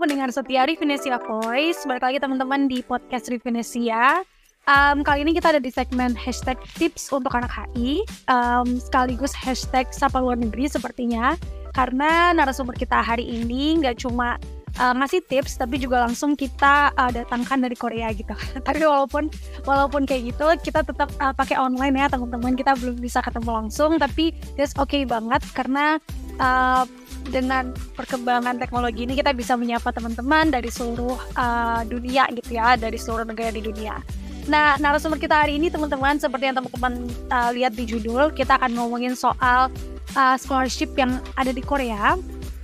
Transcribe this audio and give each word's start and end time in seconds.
pendengar 0.00 0.32
setia 0.32 0.64
Rivinesia 0.64 1.20
Voice. 1.20 1.84
Balik 1.84 2.00
lagi 2.00 2.18
teman-teman 2.24 2.72
di 2.72 2.80
podcast 2.80 3.28
Rivinesia. 3.28 4.24
Um, 4.64 5.04
kali 5.04 5.28
ini 5.28 5.36
kita 5.36 5.52
ada 5.52 5.60
di 5.60 5.68
segmen 5.68 6.16
hashtag 6.16 6.56
tips 6.80 7.12
untuk 7.12 7.36
anak 7.36 7.52
HI, 7.52 8.00
um, 8.32 8.80
sekaligus 8.80 9.36
hashtag 9.36 9.92
sapa 9.92 10.16
luar 10.16 10.40
negeri 10.40 10.72
sepertinya. 10.72 11.36
Karena 11.76 12.32
narasumber 12.32 12.80
kita 12.80 12.96
hari 12.96 13.28
ini 13.28 13.76
nggak 13.76 14.00
cuma 14.00 14.40
uh, 14.80 14.94
ngasih 14.96 15.20
tips, 15.28 15.60
tapi 15.60 15.76
juga 15.76 16.08
langsung 16.08 16.32
kita 16.32 16.96
uh, 16.96 17.12
datangkan 17.12 17.60
dari 17.60 17.76
Korea 17.76 18.08
gitu. 18.16 18.32
tapi 18.66 18.80
walaupun 18.80 19.28
walaupun 19.68 20.08
kayak 20.08 20.32
gitu, 20.32 20.48
kita 20.64 20.80
tetap 20.80 21.12
uh, 21.20 21.36
pakai 21.36 21.60
online 21.60 22.00
ya 22.00 22.08
teman-teman. 22.08 22.56
Kita 22.56 22.72
belum 22.72 22.96
bisa 23.04 23.20
ketemu 23.20 23.52
langsung, 23.52 24.00
tapi 24.00 24.32
that's 24.56 24.72
okay 24.80 25.04
banget 25.04 25.44
karena 25.52 26.00
uh, 26.40 26.88
dengan 27.30 27.70
perkembangan 27.94 28.58
teknologi 28.58 29.06
ini 29.06 29.14
kita 29.14 29.30
bisa 29.30 29.54
menyapa 29.54 29.94
teman-teman 29.94 30.50
dari 30.50 30.68
seluruh 30.68 31.16
uh, 31.38 31.86
dunia 31.86 32.26
gitu 32.34 32.58
ya, 32.58 32.74
dari 32.74 32.98
seluruh 32.98 33.24
negara 33.24 33.54
di 33.54 33.62
dunia. 33.62 34.02
Nah, 34.50 34.74
narasumber 34.82 35.22
kita 35.22 35.46
hari 35.46 35.62
ini 35.62 35.70
teman-teman 35.70 36.18
seperti 36.18 36.50
yang 36.50 36.58
teman-teman 36.58 37.06
uh, 37.30 37.54
lihat 37.54 37.78
di 37.78 37.86
judul, 37.86 38.34
kita 38.34 38.58
akan 38.58 38.74
ngomongin 38.74 39.14
soal 39.14 39.70
uh, 40.18 40.36
scholarship 40.36 40.90
yang 40.98 41.22
ada 41.38 41.54
di 41.54 41.62
Korea. 41.62 42.18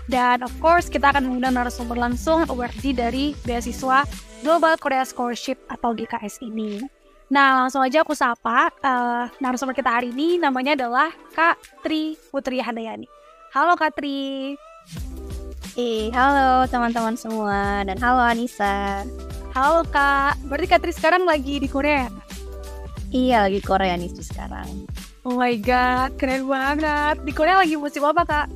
Dan 0.07 0.47
of 0.47 0.55
course 0.63 0.87
kita 0.87 1.11
akan 1.11 1.27
mengundang 1.27 1.59
narasumber 1.59 1.99
langsung 1.99 2.47
awardee 2.47 2.95
dari 2.95 3.35
beasiswa 3.43 4.07
Global 4.43 4.79
Korea 4.79 5.03
Scholarship 5.03 5.59
atau 5.67 5.95
GKS 5.95 6.43
ini. 6.47 6.79
Nah, 7.27 7.67
langsung 7.67 7.83
aja 7.83 8.07
aku 8.07 8.15
sapa 8.15 8.71
uh, 8.87 9.27
narasumber 9.43 9.75
kita 9.75 9.91
hari 9.91 10.15
ini 10.15 10.39
namanya 10.39 10.79
adalah 10.79 11.11
Kak 11.35 11.59
Tri 11.83 12.15
Putri 12.31 12.63
Handayani. 12.63 13.11
Halo 13.55 13.79
Katri. 13.79 14.59
Eh, 15.79 16.11
halo 16.11 16.67
teman-teman 16.67 17.15
semua 17.15 17.87
dan 17.87 17.95
halo 18.03 18.19
Anissa. 18.19 19.07
Halo 19.55 19.87
Kak. 19.87 20.41
Berarti 20.51 20.67
Katri 20.67 20.91
sekarang 20.91 21.23
lagi 21.23 21.63
di 21.63 21.69
Korea? 21.71 22.11
Iya, 23.15 23.47
lagi 23.47 23.63
Korea 23.63 23.95
nih 23.95 24.11
sekarang. 24.19 24.91
Oh 25.23 25.39
my 25.39 25.55
god, 25.63 26.19
keren 26.19 26.51
banget. 26.51 27.23
Di 27.23 27.31
Korea 27.31 27.63
lagi 27.63 27.79
musim 27.79 28.03
apa, 28.03 28.27
Kak? 28.27 28.47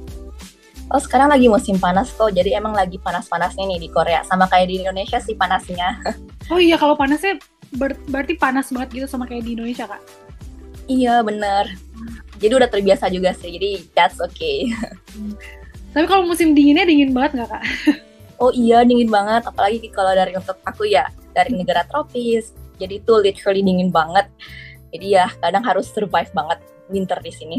Oh, 0.91 0.99
sekarang 0.99 1.31
lagi 1.31 1.47
musim 1.47 1.79
panas 1.79 2.11
kok. 2.11 2.35
Jadi 2.35 2.59
emang 2.59 2.75
lagi 2.75 2.99
panas-panasnya 2.99 3.63
nih 3.71 3.79
di 3.87 3.89
Korea. 3.95 4.27
Sama 4.27 4.51
kayak 4.51 4.75
di 4.75 4.83
Indonesia 4.83 5.23
sih 5.23 5.39
panasnya. 5.39 6.03
Oh 6.51 6.59
iya, 6.59 6.75
kalau 6.75 6.99
panasnya 6.99 7.39
ber 7.79 7.95
berarti 8.11 8.35
panas 8.35 8.75
banget 8.75 8.91
gitu 8.91 9.07
sama 9.07 9.23
kayak 9.23 9.47
di 9.47 9.55
Indonesia, 9.55 9.87
Kak? 9.87 10.03
Iya, 10.91 11.23
bener 11.23 11.71
jadi 12.41 12.57
udah 12.57 12.69
terbiasa 12.73 13.13
juga 13.13 13.37
sih 13.37 13.55
jadi 13.55 13.71
that's 13.93 14.19
okay 14.19 14.73
hmm. 15.15 15.37
tapi 15.93 16.07
kalau 16.09 16.25
musim 16.25 16.57
dinginnya 16.57 16.89
dingin 16.89 17.13
banget 17.13 17.45
nggak 17.45 17.49
kak 17.53 17.65
oh 18.41 18.51
iya 18.57 18.83
dingin 18.83 19.13
banget 19.13 19.45
apalagi 19.47 19.87
kalau 19.93 20.17
dari 20.17 20.33
untuk 20.35 20.57
aku 20.65 20.89
ya 20.89 21.07
dari 21.37 21.55
negara 21.55 21.85
tropis 21.87 22.57
jadi 22.81 22.99
itu 22.99 23.13
literally 23.21 23.63
dingin 23.63 23.93
banget 23.93 24.27
jadi 24.91 25.07
ya 25.07 25.27
kadang 25.39 25.63
harus 25.63 25.87
survive 25.93 26.33
banget 26.33 26.59
winter 26.89 27.21
di 27.21 27.31
sini 27.31 27.59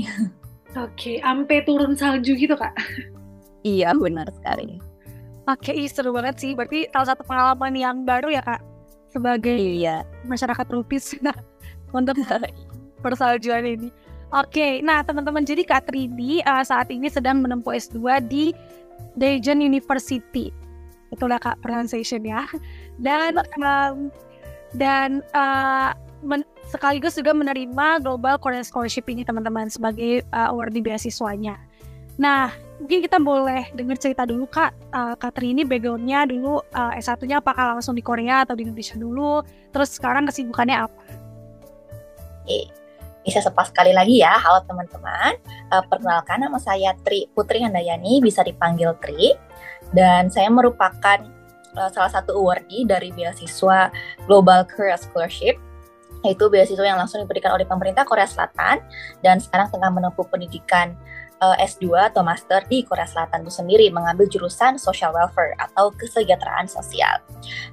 oke 0.76 0.92
okay, 0.98 1.22
ampe 1.22 1.62
turun 1.64 1.94
salju 1.94 2.34
gitu 2.34 2.58
kak 2.58 2.74
iya 3.62 3.94
benar 3.94 4.28
sekali 4.34 4.82
Oke, 5.50 5.74
okay, 5.74 5.90
seru 5.90 6.14
banget 6.14 6.38
sih. 6.38 6.54
Berarti 6.54 6.86
salah 6.94 7.18
satu 7.18 7.26
pengalaman 7.26 7.74
yang 7.74 8.06
baru 8.06 8.30
ya 8.30 8.46
kak, 8.46 8.62
sebagai 9.09 9.58
iya. 9.58 10.06
masyarakat 10.30 10.64
tropis. 10.70 11.18
Nah, 11.18 11.34
untuk 11.98 12.14
persaljuan 13.04 13.66
ini. 13.66 13.90
Oke, 14.32 14.80
nah 14.80 15.04
teman-teman 15.04 15.44
jadi 15.44 15.68
Kak 15.68 15.92
Tridi 15.92 16.40
uh, 16.48 16.64
saat 16.64 16.88
ini 16.88 17.12
sedang 17.12 17.44
menempuh 17.44 17.76
S2 17.76 18.00
di 18.32 18.56
Daejeon 19.20 19.59
University. 19.59 20.56
Itulah 21.12 21.36
Kak 21.36 21.59
pronunciation 21.59 22.24
ya. 22.24 22.47
Dan 23.06 23.44
um, 23.59 24.08
dan 24.72 25.19
uh, 25.36 25.92
men 26.24 26.47
sekaligus 26.72 27.19
juga 27.19 27.36
menerima 27.36 28.00
Global 28.00 28.40
Korean 28.40 28.64
Scholarship 28.64 29.03
ini 29.12 29.28
teman-teman 29.28 29.68
sebagai 29.68 30.24
uh, 30.31 30.56
awardee 30.56 30.80
beasiswanya. 30.80 31.59
Nah, 32.16 32.56
mungkin 32.80 33.03
kita 33.03 33.19
boleh 33.19 33.68
dengar 33.75 34.00
cerita 34.00 34.24
dulu 34.24 34.48
Kak, 34.48 34.72
uh, 34.96 35.19
Kak 35.19 35.36
Tri 35.36 35.52
ini 35.52 35.68
backgroundnya 35.68 36.24
dulu 36.24 36.63
uh, 36.72 36.92
S1-nya 36.96 37.44
apakah 37.44 37.75
langsung 37.75 38.00
di 38.00 38.03
Korea 38.06 38.48
atau 38.48 38.56
di 38.56 38.63
Indonesia 38.63 38.96
dulu, 38.96 39.44
terus 39.75 39.92
sekarang 40.00 40.24
kesibukannya 40.30 40.78
apa? 40.88 41.02
Oke, 42.42 42.72
bisa 43.22 43.40
sepas 43.42 43.70
sekali 43.70 43.94
lagi 43.94 44.22
ya, 44.22 44.34
halo 44.34 44.66
teman-teman. 44.66 45.38
Uh, 45.70 45.84
perkenalkan 45.86 46.42
nama 46.42 46.58
saya 46.58 46.98
Tri 47.06 47.30
Putri 47.32 47.62
Handayani, 47.62 48.18
bisa 48.22 48.42
dipanggil 48.42 48.98
Tri. 48.98 49.38
Dan 49.94 50.34
saya 50.34 50.50
merupakan 50.50 51.22
uh, 51.78 51.90
salah 51.94 52.10
satu 52.10 52.34
awardee 52.34 52.88
dari 52.88 53.14
beasiswa 53.14 53.94
Global 54.26 54.66
Career 54.66 54.98
Scholarship, 54.98 55.56
yaitu 56.26 56.50
beasiswa 56.50 56.81
yang 56.81 56.98
langsung 56.98 57.22
diberikan 57.22 57.54
oleh 57.54 57.66
pemerintah 57.66 58.06
Korea 58.06 58.26
Selatan 58.26 58.81
dan 59.22 59.38
sekarang 59.38 59.70
tengah 59.70 59.90
menempuh 59.94 60.26
pendidikan 60.26 60.98
uh, 61.41 61.57
eh, 61.57 61.68
S2 61.68 62.13
atau 62.13 62.22
master 62.22 62.63
di 62.69 62.85
Korea 62.85 63.09
Selatan 63.09 63.44
itu 63.44 63.52
sendiri 63.52 63.90
mengambil 63.90 64.29
jurusan 64.29 64.78
social 64.78 65.12
welfare 65.12 65.57
atau 65.57 65.90
kesejahteraan 65.97 66.69
sosial. 66.69 67.19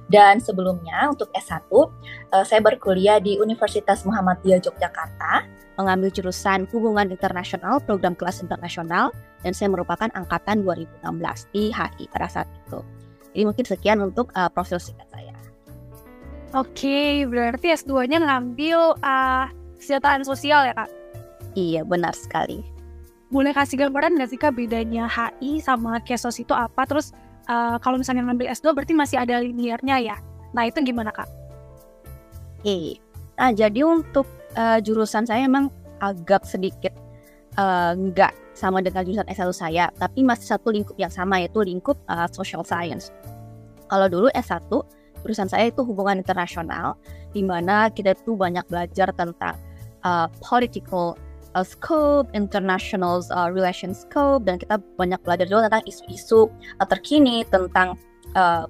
Dan 0.09 0.41
sebelumnya 0.41 1.13
untuk 1.13 1.29
S1 1.37 1.69
uh, 1.69 1.87
eh, 2.33 2.43
saya 2.43 2.59
berkuliah 2.59 3.21
di 3.21 3.37
Universitas 3.37 4.03
Muhammadiyah 4.03 4.59
Yogyakarta 4.65 5.45
mengambil 5.79 6.11
jurusan 6.11 6.67
hubungan 6.75 7.07
internasional 7.07 7.79
program 7.79 8.11
kelas 8.11 8.43
internasional 8.43 9.15
dan 9.47 9.55
saya 9.55 9.71
merupakan 9.71 10.11
angkatan 10.11 10.67
2016 10.67 11.55
di 11.55 11.71
HI 11.71 12.03
pada 12.11 12.27
saat 12.27 12.49
itu. 12.67 12.83
Jadi 13.31 13.43
mungkin 13.45 13.63
sekian 13.63 13.99
untuk 14.03 14.33
uh, 14.35 14.51
profil 14.51 14.81
singkat 14.81 15.07
saya. 15.13 15.31
Oke, 16.57 17.29
berarti 17.29 17.77
S2-nya 17.77 18.25
ngambil 18.25 18.97
uh, 19.05 19.45
kesejahteraan 19.77 20.25
sosial 20.25 20.65
ya, 20.65 20.73
Kak? 20.73 20.89
Iya, 21.53 21.85
benar 21.85 22.17
sekali 22.17 22.78
boleh 23.29 23.53
kasih 23.53 23.77
gambaran 23.77 24.17
nggak 24.17 24.29
sih 24.33 24.39
kak 24.41 24.57
bedanya 24.57 25.05
HI 25.05 25.61
sama 25.61 26.01
Kesos 26.01 26.41
itu 26.41 26.53
apa? 26.53 26.85
Terus 26.89 27.13
uh, 27.45 27.77
kalau 27.77 28.01
misalnya 28.01 28.25
ngambil 28.25 28.49
S2 28.49 28.73
berarti 28.73 28.93
masih 28.97 29.17
ada 29.21 29.37
linearnya 29.37 29.95
ya? 30.01 30.17
Nah 30.53 30.65
itu 30.65 30.81
gimana 30.81 31.13
kak? 31.13 31.29
Oke, 32.59 32.99
nah 33.39 33.53
jadi 33.53 33.85
untuk 33.85 34.25
uh, 34.57 34.81
jurusan 34.81 35.29
saya 35.29 35.45
emang 35.45 35.69
agak 36.01 36.43
sedikit 36.43 36.91
uh, 37.55 37.95
nggak 37.95 38.33
sama 38.57 38.83
dengan 38.83 39.05
jurusan 39.05 39.29
S1 39.29 39.55
saya, 39.55 39.85
tapi 39.95 40.25
masih 40.25 40.49
satu 40.49 40.73
lingkup 40.73 40.97
yang 40.99 41.13
sama 41.13 41.39
yaitu 41.39 41.61
lingkup 41.63 41.95
uh, 42.11 42.27
social 42.33 42.65
science. 42.65 43.13
Kalau 43.87 44.09
dulu 44.11 44.27
S1 44.35 44.67
jurusan 45.23 45.47
saya 45.47 45.71
itu 45.71 45.85
hubungan 45.85 46.19
internasional, 46.19 46.97
di 47.31 47.45
mana 47.45 47.93
kita 47.93 48.17
tuh 48.25 48.35
banyak 48.35 48.65
belajar 48.67 49.13
tentang 49.13 49.55
uh, 50.03 50.27
political 50.43 51.15
uh, 51.55 51.65
scope, 51.65 52.29
international 52.37 53.23
uh, 53.33 53.49
relation 53.49 53.95
scope, 53.95 54.45
dan 54.45 54.59
kita 54.61 54.77
banyak 54.97 55.19
belajar 55.25 55.45
juga 55.49 55.69
tentang 55.69 55.85
isu-isu 55.87 56.49
uh, 56.81 56.87
terkini 56.87 57.45
tentang 57.47 57.97
uh, 58.35 58.65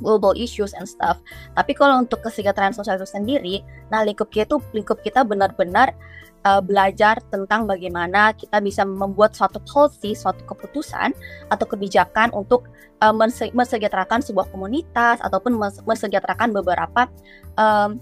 global 0.00 0.32
issues 0.34 0.72
and 0.74 0.88
stuff. 0.88 1.20
Tapi 1.54 1.76
kalau 1.76 2.00
untuk 2.00 2.24
kesejahteraan 2.24 2.72
sosial 2.72 2.96
itu 2.96 3.08
sendiri, 3.08 3.56
nah 3.92 4.00
lingkup 4.02 4.32
kita 4.32 4.48
itu 4.48 4.58
lingkup 4.72 5.04
kita 5.04 5.22
benar-benar 5.22 5.92
uh, 6.48 6.60
belajar 6.64 7.20
tentang 7.28 7.68
bagaimana 7.68 8.32
kita 8.32 8.58
bisa 8.64 8.82
membuat 8.88 9.36
suatu 9.36 9.60
policy, 9.68 10.16
suatu 10.16 10.40
keputusan 10.48 11.12
atau 11.52 11.66
kebijakan 11.68 12.32
untuk 12.32 12.68
uh, 13.04 13.12
mensejahterakan 13.52 14.24
sebuah 14.24 14.48
komunitas 14.48 15.20
ataupun 15.20 15.60
mensejahterakan 15.84 16.56
beberapa 16.56 17.06
um, 17.60 18.00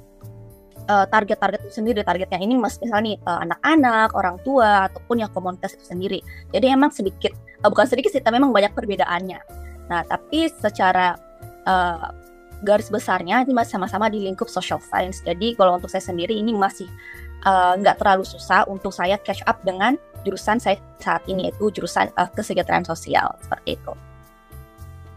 uh, 0.89 1.07
target-target 1.07 1.61
itu 1.69 1.73
sendiri 1.79 2.01
targetnya 2.03 2.41
ini 2.41 2.57
mas 2.57 2.81
misalnya 2.81 3.15
nih 3.15 3.17
uh, 3.29 3.39
anak-anak 3.45 4.11
orang 4.17 4.37
tua 4.43 4.89
ataupun 4.91 5.23
yang 5.23 5.31
komunitas 5.31 5.77
itu 5.77 5.85
sendiri. 5.85 6.19
Jadi 6.51 6.67
emang 6.73 6.91
sedikit 6.91 7.37
uh, 7.63 7.69
bukan 7.69 7.87
sedikit 7.87 8.11
sih 8.11 8.25
tapi 8.25 8.41
memang 8.41 8.51
banyak 8.51 8.73
perbedaannya. 8.73 9.41
Nah 9.93 10.01
tapi 10.09 10.49
secara 10.49 11.15
uh, 11.69 12.09
garis 12.65 12.91
besarnya 12.91 13.47
ini 13.47 13.55
masih 13.55 13.79
sama-sama 13.79 14.11
di 14.11 14.25
lingkup 14.25 14.51
social 14.51 14.83
science. 14.83 15.23
Jadi 15.23 15.55
kalau 15.55 15.79
untuk 15.79 15.93
saya 15.93 16.03
sendiri 16.03 16.35
ini 16.35 16.51
masih 16.51 16.89
nggak 17.79 17.95
uh, 17.95 18.01
terlalu 18.03 18.27
susah 18.27 18.67
untuk 18.67 18.91
saya 18.91 19.15
catch 19.23 19.47
up 19.47 19.63
dengan 19.63 19.95
jurusan 20.27 20.59
saya 20.59 20.75
saat 20.99 21.23
ini 21.31 21.47
yaitu 21.47 21.71
jurusan 21.71 22.11
uh, 22.19 22.27
kesejahteraan 22.35 22.83
sosial. 22.83 23.31
Seperti 23.39 23.79
itu. 23.79 23.93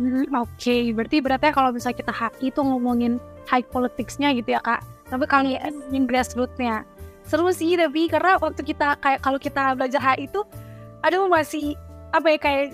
Hmm, 0.02 0.26
Oke, 0.34 0.50
okay. 0.58 0.82
berarti 0.98 1.22
berarti 1.22 1.54
kalau 1.54 1.70
misalnya 1.70 2.02
kita 2.02 2.10
HI 2.10 2.50
itu 2.50 2.58
ngomongin 2.66 3.22
high 3.52 3.66
politicsnya 3.68 4.32
gitu 4.38 4.56
ya 4.56 4.62
kak 4.64 4.82
tapi 5.12 5.28
kalau 5.28 5.52
yes. 5.52 5.76
yang 5.92 6.08
grassrootsnya 6.08 6.88
seru 7.28 7.52
sih 7.52 7.76
tapi 7.76 8.08
karena 8.08 8.40
waktu 8.40 8.64
kita 8.64 8.96
kayak 9.04 9.20
kalau 9.20 9.40
kita 9.40 9.76
belajar 9.76 10.00
HI 10.00 10.32
itu 10.32 10.42
aduh 11.04 11.28
masih 11.28 11.76
apa 12.16 12.28
ya 12.32 12.40
kayak 12.40 12.66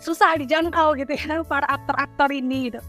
susah 0.00 0.34
dijangkau 0.40 0.96
gitu 0.98 1.12
ya 1.12 1.40
para 1.50 1.68
aktor-aktor 1.68 2.32
ini 2.32 2.72
gitu 2.72 2.80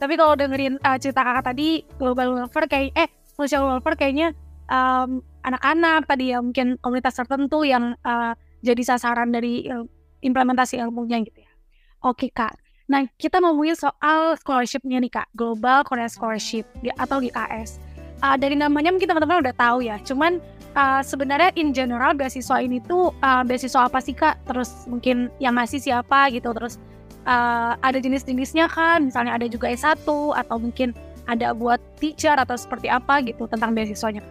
tapi 0.00 0.16
kalau 0.16 0.36
dengerin 0.36 0.76
uh, 0.84 0.96
cerita 1.00 1.24
kakak 1.24 1.52
tadi 1.52 1.84
global 2.00 2.36
welfare 2.36 2.68
kayak 2.68 2.92
eh 2.96 3.08
social 3.36 3.68
welfare 3.68 3.96
kayaknya 3.96 4.32
um, 4.68 5.20
anak-anak 5.44 6.04
tadi 6.08 6.32
ya 6.32 6.40
mungkin 6.40 6.80
komunitas 6.80 7.16
tertentu 7.16 7.64
yang 7.64 7.96
uh, 8.04 8.32
jadi 8.64 8.82
sasaran 8.82 9.30
dari 9.32 9.68
uh, 9.68 9.84
implementasi 10.24 10.80
ilmunya 10.80 11.22
gitu 11.24 11.44
ya 11.44 11.52
oke 12.04 12.28
kak 12.32 12.65
Nah, 12.86 13.02
kita 13.18 13.42
ngomongin 13.42 13.74
soal 13.74 14.38
scholarship-nya 14.38 15.02
nih 15.02 15.10
Kak, 15.10 15.26
Global 15.34 15.82
Korea 15.82 16.06
Scholarship 16.06 16.70
atau 16.94 17.18
GKS. 17.18 17.82
Uh, 18.22 18.38
dari 18.38 18.54
namanya 18.54 18.94
mungkin 18.94 19.10
teman-teman 19.10 19.42
udah 19.42 19.54
tahu 19.58 19.84
ya, 19.84 20.00
cuman 20.06 20.40
uh, 20.78 21.02
sebenarnya 21.04 21.52
in 21.58 21.74
general 21.74 22.16
beasiswa 22.16 22.62
ini 22.62 22.80
tuh 22.86 23.12
uh, 23.20 23.42
beasiswa 23.42 23.90
apa 23.90 23.98
sih 23.98 24.14
Kak? 24.14 24.38
Terus 24.46 24.86
mungkin 24.86 25.34
yang 25.42 25.58
ngasih 25.58 25.82
siapa 25.82 26.30
gitu, 26.30 26.54
terus 26.54 26.78
uh, 27.26 27.74
ada 27.82 27.98
jenis-jenisnya 27.98 28.70
kan, 28.70 29.10
misalnya 29.10 29.34
ada 29.34 29.50
juga 29.50 29.66
S1 29.68 30.06
atau 30.06 30.56
mungkin 30.56 30.94
ada 31.26 31.50
buat 31.52 31.82
teacher 31.98 32.38
atau 32.38 32.54
seperti 32.54 32.86
apa 32.86 33.18
gitu 33.26 33.50
tentang 33.50 33.74
beasiswanya. 33.74 34.22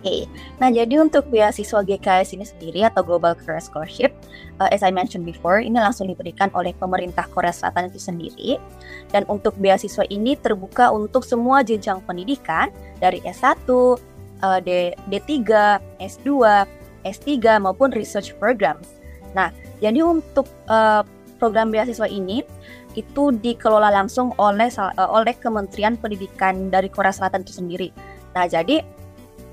Oke, 0.00 0.24
nah 0.56 0.72
jadi 0.72 0.96
untuk 0.96 1.28
beasiswa 1.28 1.84
GKS 1.84 2.32
ini 2.32 2.48
sendiri 2.48 2.88
atau 2.88 3.04
Global 3.04 3.36
Career 3.36 3.60
Scholarship, 3.60 4.16
uh, 4.56 4.72
as 4.72 4.80
I 4.80 4.88
mentioned 4.88 5.28
before, 5.28 5.60
ini 5.60 5.76
langsung 5.76 6.08
diberikan 6.08 6.48
oleh 6.56 6.72
pemerintah 6.72 7.28
Korea 7.28 7.52
Selatan 7.52 7.92
itu 7.92 8.00
sendiri. 8.00 8.56
Dan 9.12 9.28
untuk 9.28 9.52
beasiswa 9.60 10.08
ini 10.08 10.40
terbuka 10.40 10.88
untuk 10.88 11.20
semua 11.20 11.60
jenjang 11.60 12.00
pendidikan 12.08 12.72
dari 12.96 13.20
S1, 13.28 13.68
uh, 13.68 14.58
D, 14.64 14.96
D3, 15.12 15.36
S2, 16.00 16.28
S3 17.04 17.60
maupun 17.60 17.92
research 17.92 18.32
programs. 18.40 18.88
Nah, 19.36 19.52
jadi 19.84 20.00
untuk 20.00 20.48
uh, 20.72 21.04
program 21.36 21.68
beasiswa 21.68 22.08
ini 22.08 22.40
itu 22.96 23.36
dikelola 23.36 23.92
langsung 23.92 24.32
oleh 24.40 24.72
uh, 24.80 25.12
oleh 25.12 25.36
Kementerian 25.36 26.00
Pendidikan 26.00 26.72
dari 26.72 26.88
Korea 26.88 27.12
Selatan 27.12 27.44
itu 27.44 27.52
sendiri. 27.52 27.92
Nah, 28.32 28.48
jadi 28.48 28.80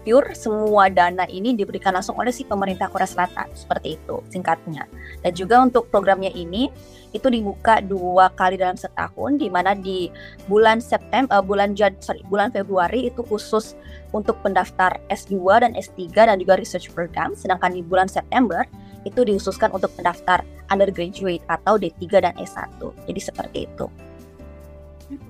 pure 0.08 0.32
semua 0.32 0.88
dana 0.88 1.28
ini 1.28 1.52
diberikan 1.52 1.92
langsung 1.92 2.16
oleh 2.16 2.32
si 2.32 2.48
pemerintah 2.48 2.88
Korea 2.88 3.04
Selatan. 3.04 3.52
Seperti 3.52 4.00
itu 4.00 4.24
singkatnya. 4.32 4.88
Dan 5.20 5.36
juga 5.36 5.60
untuk 5.60 5.92
programnya 5.92 6.32
ini 6.32 6.72
itu 7.12 7.28
dibuka 7.28 7.84
dua 7.84 8.32
kali 8.40 8.56
dalam 8.56 8.80
setahun 8.80 9.36
di 9.36 9.52
mana 9.52 9.76
di 9.76 10.08
bulan 10.48 10.80
September 10.80 11.36
uh, 11.36 11.44
bulan 11.44 11.76
Jan 11.76 12.00
sorry 12.00 12.24
bulan 12.32 12.56
Februari 12.56 13.12
itu 13.12 13.20
khusus 13.28 13.76
untuk 14.16 14.40
pendaftar 14.48 14.96
S2 15.12 15.36
dan 15.60 15.76
S3 15.76 16.08
dan 16.16 16.40
juga 16.40 16.56
research 16.56 16.88
program. 16.96 17.36
Sedangkan 17.36 17.76
di 17.76 17.84
bulan 17.84 18.08
September 18.08 18.64
itu 19.04 19.28
dikhususkan 19.28 19.76
untuk 19.76 19.92
pendaftar 20.00 20.40
undergraduate 20.72 21.44
atau 21.52 21.76
D3 21.76 22.24
dan 22.24 22.34
S1 22.40 22.80
jadi 22.80 23.20
seperti 23.20 23.68
itu. 23.68 23.92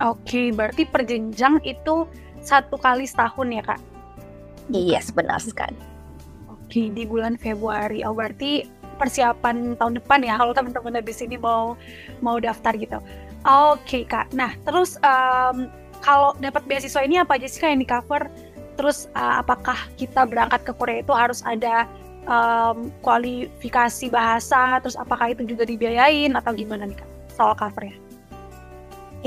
Oke, 0.05 0.53
berarti 0.53 0.85
perjenjang 0.85 1.61
itu 1.65 2.05
satu 2.41 2.77
kali 2.77 3.05
setahun 3.09 3.49
ya 3.49 3.65
kak? 3.65 3.96
Yes, 4.71 5.11
benar 5.15 5.39
sekali. 5.39 5.79
Oke, 6.51 6.91
di 6.91 7.07
bulan 7.07 7.39
Februari. 7.39 8.03
Oh, 8.03 8.11
berarti 8.11 8.67
persiapan 8.97 9.77
tahun 9.77 10.01
depan 10.01 10.25
ya 10.25 10.35
kalau 10.35 10.51
teman-teman 10.51 10.99
di 11.05 11.13
sini 11.13 11.37
mau 11.37 11.77
mau 12.19 12.41
daftar 12.41 12.75
gitu. 12.75 12.99
Oke, 13.47 14.03
Kak. 14.03 14.33
Nah, 14.35 14.51
terus 14.67 14.99
um, 14.99 15.71
kalau 16.03 16.35
dapat 16.41 16.65
beasiswa 16.67 16.99
ini 17.05 17.21
apa 17.21 17.39
aja 17.39 17.47
sih 17.47 17.61
Kak 17.63 17.69
yang 17.71 17.81
di 17.81 17.87
cover? 17.87 18.27
Terus 18.75 19.07
uh, 19.15 19.39
apakah 19.39 19.77
kita 19.95 20.27
berangkat 20.27 20.67
ke 20.67 20.73
Korea 20.75 20.99
itu 20.99 21.13
harus 21.15 21.39
ada 21.47 21.87
um, 22.27 22.91
kualifikasi 22.99 24.11
bahasa? 24.11 24.83
Terus 24.83 24.99
apakah 24.99 25.31
itu 25.31 25.47
juga 25.47 25.63
dibiayain 25.63 26.35
atau 26.35 26.51
gimana 26.51 26.89
nih 26.89 26.97
Kak 26.99 27.09
soal 27.31 27.55
covernya? 27.55 28.06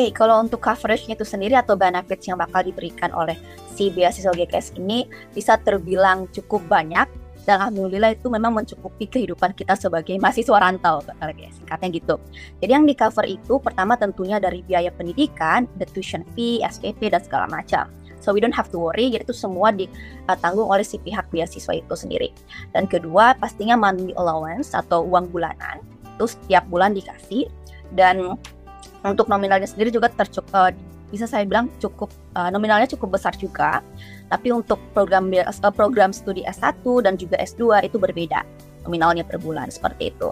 Oke, 0.01 0.09
okay, 0.09 0.17
kalau 0.17 0.41
untuk 0.41 0.65
coverage-nya 0.65 1.13
itu 1.13 1.29
sendiri 1.29 1.53
atau 1.61 1.77
benefits 1.77 2.25
yang 2.25 2.41
bakal 2.41 2.65
diberikan 2.65 3.13
oleh 3.13 3.37
si 3.69 3.93
beasiswa 3.93 4.33
GKS 4.33 4.81
ini 4.81 5.05
bisa 5.37 5.61
terbilang 5.61 6.25
cukup 6.33 6.65
banyak 6.73 7.05
dan 7.45 7.61
alhamdulillah 7.61 8.17
itu 8.17 8.33
memang 8.33 8.49
mencukupi 8.49 9.05
kehidupan 9.05 9.53
kita 9.53 9.77
sebagai 9.77 10.17
mahasiswa 10.17 10.57
rantau 10.57 11.05
ya, 11.21 11.53
singkatnya 11.53 12.01
gitu. 12.01 12.17
Jadi 12.65 12.73
yang 12.73 12.89
di 12.89 12.97
cover 12.97 13.29
itu 13.29 13.61
pertama 13.61 13.93
tentunya 14.01 14.41
dari 14.41 14.65
biaya 14.65 14.89
pendidikan, 14.89 15.69
the 15.77 15.85
tuition 15.85 16.25
fee, 16.33 16.65
SPP 16.65 17.13
dan 17.13 17.21
segala 17.21 17.45
macam. 17.53 17.85
So 18.25 18.33
we 18.33 18.41
don't 18.41 18.57
have 18.57 18.73
to 18.73 18.81
worry, 18.81 19.13
jadi 19.13 19.29
itu 19.29 19.37
semua 19.37 19.69
ditanggung 19.69 20.65
oleh 20.65 20.81
si 20.81 20.97
pihak 20.97 21.29
beasiswa 21.29 21.77
itu 21.77 21.93
sendiri. 21.93 22.33
Dan 22.73 22.89
kedua 22.89 23.37
pastinya 23.37 23.77
monthly 23.77 24.17
allowance 24.17 24.73
atau 24.73 25.05
uang 25.05 25.29
bulanan 25.29 25.85
itu 26.17 26.25
setiap 26.25 26.65
bulan 26.73 26.97
dikasih 26.97 27.53
dan 27.93 28.41
untuk 29.05 29.27
nominalnya 29.33 29.69
sendiri 29.69 29.89
juga 29.89 30.13
tercukup 30.13 30.53
uh, 30.53 30.73
bisa 31.11 31.27
saya 31.27 31.43
bilang 31.43 31.67
cukup 31.83 32.09
uh, 32.39 32.49
nominalnya 32.55 32.87
cukup 32.87 33.19
besar 33.19 33.35
juga. 33.35 33.83
Tapi 34.31 34.55
untuk 34.55 34.79
program 34.95 35.27
uh, 35.35 35.73
program 35.75 36.15
studi 36.15 36.47
S1 36.47 36.81
dan 37.03 37.19
juga 37.19 37.37
S2 37.43 37.85
itu 37.85 37.99
berbeda 37.99 38.47
nominalnya 38.87 39.27
per 39.27 39.43
bulan 39.43 39.69
seperti 39.69 40.15
itu. 40.15 40.31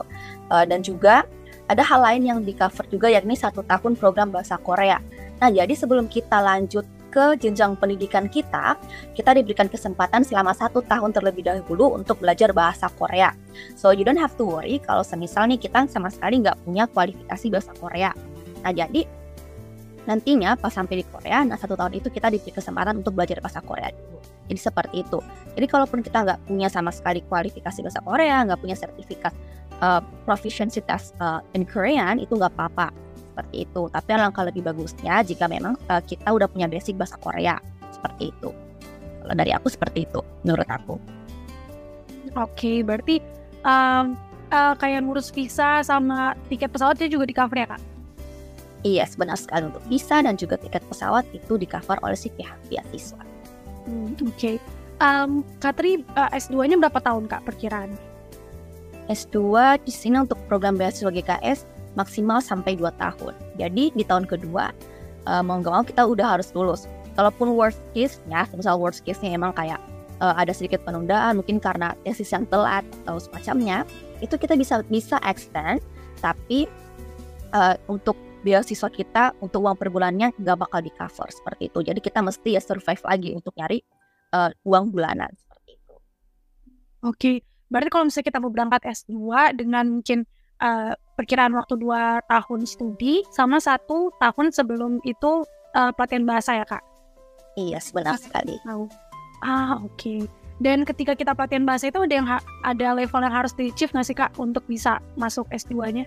Uh, 0.48 0.64
dan 0.64 0.80
juga 0.80 1.26
ada 1.68 1.84
hal 1.84 2.00
lain 2.00 2.22
yang 2.24 2.38
di 2.40 2.56
cover 2.56 2.86
juga 2.88 3.12
yakni 3.12 3.36
satu 3.36 3.60
tahun 3.66 3.98
program 3.98 4.32
bahasa 4.32 4.56
Korea. 4.56 5.02
Nah 5.42 5.52
jadi 5.52 5.74
sebelum 5.76 6.08
kita 6.08 6.40
lanjut 6.40 6.86
ke 7.08 7.40
jenjang 7.40 7.72
pendidikan 7.76 8.28
kita, 8.28 8.76
kita 9.16 9.30
diberikan 9.32 9.66
kesempatan 9.66 10.22
selama 10.24 10.52
satu 10.52 10.84
tahun 10.84 11.12
terlebih 11.12 11.44
dahulu 11.44 11.96
untuk 11.96 12.20
belajar 12.20 12.52
bahasa 12.52 12.88
Korea. 12.92 13.32
So 13.76 13.92
you 13.92 14.04
don't 14.04 14.20
have 14.20 14.36
to 14.36 14.44
worry 14.44 14.80
kalau 14.80 15.04
semisal 15.04 15.48
nih 15.48 15.60
kita 15.60 15.88
sama 15.88 16.12
sekali 16.12 16.44
nggak 16.44 16.56
punya 16.64 16.84
kualifikasi 16.88 17.46
bahasa 17.48 17.72
Korea. 17.76 18.12
Nah 18.62 18.72
jadi 18.74 19.06
nantinya 20.08 20.56
pas 20.56 20.72
sampai 20.72 21.00
di 21.00 21.04
Korea, 21.04 21.44
nah 21.44 21.60
satu 21.60 21.76
tahun 21.76 21.92
itu 22.00 22.08
kita 22.08 22.32
diberi 22.32 22.48
kesempatan 22.48 23.04
untuk 23.04 23.12
belajar 23.12 23.44
bahasa 23.44 23.60
Korea. 23.60 23.92
Jadi 24.48 24.56
seperti 24.56 25.04
itu. 25.04 25.20
Jadi 25.52 25.66
kalaupun 25.68 26.00
kita 26.00 26.24
nggak 26.24 26.48
punya 26.48 26.72
sama 26.72 26.88
sekali 26.88 27.20
kualifikasi 27.28 27.84
bahasa 27.84 28.00
Korea, 28.00 28.40
nggak 28.48 28.60
punya 28.64 28.72
sertifikat 28.72 29.36
uh, 29.84 30.00
proficiency 30.24 30.80
test 30.80 31.12
uh, 31.20 31.44
in 31.52 31.68
Korean, 31.68 32.16
itu 32.16 32.32
nggak 32.32 32.56
apa-apa 32.56 32.88
seperti 33.20 33.68
itu. 33.68 33.82
Tapi 33.92 34.08
alangkah 34.16 34.48
lebih 34.48 34.64
bagusnya 34.64 35.20
jika 35.20 35.44
memang 35.44 35.76
uh, 35.92 36.00
kita 36.00 36.32
udah 36.32 36.48
punya 36.48 36.72
basic 36.72 36.96
bahasa 36.96 37.20
Korea 37.20 37.60
seperti 37.92 38.32
itu. 38.32 38.50
Kalau 39.20 39.34
dari 39.36 39.52
aku 39.52 39.68
seperti 39.68 40.08
itu, 40.08 40.24
menurut 40.40 40.68
aku. 40.72 40.96
Oke, 42.32 42.56
okay, 42.56 42.76
berarti 42.80 43.20
um, 43.60 44.16
uh, 44.48 44.72
kayak 44.80 45.04
ngurus 45.04 45.28
visa 45.28 45.84
sama 45.84 46.32
tiket 46.48 46.72
pesawatnya 46.72 47.12
juga 47.12 47.28
di 47.28 47.36
cover 47.36 47.60
ya 47.60 47.68
kak? 47.76 47.97
Iya, 48.86 49.10
benar 49.18 49.34
sekali 49.34 49.66
untuk 49.66 49.82
visa 49.90 50.22
dan 50.22 50.38
juga 50.38 50.54
tiket 50.54 50.86
pesawat 50.86 51.26
itu 51.34 51.58
di 51.58 51.66
cover 51.66 51.98
oleh 52.06 52.14
si 52.14 52.30
pihak 52.30 52.54
beasiswa. 52.70 53.18
Hmm, 53.88 54.14
Oke, 54.14 54.22
okay. 54.30 54.56
um, 55.02 55.42
Katri 55.58 56.06
uh, 56.14 56.30
S2-nya 56.30 56.78
berapa 56.78 57.02
tahun 57.02 57.26
kak 57.26 57.42
perkiraan? 57.42 57.90
S2 59.08 59.40
di 59.82 59.90
sini 59.90 60.20
untuk 60.22 60.36
program 60.46 60.76
beasiswa 60.76 61.08
GKS 61.08 61.64
maksimal 61.96 62.38
sampai 62.38 62.76
2 62.76 62.86
tahun. 63.00 63.34
Jadi 63.56 63.90
di 63.96 64.04
tahun 64.04 64.28
kedua 64.28 64.70
uh, 65.26 65.42
mau 65.42 65.58
nggak 65.58 65.72
mau 65.72 65.82
kita 65.82 66.04
udah 66.06 66.38
harus 66.38 66.52
lulus. 66.54 66.86
Kalaupun 67.18 67.58
worst 67.58 67.82
case 67.96 68.22
ya, 68.30 68.46
misal 68.54 68.78
worst 68.78 69.02
case-nya 69.02 69.34
emang 69.34 69.50
kayak 69.50 69.82
uh, 70.22 70.38
ada 70.38 70.54
sedikit 70.54 70.84
penundaan 70.86 71.42
mungkin 71.42 71.58
karena 71.58 71.98
tesis 72.06 72.30
yang 72.30 72.46
telat 72.46 72.86
atau 73.02 73.18
semacamnya, 73.18 73.82
itu 74.22 74.38
kita 74.38 74.54
bisa 74.54 74.86
bisa 74.86 75.18
extend 75.26 75.82
tapi 76.22 76.70
uh, 77.50 77.74
untuk 77.90 78.14
beasiswa 78.42 78.88
kita 78.88 79.34
untuk 79.42 79.66
uang 79.66 79.76
per 79.78 79.90
bulannya 79.90 80.34
nggak 80.36 80.56
bakal 80.58 80.80
di 80.82 80.92
cover 80.94 81.28
seperti 81.30 81.70
itu. 81.70 81.78
Jadi 81.82 82.00
kita 82.02 82.22
mesti 82.22 82.54
ya 82.54 82.62
survive 82.62 83.02
lagi 83.02 83.30
untuk 83.34 83.52
nyari 83.58 83.78
uh, 84.34 84.50
uang 84.66 84.94
bulanan 84.94 85.30
seperti 85.34 85.78
itu. 85.78 85.94
Oke, 87.06 87.32
berarti 87.70 87.88
kalau 87.90 88.04
misalnya 88.06 88.26
kita 88.30 88.38
mau 88.42 88.50
berangkat 88.52 88.82
S2 88.86 89.14
dengan 89.58 89.84
mungkin 90.00 90.26
uh, 90.62 90.92
perkiraan 91.18 91.54
waktu 91.54 91.74
dua 91.78 92.22
tahun 92.26 92.66
studi 92.66 93.26
sama 93.34 93.58
satu 93.58 94.14
tahun 94.22 94.54
sebelum 94.54 95.02
itu 95.02 95.46
uh, 95.74 95.90
pelatihan 95.94 96.26
bahasa 96.26 96.58
ya 96.58 96.66
kak? 96.66 96.82
Iya, 97.58 97.82
sebenar 97.82 98.18
sekali. 98.22 98.54
Tahu. 98.62 98.86
Ah, 99.42 99.82
oke. 99.82 99.98
Okay. 99.98 100.20
Dan 100.58 100.82
ketika 100.82 101.14
kita 101.14 101.38
pelatihan 101.38 101.62
bahasa 101.62 101.90
itu 101.90 102.02
ada 102.02 102.14
yang 102.14 102.26
ada 102.66 102.88
level 102.90 103.22
yang 103.22 103.34
harus 103.34 103.54
di 103.54 103.70
achieve 103.70 103.94
nggak 103.94 104.06
sih 104.06 104.16
kak 104.18 104.34
untuk 104.42 104.66
bisa 104.66 104.98
masuk 105.14 105.46
S2-nya? 105.54 106.06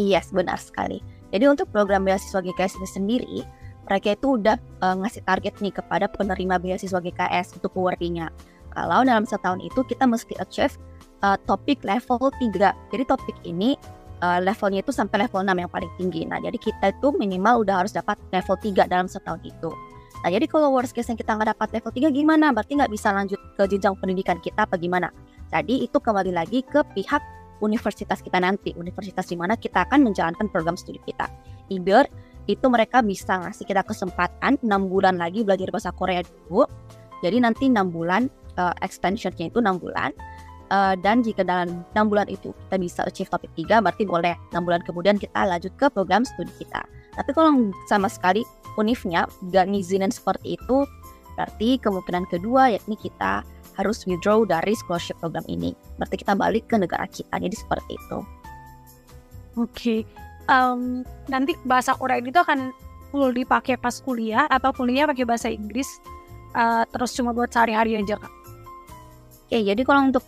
Iya, 0.00 0.20
yes, 0.20 0.32
benar 0.32 0.56
sekali. 0.56 1.04
Jadi 1.32 1.44
untuk 1.48 1.68
program 1.72 2.04
beasiswa 2.04 2.40
GKS 2.44 2.80
ini 2.80 2.88
sendiri, 2.88 3.38
mereka 3.88 4.14
itu 4.14 4.40
udah 4.40 4.56
uh, 4.84 4.96
ngasih 5.00 5.24
target 5.24 5.54
nih 5.58 5.74
kepada 5.74 6.06
penerima 6.08 6.60
beasiswa 6.60 7.00
GKS 7.00 7.60
untuk 7.60 7.72
working 7.76 8.22
Kalau 8.72 9.04
dalam 9.04 9.28
setahun 9.28 9.60
itu 9.60 9.84
kita 9.84 10.08
mesti 10.08 10.32
achieve 10.40 10.76
uh, 11.20 11.36
topik 11.44 11.84
level 11.84 12.32
3. 12.32 12.72
Jadi 12.92 13.04
topik 13.04 13.36
ini 13.44 13.76
uh, 14.24 14.40
levelnya 14.40 14.80
itu 14.80 14.92
sampai 14.94 15.28
level 15.28 15.44
6 15.44 15.52
yang 15.52 15.70
paling 15.72 15.92
tinggi. 16.00 16.24
Nah, 16.24 16.40
jadi 16.40 16.56
kita 16.56 16.96
itu 16.96 17.12
minimal 17.12 17.66
udah 17.66 17.84
harus 17.84 17.92
dapat 17.92 18.16
level 18.32 18.56
3 18.56 18.88
dalam 18.88 19.10
setahun 19.10 19.40
itu. 19.44 19.70
Nah, 20.22 20.30
jadi 20.30 20.46
kalau 20.46 20.70
worst 20.70 20.94
case 20.94 21.10
yang 21.10 21.18
kita 21.18 21.34
nggak 21.34 21.58
dapat 21.58 21.68
level 21.82 21.92
3 21.92 22.14
gimana? 22.14 22.54
Berarti 22.54 22.78
nggak 22.78 22.92
bisa 22.94 23.10
lanjut 23.10 23.40
ke 23.58 23.62
jenjang 23.66 23.98
pendidikan 23.98 24.38
kita 24.38 24.64
apa 24.64 24.78
gimana? 24.78 25.10
Jadi 25.50 25.84
itu 25.84 25.98
kembali 25.98 26.32
lagi 26.32 26.62
ke 26.62 26.80
pihak 26.94 27.20
universitas 27.62 28.18
kita 28.20 28.42
nanti, 28.42 28.74
universitas 28.74 29.30
di 29.30 29.38
mana 29.38 29.54
kita 29.54 29.86
akan 29.86 30.02
menjalankan 30.02 30.50
program 30.50 30.74
studi 30.74 30.98
kita. 31.06 31.30
Either 31.70 32.04
itu 32.50 32.66
mereka 32.66 33.00
bisa 33.00 33.38
ngasih 33.38 33.64
kita 33.64 33.86
kesempatan 33.86 34.58
6 34.60 34.66
bulan 34.90 35.14
lagi 35.14 35.46
belajar 35.46 35.70
bahasa 35.70 35.94
Korea 35.94 36.26
dulu. 36.26 36.66
Jadi 37.22 37.38
nanti 37.38 37.70
6 37.70 37.78
bulan 37.94 38.26
uh, 38.58 38.74
extensionnya 38.82 39.48
itu 39.48 39.62
6 39.62 39.78
bulan. 39.78 40.10
Uh, 40.72 40.96
dan 41.04 41.20
jika 41.20 41.44
dalam 41.44 41.84
6 41.92 42.10
bulan 42.10 42.26
itu 42.32 42.50
kita 42.66 42.76
bisa 42.80 43.00
achieve 43.04 43.28
topik 43.30 43.52
3, 43.54 43.84
berarti 43.84 44.02
boleh 44.08 44.34
6 44.50 44.66
bulan 44.66 44.80
kemudian 44.82 45.16
kita 45.20 45.44
lanjut 45.46 45.70
ke 45.78 45.86
program 45.92 46.26
studi 46.26 46.50
kita. 46.58 46.82
Tapi 47.12 47.30
kalau 47.36 47.70
sama 47.86 48.08
sekali 48.08 48.42
unifnya 48.80 49.28
gak 49.52 49.68
ngizinin 49.68 50.08
seperti 50.08 50.56
itu, 50.56 50.88
berarti 51.36 51.76
kemungkinan 51.76 52.24
kedua 52.32 52.72
yakni 52.72 52.96
kita 52.96 53.44
harus 53.78 54.04
withdraw 54.04 54.44
dari 54.44 54.76
scholarship 54.76 55.16
program 55.20 55.44
ini. 55.48 55.72
Berarti 55.96 56.16
kita 56.20 56.36
balik 56.36 56.68
ke 56.68 56.76
negara 56.76 57.06
kita. 57.08 57.38
Jadi 57.38 57.56
seperti 57.56 57.96
itu. 57.96 58.18
Oke. 59.56 59.68
Okay. 59.72 60.00
Um, 60.50 61.06
nanti 61.30 61.54
bahasa 61.62 61.94
Korea 61.94 62.18
itu 62.18 62.34
akan 62.34 62.74
full 63.14 63.30
dipakai 63.30 63.78
pas 63.78 63.94
kuliah 64.02 64.50
atau 64.50 64.74
kuliah 64.74 65.06
pakai 65.06 65.22
bahasa 65.22 65.46
Inggris 65.52 65.86
uh, 66.56 66.82
terus 66.88 67.12
cuma 67.14 67.30
buat 67.36 67.52
sehari-hari 67.52 68.00
aja 68.00 68.16
kak? 68.16 68.26
Oke, 68.26 69.60
okay, 69.60 69.62
jadi 69.68 69.82
kalau 69.84 70.08
untuk 70.08 70.24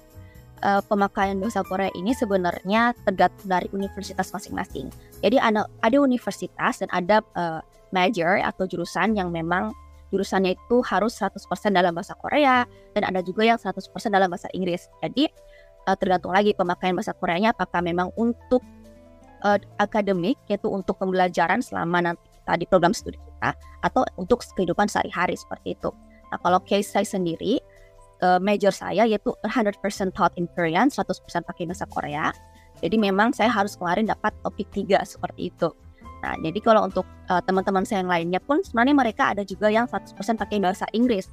uh, 0.60 0.84
pemakaian 0.84 1.40
bahasa 1.40 1.64
Korea 1.64 1.88
ini 1.96 2.12
sebenarnya 2.12 2.92
tergantung 3.08 3.48
dari 3.48 3.68
universitas 3.72 4.28
masing-masing. 4.32 4.92
Jadi 5.24 5.40
ada 5.40 5.64
ada 5.80 5.96
universitas 5.96 6.84
dan 6.84 6.88
ada 6.92 7.24
uh, 7.34 7.60
major 7.90 8.40
atau 8.44 8.68
jurusan 8.68 9.16
yang 9.16 9.32
memang 9.32 9.72
jurusannya 10.14 10.54
itu 10.54 10.76
harus 10.86 11.18
100% 11.18 11.42
dalam 11.74 11.90
bahasa 11.90 12.14
Korea 12.14 12.62
dan 12.94 13.02
ada 13.10 13.18
juga 13.26 13.42
yang 13.42 13.58
100% 13.58 13.90
dalam 14.14 14.30
bahasa 14.30 14.46
Inggris. 14.54 14.86
Jadi 15.02 15.26
uh, 15.90 15.96
tergantung 15.98 16.30
lagi 16.30 16.54
pemakaian 16.54 16.94
bahasa 16.94 17.10
Koreanya 17.18 17.50
apakah 17.50 17.82
memang 17.82 18.14
untuk 18.14 18.62
uh, 19.42 19.58
akademik 19.82 20.38
yaitu 20.46 20.70
untuk 20.70 20.94
pembelajaran 21.02 21.58
selama 21.58 22.14
nanti 22.14 22.22
kita 22.38 22.54
di 22.54 22.66
program 22.70 22.94
studi 22.94 23.18
kita 23.18 23.58
atau 23.82 24.06
untuk 24.14 24.46
kehidupan 24.54 24.86
sehari-hari 24.86 25.34
seperti 25.34 25.74
itu. 25.74 25.90
Nah, 26.30 26.38
kalau 26.38 26.62
case 26.62 26.88
saya 26.94 27.06
sendiri 27.06 27.58
uh, 28.22 28.38
major 28.38 28.70
saya 28.70 29.04
yaitu 29.04 29.34
100% 29.44 29.80
taught 30.14 30.34
in 30.38 30.48
Korean, 30.54 30.88
100% 30.88 31.04
pakai 31.44 31.66
bahasa 31.66 31.84
Korea. 31.90 32.30
Jadi 32.82 32.96
memang 33.00 33.32
saya 33.32 33.48
harus 33.48 33.78
kemarin 33.78 34.06
dapat 34.08 34.34
topik 34.42 34.68
3 34.70 35.02
seperti 35.06 35.50
itu. 35.52 35.70
Nah, 36.24 36.40
jadi 36.40 36.56
kalau 36.64 36.88
untuk 36.88 37.04
uh, 37.28 37.44
teman-teman 37.44 37.84
saya 37.84 38.00
yang 38.00 38.08
lainnya 38.08 38.40
pun 38.40 38.64
sebenarnya 38.64 38.96
mereka 38.96 39.36
ada 39.36 39.44
juga 39.44 39.68
yang 39.68 39.84
100% 39.84 40.16
pakai 40.40 40.56
bahasa 40.56 40.88
Inggris. 40.96 41.28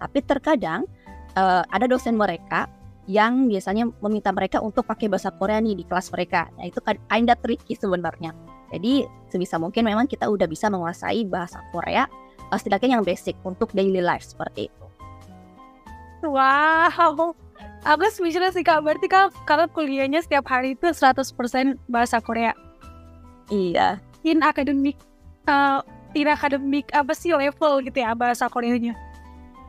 Tapi 0.00 0.24
terkadang 0.24 0.88
uh, 1.36 1.60
ada 1.68 1.84
dosen 1.84 2.16
mereka 2.16 2.64
yang 3.04 3.44
biasanya 3.44 3.92
meminta 4.00 4.32
mereka 4.32 4.64
untuk 4.64 4.88
pakai 4.88 5.12
bahasa 5.12 5.28
Korea 5.36 5.60
nih 5.60 5.76
di 5.76 5.84
kelas 5.84 6.08
mereka. 6.16 6.48
Nah, 6.56 6.64
itu 6.64 6.80
kan 6.80 6.96
kinda 7.12 7.36
tricky 7.36 7.76
sebenarnya. 7.76 8.32
Jadi 8.72 9.04
sebisa 9.28 9.60
mungkin 9.60 9.84
memang 9.84 10.08
kita 10.08 10.24
udah 10.32 10.48
bisa 10.48 10.72
menguasai 10.72 11.28
bahasa 11.28 11.60
Korea 11.68 12.08
uh, 12.48 12.56
setidaknya 12.56 12.96
yang 12.96 13.04
basic 13.04 13.36
untuk 13.44 13.68
daily 13.76 14.00
life 14.00 14.24
seperti 14.24 14.72
itu. 14.72 14.84
Wow, 16.24 17.36
aku 17.84 18.04
speechless 18.08 18.56
sih 18.56 18.64
kak. 18.64 18.80
Berarti 18.80 19.12
kak, 19.12 19.36
kalau 19.44 19.68
kuliahnya 19.68 20.24
setiap 20.24 20.48
hari 20.48 20.72
itu 20.72 20.88
100% 20.88 21.36
bahasa 21.84 22.16
Korea. 22.24 22.56
Iya 23.52 24.00
in 24.22 24.42
akademik 24.42 24.98
uh, 25.46 25.82
in 26.14 26.28
akademik 26.30 26.90
apa 26.94 27.12
sih 27.14 27.34
level 27.34 27.82
gitu 27.82 27.98
ya 28.02 28.14
bahasa 28.14 28.46
Koreanya? 28.46 28.94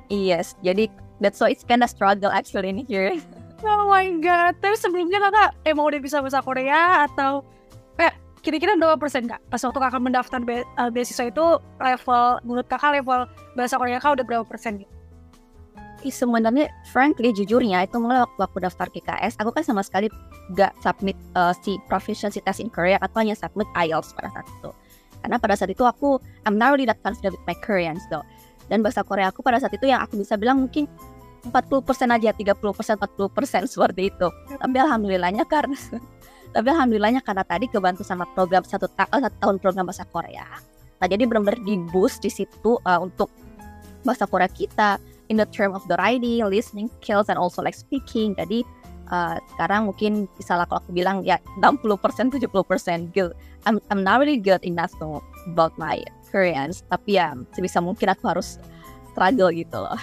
Yes 0.10 0.58
jadi 0.62 0.90
that's 1.22 1.42
why 1.42 1.54
it's 1.54 1.66
kinda 1.66 1.90
struggle 1.90 2.30
actually 2.30 2.70
in 2.72 2.82
here. 2.86 3.14
Oh 3.64 3.88
my 3.88 4.12
god 4.20 4.60
tapi 4.60 4.76
sebelumnya 4.76 5.24
kakak 5.24 5.56
emang 5.64 5.88
udah 5.88 6.00
bisa 6.04 6.20
bahasa 6.20 6.44
Korea 6.44 7.08
atau 7.08 7.48
kayak 7.96 8.20
kira-kira 8.44 8.76
berapa 8.76 9.00
persen 9.00 9.24
kak? 9.24 9.40
Pas 9.48 9.64
waktu 9.64 9.80
kakak 9.80 10.04
mendaftar 10.04 10.44
be 10.44 10.68
uh, 10.76 10.92
beasiswa 10.92 11.32
itu 11.32 11.64
level 11.80 12.44
menurut 12.44 12.68
kakak 12.68 13.00
level 13.00 13.24
bahasa 13.56 13.80
Korea 13.80 14.04
kakak 14.04 14.20
udah 14.20 14.26
berapa 14.28 14.44
persen 14.44 14.84
gitu 14.84 14.92
sebenarnya 16.10 16.72
frankly 16.92 17.32
jujurnya 17.32 17.86
itu 17.86 18.00
mulai 18.00 18.24
waktu 18.26 18.42
aku 18.42 18.58
daftar 18.60 18.88
KKS 18.90 19.40
aku 19.40 19.54
kan 19.56 19.64
sama 19.64 19.86
sekali 19.86 20.12
gak 20.58 20.76
submit 20.84 21.16
uh, 21.38 21.56
si 21.64 21.80
proficiency 21.88 22.44
test 22.44 22.60
in 22.60 22.68
Korea 22.68 23.00
atau 23.00 23.24
hanya 23.24 23.38
submit 23.38 23.70
IELTS 23.78 24.12
pada 24.18 24.34
saat 24.34 24.48
itu. 24.48 24.72
Karena 25.24 25.38
pada 25.40 25.56
saat 25.56 25.72
itu 25.72 25.84
aku 25.88 26.20
I'm 26.44 26.60
not 26.60 26.76
really 26.76 26.90
that 26.90 27.00
confident 27.00 27.38
with 27.40 27.46
my 27.48 27.56
Korean 27.64 27.96
so 28.12 28.26
dan 28.68 28.84
bahasa 28.84 29.04
Korea 29.04 29.32
aku 29.32 29.40
pada 29.44 29.60
saat 29.60 29.76
itu 29.76 29.88
yang 29.88 30.04
aku 30.04 30.20
bisa 30.20 30.36
bilang 30.36 30.68
mungkin 30.68 30.88
40% 31.44 32.16
aja 32.16 32.32
30% 32.32 32.56
40% 32.56 33.68
seperti 33.74 34.02
itu. 34.12 34.28
Tapi 34.60 34.78
alhamdulillahnya 34.80 35.44
karena 35.48 35.76
tapi 36.56 36.68
alhamdulillahnya 36.70 37.22
karena 37.26 37.44
tadi 37.44 37.66
kebantu 37.68 38.06
sama 38.06 38.30
program 38.32 38.64
satu, 38.64 38.88
ta 38.88 39.10
eh, 39.12 39.20
satu 39.20 39.38
tahun 39.42 39.58
program 39.60 39.90
bahasa 39.90 40.08
Korea. 40.08 40.48
Nah 41.02 41.08
jadi 41.10 41.28
benar-benar 41.28 41.60
di 41.66 41.76
boost 41.92 42.24
di 42.24 42.32
situ 42.32 42.80
uh, 42.80 43.00
untuk 43.04 43.28
bahasa 44.08 44.24
Korea 44.28 44.48
kita 44.48 45.02
in 45.30 45.38
the 45.38 45.48
term 45.48 45.72
of 45.76 45.86
the 45.88 45.96
writing, 46.00 46.44
listening 46.44 46.90
skills, 47.00 47.30
and 47.30 47.38
also 47.38 47.62
like 47.62 47.76
speaking. 47.76 48.36
Jadi 48.36 48.64
uh, 49.12 49.40
sekarang 49.56 49.88
mungkin 49.92 50.28
bisa 50.36 50.58
lah 50.58 50.66
kalau 50.68 50.82
aku 50.84 50.92
bilang 50.92 51.24
ya 51.24 51.40
60% 51.62 52.34
70% 52.36 53.16
good. 53.16 53.32
I'm 53.64 53.80
I'm 53.88 54.04
not 54.04 54.20
really 54.20 54.42
good 54.42 54.60
in 54.68 54.76
that 54.76 54.92
so 54.92 55.24
about 55.48 55.76
my 55.80 56.04
Koreans, 56.34 56.84
tapi 56.90 57.22
ya 57.22 57.38
sebisa 57.54 57.80
mungkin 57.80 58.10
aku 58.12 58.26
harus 58.28 58.58
struggle 59.14 59.54
gitu 59.54 59.78
loh. 59.78 60.00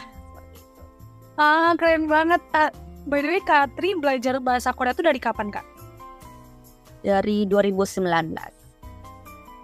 Ah 1.37 1.75
keren 1.77 2.07
banget. 2.07 2.41
Uh, 2.55 2.71
by 3.09 3.21
the 3.21 3.29
way 3.29 3.43
Katri 3.43 3.99
belajar 3.99 4.39
bahasa 4.39 4.73
Korea 4.73 4.95
itu 4.95 5.03
dari 5.03 5.19
kapan 5.19 5.51
kak? 5.51 5.67
Dari 7.01 7.49
2019. 7.49 8.07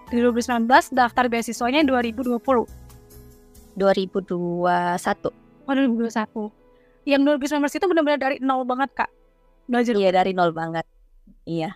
Di 0.07 0.17
2019 0.23 0.95
daftar 0.95 1.27
beasiswanya 1.27 1.85
2020. 1.85 2.87
2021 3.77 5.46
oh 5.67 5.73
2021 5.75 6.67
yang 7.07 7.23
2019 7.23 7.63
itu 7.63 7.85
benar-benar 7.87 8.19
dari 8.19 8.37
nol 8.43 8.67
banget 8.67 8.91
kak. 8.91 9.11
Belajar 9.71 9.95
iya 9.95 10.11
dari 10.11 10.31
nol 10.35 10.51
banget. 10.51 10.83
Iya. 11.47 11.71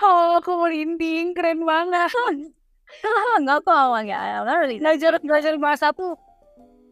Oh 0.00 0.40
aku 0.40 0.56
merinding 0.56 1.36
keren 1.36 1.64
banget. 1.68 2.08
Nggak 3.44 3.60
kok 3.64 4.04
ya 4.08 4.40
belajar 4.80 5.20
belajar 5.20 5.52
bahasa 5.60 5.92
tuh 5.92 6.16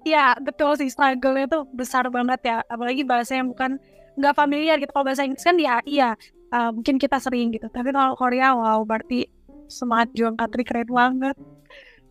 ya 0.04 0.36
betul 0.36 0.76
sih 0.76 0.92
struggle-nya 0.92 1.48
tuh 1.48 1.64
besar 1.72 2.12
banget 2.12 2.40
ya. 2.44 2.56
Apalagi 2.68 3.08
bahasa 3.08 3.40
yang 3.40 3.48
bukan 3.48 3.80
nggak 4.20 4.36
familiar 4.36 4.76
gitu. 4.76 4.92
Kalau 4.92 5.08
bahasa 5.08 5.24
Inggris 5.24 5.44
kan 5.44 5.56
ya 5.56 5.80
iya 5.88 6.12
uh, 6.52 6.76
mungkin 6.76 7.00
kita 7.00 7.16
sering 7.16 7.56
gitu. 7.56 7.72
Tapi 7.72 7.88
kalau 7.88 8.12
Korea 8.20 8.52
wow 8.52 8.84
berarti 8.84 9.32
semangat 9.72 10.12
juang 10.12 10.36
Katri 10.36 10.60
keren 10.60 10.92
banget. 10.92 11.36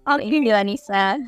Oke. 0.10 0.26
Okay. 0.26 0.66
Nisa 0.66 1.22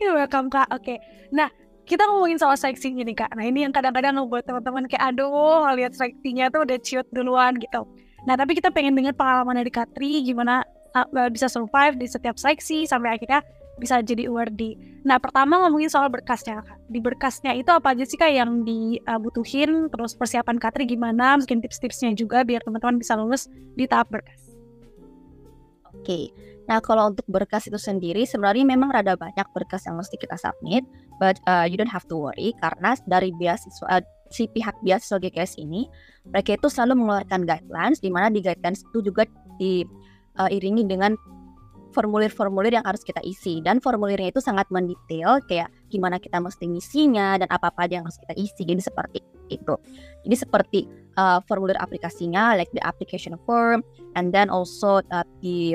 Welcome 0.00 0.48
kak. 0.48 0.72
Oke. 0.72 0.96
Okay. 0.96 0.98
Nah 1.36 1.52
kita 1.84 2.08
ngomongin 2.08 2.40
soal 2.40 2.56
seksinya 2.56 3.04
nih 3.04 3.16
kak. 3.16 3.36
Nah 3.36 3.44
ini 3.44 3.68
yang 3.68 3.72
kadang-kadang 3.74 4.16
ngebuat 4.16 4.48
teman-teman 4.48 4.88
kayak 4.88 5.12
aduh 5.12 5.68
lihat 5.76 5.92
seksinya 5.92 6.48
tuh 6.48 6.64
udah 6.64 6.78
ciut 6.80 7.06
duluan 7.12 7.60
gitu. 7.60 7.84
Nah 8.24 8.34
tapi 8.40 8.56
kita 8.56 8.72
pengen 8.72 8.96
dengar 8.96 9.12
pengalaman 9.12 9.60
dari 9.60 9.68
Katri 9.68 10.24
gimana 10.24 10.64
uh, 10.96 11.28
bisa 11.28 11.52
survive 11.52 12.00
di 12.00 12.08
setiap 12.08 12.40
seksi 12.40 12.88
sampai 12.88 13.20
akhirnya 13.20 13.44
bisa 13.76 14.00
jadi 14.00 14.28
awardee. 14.28 14.76
Nah 15.04 15.20
pertama 15.20 15.60
ngomongin 15.68 15.92
soal 15.92 16.08
berkasnya 16.08 16.64
kak. 16.64 16.78
Di 16.88 17.00
berkasnya 17.00 17.52
itu 17.56 17.68
apa 17.68 17.92
aja 17.92 18.04
sih 18.08 18.16
kak 18.16 18.32
yang 18.32 18.64
dibutuhin? 18.64 19.92
Terus 19.92 20.16
persiapan 20.16 20.56
Katri 20.56 20.88
gimana? 20.88 21.36
Mungkin 21.36 21.60
tips-tipsnya 21.60 22.16
juga 22.16 22.40
biar 22.40 22.64
teman-teman 22.64 22.96
bisa 22.96 23.20
lulus 23.20 23.52
di 23.76 23.84
tahap 23.84 24.08
berkas. 24.08 24.40
Oke. 25.92 26.04
Okay. 26.06 26.49
Nah, 26.70 26.78
kalau 26.78 27.10
untuk 27.10 27.26
berkas 27.26 27.66
itu 27.66 27.74
sendiri 27.82 28.22
sebenarnya 28.22 28.62
memang 28.62 28.94
rada 28.94 29.18
banyak 29.18 29.42
berkas 29.50 29.90
yang 29.90 29.98
mesti 29.98 30.14
kita 30.14 30.38
submit, 30.38 30.86
but 31.18 31.34
uh, 31.50 31.66
you 31.66 31.74
don't 31.74 31.90
have 31.90 32.06
to 32.06 32.14
worry 32.14 32.54
karena 32.62 32.94
dari 33.10 33.34
beasiswa 33.34 33.90
uh, 33.90 33.98
si 34.30 34.46
pihak 34.46 34.78
beasiswa 34.86 35.18
GKS 35.18 35.58
ini 35.58 35.90
mereka 36.30 36.54
itu 36.54 36.70
selalu 36.70 37.02
mengeluarkan 37.02 37.42
guidelines 37.42 37.98
di 37.98 38.14
mana 38.14 38.30
di 38.30 38.38
guidelines 38.38 38.86
itu 38.86 39.02
juga 39.02 39.26
diiringi 39.58 40.86
uh, 40.86 40.88
dengan 40.88 41.18
formulir-formulir 41.90 42.78
yang 42.78 42.86
harus 42.86 43.02
kita 43.02 43.18
isi 43.26 43.58
dan 43.66 43.82
formulirnya 43.82 44.30
itu 44.30 44.38
sangat 44.38 44.70
mendetail 44.70 45.42
kayak 45.50 45.66
gimana 45.90 46.22
kita 46.22 46.38
mesti 46.38 46.70
ngisinya 46.70 47.42
dan 47.42 47.50
apa-apa 47.50 47.90
yang 47.90 48.06
harus 48.06 48.22
kita 48.22 48.34
isi 48.38 48.62
jadi 48.62 48.78
seperti 48.78 49.18
itu. 49.50 49.74
Jadi 50.22 50.36
seperti 50.38 50.80
uh, 51.18 51.42
formulir 51.50 51.74
aplikasinya 51.82 52.54
like 52.54 52.70
the 52.70 52.82
application 52.86 53.34
form 53.42 53.82
and 54.14 54.30
then 54.30 54.46
also 54.46 55.02
uh, 55.10 55.26
the 55.42 55.74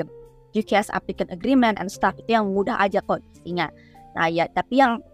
UKS 0.56 0.88
applicant 0.90 1.28
agreement 1.28 1.76
and 1.76 1.92
stuff 1.92 2.16
itu 2.16 2.32
yang 2.32 2.48
mudah 2.50 2.80
aja 2.80 3.04
kok 3.04 3.20
isinya. 3.36 3.68
Nah 4.16 4.32
ya 4.32 4.48
tapi 4.48 4.80
yang 4.80 5.04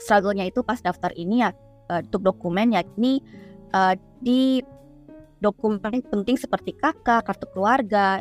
struggle-nya 0.00 0.48
itu 0.48 0.64
pas 0.64 0.80
daftar 0.80 1.12
ini 1.12 1.44
ya 1.44 1.52
uh, 1.92 2.00
untuk 2.00 2.24
dokumen 2.24 2.72
yakni 2.72 3.20
uh, 3.76 3.92
di 4.24 4.64
dokumen 5.38 5.78
penting 5.82 6.34
seperti 6.34 6.74
kakak, 6.74 7.26
kartu 7.26 7.46
keluarga, 7.54 8.18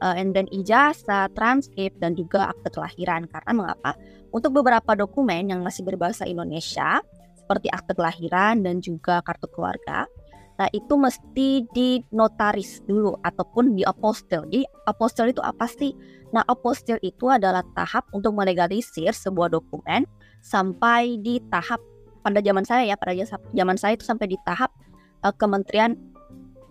uh, 0.00 0.14
and 0.16 0.32
then 0.32 0.48
ijazah, 0.50 1.28
transkrip 1.36 1.92
dan 2.00 2.16
juga 2.16 2.50
akte 2.52 2.72
kelahiran. 2.72 3.28
Karena 3.28 3.52
mengapa? 3.52 3.92
Untuk 4.34 4.56
beberapa 4.56 4.96
dokumen 4.98 5.52
yang 5.52 5.60
masih 5.62 5.84
berbahasa 5.86 6.26
Indonesia 6.26 7.04
seperti 7.36 7.68
akte 7.68 7.92
kelahiran 7.92 8.64
dan 8.64 8.80
juga 8.80 9.20
kartu 9.20 9.46
keluarga, 9.52 10.08
Nah, 10.54 10.70
itu 10.70 10.94
mesti 10.94 11.66
di 11.74 11.98
notaris 12.14 12.78
dulu 12.86 13.18
ataupun 13.26 13.74
di 13.74 13.82
apostil. 13.82 14.46
Jadi, 14.46 14.62
apostil 14.86 15.34
itu 15.34 15.42
apa 15.42 15.66
sih? 15.66 15.90
Nah, 16.30 16.46
apostil 16.46 16.98
itu 17.02 17.26
adalah 17.26 17.66
tahap 17.74 18.06
untuk 18.14 18.38
melegalisir 18.38 19.10
sebuah 19.10 19.50
dokumen 19.50 20.06
sampai 20.38 21.18
di 21.18 21.42
tahap 21.50 21.82
pada 22.22 22.38
zaman 22.38 22.62
saya 22.62 22.86
ya, 22.86 22.94
pada 22.94 23.12
zaman 23.50 23.76
saya 23.76 23.98
itu 23.98 24.06
sampai 24.06 24.30
di 24.30 24.38
tahap 24.46 24.70
uh, 25.24 25.34
kementerian 25.34 25.96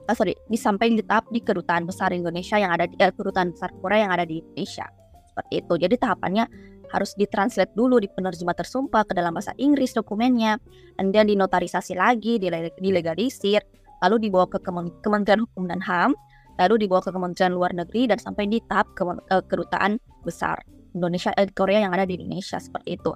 uh, 0.07 0.15
sorry 0.15 0.37
disampaikan 0.47 0.95
di 0.99 1.05
tahap 1.05 1.25
di 1.33 1.39
kedutaan 1.41 1.89
besar 1.89 2.13
Indonesia 2.13 2.61
yang 2.61 2.71
ada 2.71 2.85
di 2.85 2.95
uh, 3.01 3.11
kedutaan 3.11 3.51
besar 3.51 3.73
Korea 3.81 4.07
yang 4.07 4.13
ada 4.13 4.25
di 4.29 4.39
Indonesia 4.39 4.87
seperti 5.33 5.53
itu 5.65 5.73
jadi 5.81 5.95
tahapannya 5.97 6.45
harus 6.93 7.17
ditranslate 7.17 7.73
dulu 7.73 7.97
di 7.97 8.05
penerjemah 8.07 8.53
tersumpah 8.53 9.03
ke 9.03 9.17
dalam 9.17 9.33
bahasa 9.33 9.51
Inggris 9.57 9.97
dokumennya, 9.97 10.62
then 11.01 11.25
dinotarisasi 11.25 11.97
lagi, 11.97 12.38
dilegalisir, 12.77 13.65
lalu 14.05 14.29
dibawa 14.29 14.45
ke 14.45 14.62
Kementerian 15.01 15.41
Hukum 15.41 15.65
dan 15.65 15.81
HAM, 15.81 16.13
lalu 16.62 16.85
dibawa 16.85 17.01
ke 17.01 17.09
Kementerian 17.09 17.57
Luar 17.57 17.73
Negeri 17.73 18.05
dan 18.05 18.21
sampai 18.21 18.45
di 18.45 18.62
tahap 18.69 18.93
ke, 18.93 19.03
uh, 19.03 19.43
kedutaan 19.50 19.97
besar 20.21 20.62
Indonesia 20.93 21.33
eh, 21.33 21.50
Korea 21.50 21.89
yang 21.89 21.93
ada 21.97 22.05
di 22.05 22.21
Indonesia 22.21 22.62
seperti 22.62 23.01
itu. 23.01 23.12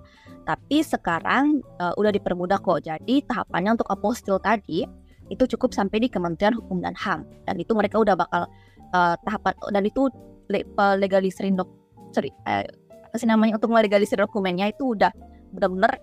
Tapi 0.50 0.81
sekarang 0.81 1.62
uh, 1.77 1.93
udah 1.93 2.10
dipermudah 2.10 2.57
kok. 2.57 2.81
Jadi 2.81 3.22
tahapannya 3.29 3.77
untuk 3.77 3.89
apostil 3.93 4.41
tadi 4.41 4.81
itu 5.29 5.43
cukup 5.55 5.75
sampai 5.75 6.01
di 6.01 6.10
Kementerian 6.10 6.55
Hukum 6.55 6.81
dan 6.81 6.96
HAM 6.98 7.27
dan 7.46 7.55
itu 7.60 7.75
mereka 7.75 8.00
udah 8.00 8.15
bakal 8.15 8.48
uh, 8.96 9.15
tahapan 9.27 9.53
dan 9.75 9.84
itu 9.84 10.07
le, 10.48 10.63
legaliserin 10.96 11.60
dok 11.60 11.67
sorry 12.15 12.31
uh, 12.48 12.63
apa 13.17 13.25
sih 13.25 13.33
namanya 13.33 13.57
untuk 13.57 13.74
melegalisir 13.74 14.21
dokumennya 14.21 14.69
itu 14.69 14.93
udah 14.93 15.09
benar-benar 15.50 15.97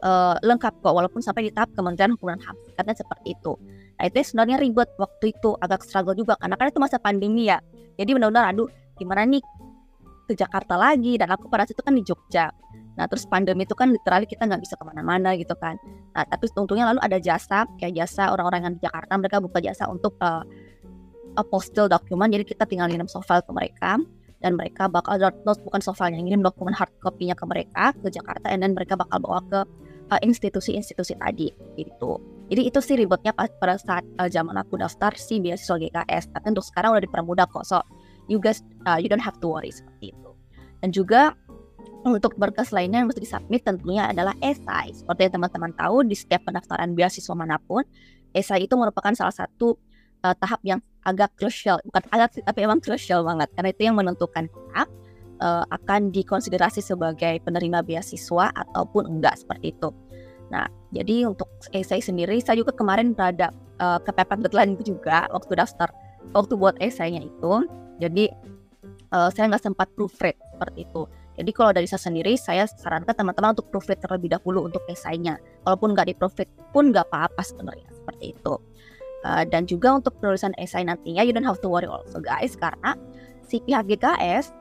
uh, 0.00 0.40
lengkap 0.40 0.80
kok 0.80 0.88
walaupun 0.96 1.20
sampai 1.20 1.44
di 1.44 1.50
tahap 1.52 1.68
Kementerian 1.76 2.16
Hukum 2.16 2.32
dan 2.32 2.40
HAM 2.40 2.56
katanya 2.72 2.96
seperti 2.96 3.36
itu. 3.36 3.52
Nah 4.00 4.08
itu 4.08 4.24
sebenarnya 4.24 4.56
ribet 4.56 4.88
waktu 4.96 5.36
itu 5.36 5.52
agak 5.60 5.84
struggle 5.84 6.16
juga 6.16 6.40
karena 6.40 6.56
kan 6.56 6.72
itu 6.72 6.80
masa 6.80 6.96
pandemi 6.96 7.52
ya. 7.52 7.60
Jadi 8.00 8.16
benar-benar 8.16 8.56
aduh 8.56 8.72
gimana 8.96 9.28
nih 9.28 9.44
ke 10.24 10.32
Jakarta 10.32 10.80
lagi 10.80 11.20
dan 11.20 11.28
aku 11.28 11.52
pada 11.52 11.68
situ 11.68 11.84
kan 11.84 11.92
di 11.92 12.00
Jogja. 12.00 12.48
Nah 12.96 13.04
terus 13.04 13.28
pandemi 13.28 13.68
itu 13.68 13.76
kan 13.76 13.92
literally 13.92 14.24
kita 14.24 14.48
nggak 14.48 14.64
bisa 14.64 14.80
ke 14.80 14.84
mana-mana 14.88 15.36
gitu 15.36 15.52
kan. 15.60 15.76
Nah 16.16 16.24
tapi 16.24 16.48
untungnya 16.56 16.88
lalu 16.88 17.04
ada 17.04 17.20
jasa 17.20 17.68
kayak 17.76 18.00
jasa 18.00 18.32
orang-orang 18.32 18.64
yang 18.64 18.72
di 18.80 18.80
Jakarta 18.80 19.12
mereka 19.20 19.44
buka 19.44 19.60
jasa 19.60 19.92
untuk 19.92 20.16
uh, 20.24 20.40
apostil 21.36 21.84
dokumen 21.84 22.32
jadi 22.32 22.48
kita 22.48 22.64
tinggal 22.64 22.88
ngirim 22.88 23.10
softfile 23.10 23.44
ke 23.44 23.52
mereka 23.52 24.00
dan 24.42 24.58
mereka 24.58 24.90
bakal 24.90 25.20
download 25.20 25.58
bukan 25.62 25.80
softfile 25.80 26.14
yang 26.14 26.26
ngirim 26.26 26.42
dokumen 26.42 26.74
hard 26.74 26.90
copy-nya 27.00 27.36
ke 27.36 27.44
mereka 27.46 27.94
ke 27.96 28.08
Jakarta 28.10 28.50
dan 28.50 28.70
mereka 28.74 28.98
bakal 28.98 29.22
bawa 29.22 29.40
ke 29.46 29.60
uh, 30.10 30.20
institusi-institusi 30.20 31.16
tadi 31.16 31.48
gitu. 31.78 32.20
Jadi 32.52 32.62
itu 32.68 32.78
sih 32.84 32.96
ribetnya 33.00 33.32
pada 33.32 33.80
saat 33.80 34.04
uh, 34.20 34.28
zaman 34.28 34.56
aku 34.60 34.76
daftar 34.76 35.16
si 35.16 35.40
beasiswa 35.40 35.80
GKS. 35.80 36.34
Tapi 36.34 36.46
untuk 36.52 36.66
sekarang 36.66 36.92
udah 36.92 37.04
dipermudah 37.04 37.46
kok. 37.48 37.64
So 37.64 37.80
you 38.28 38.36
guys 38.36 38.60
uh, 38.84 39.00
you 39.00 39.08
don't 39.08 39.22
have 39.22 39.40
to 39.40 39.48
worry 39.48 39.72
seperti 39.72 40.12
itu. 40.12 40.30
Dan 40.84 40.92
juga 40.92 41.32
untuk 42.04 42.36
berkas 42.36 42.68
lainnya 42.68 43.00
yang 43.00 43.08
mesti 43.08 43.24
disubmit 43.24 43.64
tentunya 43.64 44.12
adalah 44.12 44.36
esai. 44.44 44.92
Seperti 44.92 45.28
yang 45.28 45.40
teman-teman 45.40 45.72
tahu 45.72 46.04
di 46.04 46.12
setiap 46.12 46.44
pendaftaran 46.44 46.92
beasiswa 46.92 47.32
mana 47.32 47.56
pun, 47.56 47.80
esai 48.36 48.68
itu 48.68 48.76
merupakan 48.76 49.16
salah 49.16 49.32
satu 49.32 49.80
uh, 50.24 50.34
tahap 50.40 50.60
yang 50.64 50.80
agak 51.04 51.30
krusial, 51.36 51.78
bukan 51.84 52.02
agak 52.10 52.40
tapi 52.40 52.64
emang 52.64 52.80
krusial 52.80 53.20
banget 53.22 53.52
karena 53.52 53.68
itu 53.70 53.82
yang 53.84 53.96
menentukan 54.00 54.48
kita 54.48 54.82
uh, 55.44 55.64
akan 55.68 56.08
dikonsiderasi 56.08 56.80
sebagai 56.80 57.44
penerima 57.44 57.84
beasiswa 57.84 58.48
ataupun 58.56 59.20
enggak 59.20 59.36
seperti 59.36 59.76
itu. 59.76 59.92
Nah, 60.48 60.64
jadi 60.96 61.28
untuk 61.28 61.48
esai 61.76 62.00
sendiri 62.00 62.40
saya 62.40 62.60
juga 62.60 62.72
kemarin 62.72 63.12
berada 63.12 63.52
uh, 63.78 64.00
kepepet 64.00 64.48
deadline 64.48 64.80
itu 64.80 64.96
juga 64.96 65.28
waktu 65.28 65.60
daftar 65.60 65.92
waktu 66.32 66.56
buat 66.56 66.80
esainya 66.80 67.20
itu 67.20 67.52
jadi 68.00 68.32
uh, 69.12 69.30
saya 69.30 69.52
nggak 69.52 69.64
sempat 69.64 69.88
proofread 69.94 70.34
seperti 70.56 70.88
itu. 70.88 71.04
Jadi 71.34 71.50
kalau 71.50 71.74
dari 71.74 71.90
saya 71.90 71.98
sendiri, 71.98 72.38
saya 72.38 72.62
sarankan 72.62 73.10
teman-teman 73.10 73.58
untuk 73.58 73.66
proofread 73.74 73.98
terlebih 73.98 74.38
dahulu 74.38 74.70
untuk 74.70 74.86
esainya. 74.86 75.34
Walaupun 75.66 75.98
nggak 75.98 76.06
di 76.06 76.14
proofread 76.14 76.46
pun 76.70 76.94
nggak 76.94 77.10
apa-apa 77.10 77.42
sebenarnya 77.42 77.90
seperti 77.90 78.38
itu. 78.38 78.54
Uh, 79.24 79.40
dan 79.48 79.64
juga 79.64 79.96
untuk 79.96 80.12
penulisan 80.20 80.52
esai 80.60 80.84
nantinya, 80.84 81.24
you 81.24 81.32
don't 81.32 81.48
have 81.48 81.56
to 81.64 81.68
worry 81.72 81.88
also 81.88 82.20
guys, 82.20 82.52
karena 82.60 82.92
si 83.48 83.56
pihak 83.64 83.88
GKS 83.88 84.52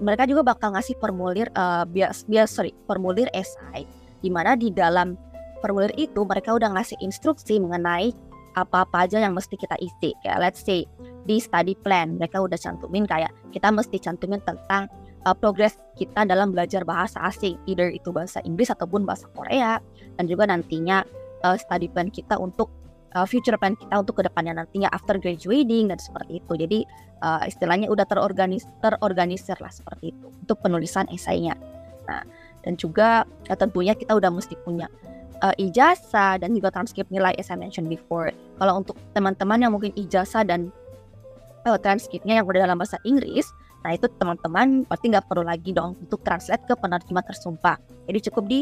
mereka 0.00 0.28
juga 0.28 0.44
bakal 0.44 0.76
ngasih 0.76 0.96
formulir 1.00 1.48
uh, 1.56 1.88
bias 1.88 2.28
bias 2.28 2.52
sorry 2.52 2.76
formulir 2.84 3.32
esai, 3.32 3.88
di 4.20 4.28
mana 4.28 4.56
di 4.60 4.68
dalam 4.68 5.16
formulir 5.64 5.92
itu 5.96 6.20
mereka 6.24 6.56
udah 6.56 6.72
ngasih 6.72 7.00
instruksi 7.00 7.60
mengenai 7.60 8.12
apa-apa 8.56 9.08
aja 9.08 9.20
yang 9.20 9.36
mesti 9.36 9.56
kita 9.56 9.76
isi. 9.80 10.12
Kayak 10.24 10.38
let's 10.40 10.60
say 10.64 10.84
di 11.24 11.36
study 11.40 11.76
plan 11.76 12.16
mereka 12.16 12.40
udah 12.40 12.56
cantumin 12.56 13.04
kayak 13.04 13.30
kita 13.52 13.68
mesti 13.72 14.00
cantumin 14.00 14.40
tentang 14.44 14.88
uh, 15.28 15.36
progres 15.36 15.76
kita 15.96 16.24
dalam 16.24 16.52
belajar 16.52 16.84
bahasa 16.84 17.20
asing, 17.24 17.60
either 17.68 17.92
itu 17.92 18.08
bahasa 18.12 18.40
Inggris 18.44 18.72
ataupun 18.72 19.04
bahasa 19.04 19.28
Korea 19.36 19.80
dan 20.16 20.24
juga 20.28 20.48
nantinya 20.48 21.04
uh, 21.44 21.56
study 21.60 21.92
plan 21.92 22.08
kita 22.08 22.40
untuk 22.40 22.72
uh, 23.14 23.26
future 23.26 23.56
plan 23.58 23.74
kita 23.74 23.94
untuk 23.98 24.20
ke 24.20 24.22
depannya 24.26 24.62
nantinya 24.62 24.88
after 24.92 25.18
graduating 25.18 25.90
dan 25.90 25.98
seperti 25.98 26.42
itu. 26.42 26.52
Jadi 26.54 26.78
uh, 27.22 27.42
istilahnya 27.46 27.90
udah 27.90 28.06
terorganis 28.06 28.66
terorganisir 28.82 29.58
lah 29.58 29.72
seperti 29.72 30.14
itu 30.14 30.26
untuk 30.30 30.58
penulisan 30.62 31.06
esainya. 31.10 31.54
Nah 32.06 32.22
dan 32.60 32.76
juga 32.76 33.24
ya 33.48 33.56
tentunya 33.56 33.96
kita 33.96 34.12
udah 34.12 34.28
mesti 34.28 34.54
punya 34.60 34.86
uh, 35.40 35.54
ijazah 35.56 36.40
dan 36.40 36.52
juga 36.52 36.68
transkrip 36.72 37.08
nilai 37.08 37.32
as 37.40 37.48
I 37.48 37.56
mentioned 37.56 37.88
before. 37.88 38.30
Kalau 38.60 38.84
untuk 38.84 38.96
teman-teman 39.16 39.58
yang 39.64 39.72
mungkin 39.72 39.92
ijazah 39.96 40.44
dan 40.44 40.68
uh, 41.64 41.78
transkripnya 41.80 42.40
yang 42.40 42.46
udah 42.46 42.68
dalam 42.68 42.76
bahasa 42.76 43.00
Inggris, 43.08 43.48
nah 43.80 43.96
itu 43.96 44.06
teman-teman 44.20 44.84
pasti 44.84 45.08
nggak 45.08 45.26
perlu 45.26 45.44
lagi 45.44 45.72
dong 45.72 45.96
untuk 45.98 46.20
translate 46.20 46.64
ke 46.68 46.74
penerjemah 46.76 47.24
tersumpah. 47.24 47.80
Jadi 48.04 48.18
cukup 48.28 48.44
di 48.46 48.60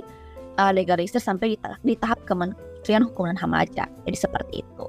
uh, 0.58 0.72
legalisir 0.74 1.22
sampai 1.22 1.54
di, 1.54 1.56
tahap, 1.58 1.80
di 1.82 1.94
tahap 1.98 2.18
Kementerian 2.82 3.04
Hukum 3.10 3.24
dan 3.28 3.38
HAM 3.38 3.52
aja. 3.54 3.84
Jadi 4.06 4.16
seperti 4.16 4.54
itu. 4.62 4.84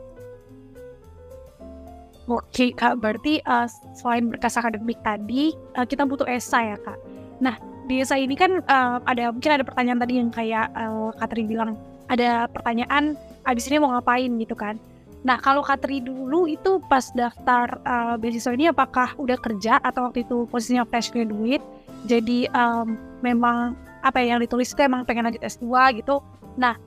Oke 2.30 2.70
kak, 2.78 3.02
berarti 3.02 3.42
uh, 3.50 3.66
selain 3.98 4.30
berkas 4.30 4.54
akademik 4.54 5.02
tadi, 5.02 5.50
uh, 5.74 5.82
kita 5.82 6.06
butuh 6.06 6.30
esai 6.30 6.70
ya 6.70 6.78
kak. 6.78 7.02
Nah, 7.42 7.58
di 7.90 8.06
esai 8.06 8.30
ini 8.30 8.38
kan 8.38 8.62
uh, 8.70 9.02
ada 9.10 9.34
mungkin 9.34 9.58
ada 9.58 9.66
pertanyaan 9.66 9.98
tadi 9.98 10.14
yang 10.22 10.30
kayak 10.30 10.70
uh, 10.78 11.10
Katri 11.18 11.50
bilang 11.50 11.74
ada 12.06 12.46
pertanyaan 12.46 13.18
abis 13.50 13.66
ini 13.74 13.82
mau 13.82 13.90
ngapain 13.98 14.30
gitu 14.38 14.54
kan. 14.54 14.78
Nah 15.26 15.42
kalau 15.42 15.66
Katri 15.66 16.00
dulu 16.00 16.46
itu 16.46 16.78
pas 16.86 17.10
daftar 17.18 17.82
uh, 17.84 18.16
beasiswa 18.22 18.54
ini 18.54 18.70
apakah 18.70 19.18
udah 19.18 19.42
kerja 19.42 19.82
atau 19.82 20.06
waktu 20.08 20.22
itu 20.22 20.46
posisinya 20.48 20.86
fresh 20.86 21.12
graduate 21.12 21.66
jadi 22.08 22.48
um, 22.56 22.96
memang 23.26 23.76
apa 24.00 24.24
ya 24.24 24.38
yang 24.38 24.42
ditulis 24.46 24.72
itu 24.72 24.80
emang 24.80 25.04
pengen 25.04 25.28
lanjut 25.28 25.44
S2 25.44 25.66
gitu. 26.00 26.24
Nah 26.56 26.78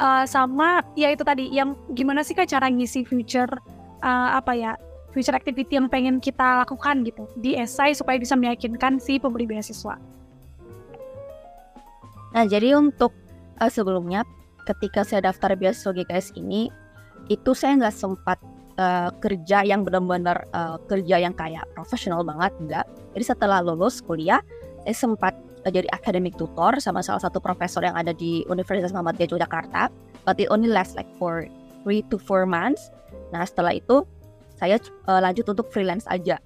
uh, 0.00 0.24
sama 0.24 0.80
ya 0.96 1.12
itu 1.12 1.22
tadi 1.22 1.52
yang 1.52 1.76
gimana 1.92 2.24
sih 2.24 2.32
kak 2.32 2.48
cara 2.48 2.66
ngisi 2.72 3.04
future 3.04 3.52
uh, 4.00 4.40
apa 4.40 4.52
ya 4.56 4.72
future 5.12 5.36
activity 5.36 5.76
yang 5.76 5.86
pengen 5.92 6.18
kita 6.18 6.64
lakukan 6.64 7.04
gitu 7.04 7.28
di 7.38 7.54
esai 7.58 7.92
supaya 7.92 8.16
bisa 8.16 8.34
meyakinkan 8.38 8.98
si 9.02 9.20
pemberi 9.20 9.46
beasiswa. 9.46 9.98
Nah, 12.30 12.46
jadi 12.46 12.78
untuk 12.78 13.10
uh, 13.58 13.70
sebelumnya 13.70 14.22
ketika 14.70 15.02
saya 15.02 15.30
daftar 15.30 15.58
beasiswa 15.58 15.90
GKS 15.90 16.38
ini 16.38 16.70
itu 17.26 17.50
saya 17.58 17.74
nggak 17.74 17.94
sempat 17.94 18.38
uh, 18.78 19.10
kerja 19.18 19.66
yang 19.66 19.82
benar-benar 19.82 20.46
uh, 20.54 20.78
kerja 20.86 21.18
yang 21.18 21.34
kayak 21.34 21.66
profesional 21.74 22.22
banget 22.22 22.54
enggak. 22.62 22.86
Jadi 23.18 23.24
setelah 23.26 23.58
lulus 23.58 23.98
kuliah 23.98 24.38
saya 24.86 24.94
sempat 24.94 25.34
jadi 25.68 25.84
academic 25.92 26.40
tutor 26.40 26.80
sama 26.80 27.04
salah 27.04 27.20
satu 27.20 27.36
profesor 27.36 27.84
yang 27.84 27.92
ada 27.92 28.16
di 28.16 28.48
Universitas 28.48 28.96
Muhammadiyah 28.96 29.28
Yogyakarta. 29.36 29.92
But 30.24 30.40
it 30.40 30.48
only 30.48 30.72
last 30.72 30.96
like 30.96 31.08
for 31.20 31.44
three 31.84 32.00
to 32.08 32.16
four 32.16 32.48
months. 32.48 32.88
Nah 33.32 33.44
setelah 33.44 33.76
itu 33.76 34.08
saya 34.56 34.80
uh, 35.08 35.20
lanjut 35.20 35.44
untuk 35.52 35.68
freelance 35.68 36.08
aja. 36.08 36.40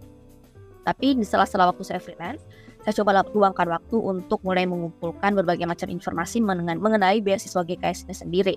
Tapi 0.83 1.14
di 1.18 1.24
sela-sela 1.27 1.70
waktu 1.70 1.83
saya 1.87 2.03
freelance, 2.03 2.42
saya 2.85 3.00
coba 3.00 3.24
luangkan 3.33 3.70
waktu 3.70 3.96
untuk 3.96 4.44
mulai 4.44 4.68
mengumpulkan 4.68 5.33
berbagai 5.33 5.64
macam 5.64 5.88
informasi 5.88 6.44
mengenai 6.44 7.24
beasiswa 7.24 7.64
GKS 7.64 8.05
ini 8.05 8.14
sendiri 8.14 8.57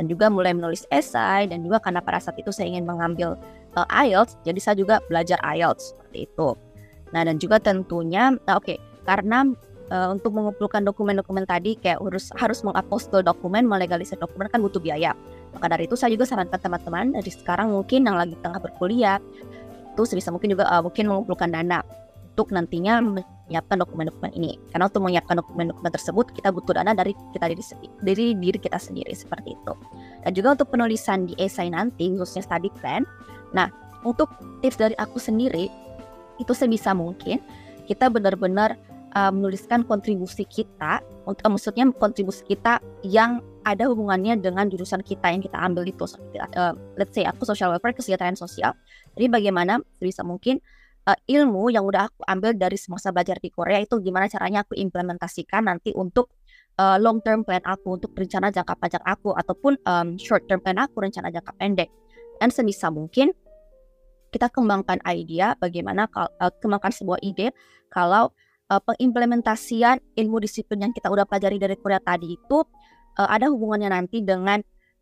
dan 0.00 0.06
juga 0.06 0.30
mulai 0.32 0.54
menulis 0.56 0.86
esai 0.88 1.50
dan 1.50 1.66
juga 1.66 1.82
karena 1.82 2.00
pada 2.00 2.22
saat 2.22 2.38
itu 2.40 2.48
saya 2.54 2.70
ingin 2.70 2.86
mengambil 2.86 3.36
uh, 3.76 3.84
IELTS 3.90 4.38
jadi 4.46 4.60
saya 4.62 4.74
juga 4.78 5.02
belajar 5.10 5.36
IELTS 5.42 5.92
seperti 5.92 6.30
itu. 6.30 6.56
Nah 7.12 7.22
dan 7.26 7.36
juga 7.36 7.60
tentunya 7.60 8.32
nah, 8.46 8.56
oke 8.56 8.72
okay, 8.72 8.78
karena 9.04 9.44
uh, 9.90 10.08
untuk 10.12 10.36
mengumpulkan 10.36 10.84
dokumen-dokumen 10.84 11.44
tadi 11.48 11.76
kayak 11.80 12.00
harus 12.00 12.30
harus 12.36 12.60
mengapostil 12.64 13.20
dokumen, 13.24 13.64
melegalisir 13.64 14.16
dokumen 14.20 14.48
kan 14.48 14.60
butuh 14.60 14.80
biaya. 14.80 15.12
Maka 15.56 15.76
dari 15.76 15.88
itu 15.88 15.96
saya 15.96 16.12
juga 16.12 16.28
sarankan 16.28 16.60
teman-teman 16.60 17.16
dari 17.16 17.30
sekarang 17.32 17.72
mungkin 17.72 18.04
yang 18.04 18.16
lagi 18.16 18.36
tengah 18.40 18.60
berkuliah 18.60 19.18
itu 19.92 20.02
sebisa 20.06 20.30
mungkin 20.30 20.54
juga 20.54 20.68
uh, 20.70 20.82
mungkin 20.84 21.10
mengumpulkan 21.10 21.50
dana 21.50 21.82
untuk 22.38 22.54
nantinya 22.54 23.02
menyiapkan 23.02 23.82
dokumen-dokumen 23.82 24.30
ini. 24.38 24.54
Karena 24.70 24.86
untuk 24.86 25.02
menyiapkan 25.02 25.42
dokumen-dokumen 25.42 25.90
tersebut 25.90 26.30
kita 26.38 26.54
butuh 26.54 26.78
dana 26.78 26.94
dari 26.94 27.10
kita 27.34 27.50
diri, 27.50 27.62
dari 27.98 28.26
diri 28.38 28.58
kita 28.62 28.78
sendiri 28.78 29.10
seperti 29.10 29.58
itu. 29.58 29.72
Dan 30.22 30.30
juga 30.38 30.54
untuk 30.54 30.70
penulisan 30.70 31.26
di 31.26 31.34
esai 31.34 31.74
nanti 31.74 32.14
khususnya 32.14 32.46
study 32.46 32.70
plan. 32.78 33.02
Nah, 33.50 33.66
untuk 34.06 34.30
tips 34.62 34.78
dari 34.78 34.94
aku 35.02 35.18
sendiri 35.18 35.66
itu 36.38 36.52
sebisa 36.54 36.94
mungkin 36.94 37.42
kita 37.90 38.06
benar-benar 38.06 38.78
uh, 39.14 39.32
menuliskan 39.32 39.84
kontribusi 39.84 40.44
kita 40.44 41.00
untuk 41.28 41.44
uh, 41.44 41.52
maksudnya 41.52 41.88
kontribusi 41.96 42.44
kita 42.44 42.80
yang 43.04 43.40
ada 43.64 43.84
hubungannya 43.88 44.40
dengan 44.40 44.68
jurusan 44.72 45.04
kita 45.04 45.28
yang 45.28 45.44
kita 45.44 45.60
ambil 45.60 45.84
itu. 45.84 46.08
Uh, 46.56 46.72
let's 46.96 47.12
say 47.12 47.28
aku 47.28 47.44
social 47.44 47.68
welfare 47.72 47.92
kesejahteraan 47.92 48.36
sosial. 48.36 48.72
Jadi 49.12 49.28
bagaimana 49.28 49.80
bisa 50.00 50.24
mungkin 50.24 50.60
uh, 51.04 51.18
ilmu 51.28 51.72
yang 51.72 51.84
udah 51.84 52.08
aku 52.12 52.20
ambil 52.28 52.56
dari 52.56 52.76
semasa 52.76 53.12
belajar 53.12 53.36
di 53.40 53.48
Korea 53.52 53.80
itu 53.80 54.00
gimana 54.00 54.28
caranya 54.28 54.64
aku 54.64 54.76
implementasikan 54.76 55.68
nanti 55.68 55.92
untuk 55.92 56.32
uh, 56.80 56.96
long 56.96 57.20
term 57.24 57.44
plan 57.44 57.64
aku 57.64 58.00
untuk 58.00 58.12
rencana 58.12 58.52
jangka 58.52 58.74
panjang 58.76 59.04
aku 59.04 59.32
ataupun 59.32 59.76
um, 59.84 60.16
short 60.16 60.44
term 60.48 60.60
plan 60.60 60.76
aku 60.76 61.00
rencana 61.00 61.28
jangka 61.28 61.52
pendek. 61.56 61.88
Dan 62.38 62.48
sebisa 62.54 62.88
mungkin 62.88 63.34
kita 64.28 64.52
kembangkan 64.52 65.00
idea 65.08 65.56
bagaimana 65.56 66.08
uh, 66.12 66.52
kembangkan 66.60 66.92
sebuah 66.92 67.20
ide 67.24 67.56
kalau 67.88 68.32
uh, 68.68 68.80
pengimplementasian 68.84 70.00
ilmu 70.14 70.38
disiplin 70.44 70.88
yang 70.88 70.92
kita 70.92 71.08
udah 71.08 71.24
pelajari 71.24 71.56
dari 71.56 71.76
Korea 71.76 72.00
tadi 72.00 72.36
itu 72.36 72.58
uh, 73.18 73.28
ada 73.28 73.48
hubungannya 73.48 73.90
nanti 73.92 74.20
dengan 74.22 74.60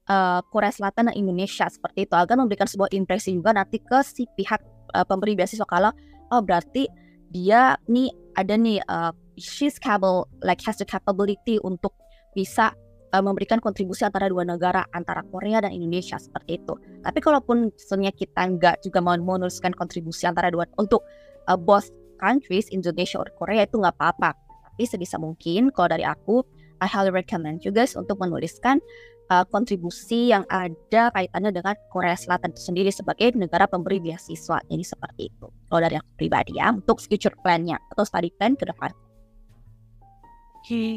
uh, 0.08 0.40
Korea 0.48 0.70
Selatan 0.70 1.10
dan 1.12 1.14
Indonesia 1.18 1.66
seperti 1.66 2.06
itu 2.06 2.14
agar 2.14 2.38
memberikan 2.38 2.70
sebuah 2.70 2.90
impresi 2.94 3.34
juga 3.34 3.54
nanti 3.54 3.82
ke 3.82 3.98
si 4.06 4.24
pihak 4.38 4.62
uh, 4.94 5.04
pemberi 5.04 5.34
beasiswa 5.34 5.66
kalau 5.66 5.90
oh 6.30 6.40
berarti 6.42 6.86
dia 7.30 7.74
nih 7.90 8.10
ada 8.38 8.54
nih 8.54 8.78
uh, 8.86 9.10
she's 9.36 9.76
capable 9.82 10.30
like 10.46 10.62
has 10.62 10.78
the 10.78 10.86
capability 10.86 11.58
untuk 11.66 11.92
bisa 12.32 12.72
memberikan 13.16 13.62
kontribusi 13.64 14.04
antara 14.04 14.28
dua 14.28 14.44
negara 14.44 14.84
antara 14.92 15.24
Korea 15.32 15.64
dan 15.64 15.72
Indonesia 15.72 16.20
seperti 16.20 16.60
itu. 16.60 16.76
Tapi 17.00 17.16
kalaupun 17.24 17.72
misalnya 17.72 18.12
kita 18.12 18.44
nggak 18.44 18.84
juga 18.84 19.00
mau 19.00 19.16
menuliskan 19.16 19.72
kontribusi 19.72 20.28
antara 20.28 20.52
dua 20.52 20.68
untuk 20.76 21.00
uh, 21.48 21.56
both 21.56 21.88
countries 22.18 22.66
Indonesia 22.72 23.20
or 23.20 23.28
Korea 23.36 23.64
itu 23.68 23.78
nggak 23.78 23.96
apa-apa 23.96 24.36
tapi 24.76 24.84
sebisa 24.84 25.16
mungkin 25.16 25.72
kalau 25.72 25.88
dari 25.88 26.04
aku 26.04 26.44
I 26.80 26.88
highly 26.88 27.08
recommend 27.08 27.64
you 27.64 27.72
guys 27.72 27.96
untuk 27.96 28.20
menuliskan 28.20 28.84
uh, 29.32 29.44
kontribusi 29.48 30.30
yang 30.30 30.44
ada 30.52 31.08
kaitannya 31.16 31.48
dengan 31.48 31.74
Korea 31.88 32.12
Selatan 32.12 32.52
itu 32.52 32.60
sendiri 32.60 32.90
sebagai 32.92 33.32
negara 33.34 33.64
pemberi 33.64 33.98
beasiswa. 34.04 34.60
Jadi 34.68 34.84
seperti 34.84 35.32
itu. 35.32 35.46
Kalau 35.48 35.80
dari 35.80 35.96
aku 35.96 36.10
pribadi 36.20 36.60
ya, 36.60 36.76
untuk 36.76 37.00
future 37.00 37.34
plan-nya 37.40 37.80
atau 37.96 38.04
study 38.04 38.30
plan 38.36 38.52
ke 38.54 38.68
depan. 38.68 38.92
Oke, 40.60 40.68
okay. 40.68 40.90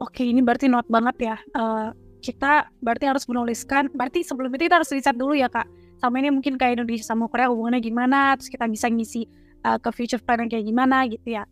okay, 0.00 0.26
ini 0.30 0.40
berarti 0.40 0.70
not 0.70 0.86
banget 0.88 1.16
ya. 1.20 1.36
Uh, 1.52 1.92
kita 2.18 2.70
berarti 2.82 3.04
harus 3.06 3.28
menuliskan, 3.30 3.90
berarti 3.94 4.26
sebelum 4.26 4.50
itu 4.56 4.66
kita 4.66 4.82
harus 4.82 4.90
riset 4.90 5.14
dulu 5.14 5.36
ya 5.36 5.46
kak. 5.50 5.66
Sama 5.98 6.22
ini 6.22 6.30
mungkin 6.30 6.56
kayak 6.56 6.78
Indonesia 6.78 7.06
sama 7.06 7.26
Korea 7.26 7.50
hubungannya 7.50 7.82
gimana, 7.82 8.38
terus 8.38 8.50
kita 8.50 8.70
bisa 8.70 8.86
ngisi 8.86 9.26
uh, 9.64 9.78
ke 9.78 9.90
future 9.94 10.20
plan 10.22 10.46
kayak 10.46 10.66
gimana 10.66 11.06
gitu 11.08 11.38
ya. 11.38 11.44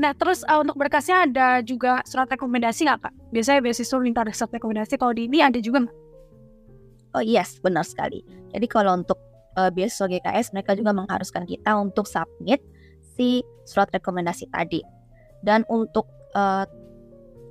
Nah 0.00 0.16
terus 0.16 0.40
uh, 0.48 0.64
untuk 0.64 0.80
berkasnya 0.80 1.28
ada 1.28 1.48
juga 1.60 2.00
surat 2.08 2.30
rekomendasi 2.30 2.88
nggak 2.88 2.98
kak? 3.04 3.14
Biasanya 3.30 3.60
beasiswa 3.60 3.96
minta 4.00 4.24
surat 4.32 4.52
rekomendasi. 4.56 4.96
Kalau 4.96 5.12
di 5.12 5.28
ini 5.28 5.44
ada 5.44 5.58
juga 5.60 5.84
nggak? 5.86 5.96
Oh 7.12 7.22
yes, 7.22 7.60
benar 7.60 7.84
sekali. 7.84 8.24
Jadi 8.56 8.66
kalau 8.66 8.96
untuk 8.96 9.20
uh, 9.60 9.68
beasiswa 9.68 10.08
GKS 10.08 10.56
mereka 10.56 10.72
juga 10.72 10.96
mengharuskan 10.96 11.44
kita 11.44 11.76
untuk 11.76 12.08
submit 12.08 12.64
si 13.14 13.44
surat 13.68 13.92
rekomendasi 13.92 14.48
tadi. 14.48 14.80
Dan 15.44 15.68
untuk 15.68 16.08
uh, 16.32 16.64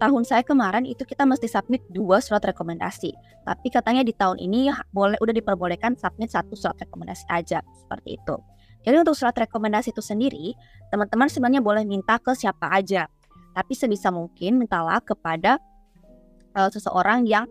tahun 0.02 0.26
saya 0.26 0.42
kemarin 0.42 0.90
itu 0.90 1.06
kita 1.06 1.30
mesti 1.30 1.46
submit 1.46 1.86
dua 1.94 2.18
surat 2.18 2.42
rekomendasi. 2.42 3.14
Tapi 3.46 3.68
katanya 3.70 4.02
di 4.02 4.18
tahun 4.18 4.42
ini 4.42 4.74
boleh 4.90 5.22
udah 5.22 5.34
diperbolehkan 5.34 5.94
submit 5.94 6.34
satu 6.34 6.58
surat 6.58 6.74
rekomendasi 6.82 7.30
aja 7.30 7.62
seperti 7.86 8.18
itu. 8.18 8.36
Jadi 8.82 8.96
untuk 8.98 9.14
surat 9.14 9.34
rekomendasi 9.38 9.94
itu 9.94 10.02
sendiri, 10.02 10.58
teman-teman 10.90 11.30
sebenarnya 11.30 11.62
boleh 11.62 11.86
minta 11.86 12.18
ke 12.18 12.34
siapa 12.34 12.74
aja. 12.74 13.06
Tapi 13.54 13.74
sebisa 13.78 14.10
mungkin 14.10 14.58
mintalah 14.58 15.04
kepada 15.04 15.62
uh, 16.58 16.70
seseorang 16.72 17.28
yang 17.30 17.46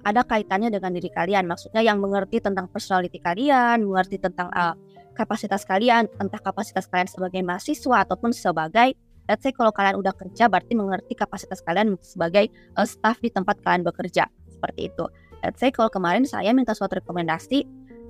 ada 0.00 0.24
kaitannya 0.24 0.72
dengan 0.72 0.96
diri 0.96 1.12
kalian. 1.12 1.44
Maksudnya 1.44 1.84
yang 1.84 2.00
mengerti 2.00 2.40
tentang 2.40 2.72
personality 2.72 3.20
kalian, 3.20 3.84
mengerti 3.84 4.16
tentang 4.16 4.48
uh, 4.56 4.72
kapasitas 5.12 5.68
kalian, 5.68 6.08
entah 6.16 6.40
kapasitas 6.40 6.88
kalian 6.88 7.10
sebagai 7.10 7.44
mahasiswa 7.44 8.08
ataupun 8.08 8.32
sebagai 8.32 8.96
let's 9.28 9.44
say 9.44 9.52
kalau 9.52 9.70
kalian 9.70 10.00
udah 10.00 10.10
kerja 10.16 10.50
berarti 10.50 10.74
mengerti 10.74 11.12
kapasitas 11.14 11.60
kalian 11.62 11.94
sebagai 12.00 12.48
uh, 12.80 12.88
staff 12.88 13.20
di 13.20 13.28
tempat 13.28 13.60
kalian 13.60 13.84
bekerja. 13.84 14.26
Seperti 14.48 14.88
itu. 14.88 15.04
Let's 15.44 15.60
say 15.60 15.68
kalau 15.68 15.92
kemarin 15.92 16.24
saya 16.24 16.52
minta 16.56 16.72
suatu 16.72 17.00
rekomendasi 17.00 17.64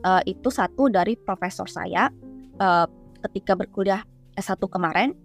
uh, 0.06 0.22
itu 0.26 0.48
satu 0.50 0.86
dari 0.90 1.18
profesor 1.18 1.66
saya 1.66 2.10
uh, 2.60 2.86
ketika 3.28 3.56
berkuliah 3.56 4.04
S1 4.36 4.60
kemarin 4.70 5.16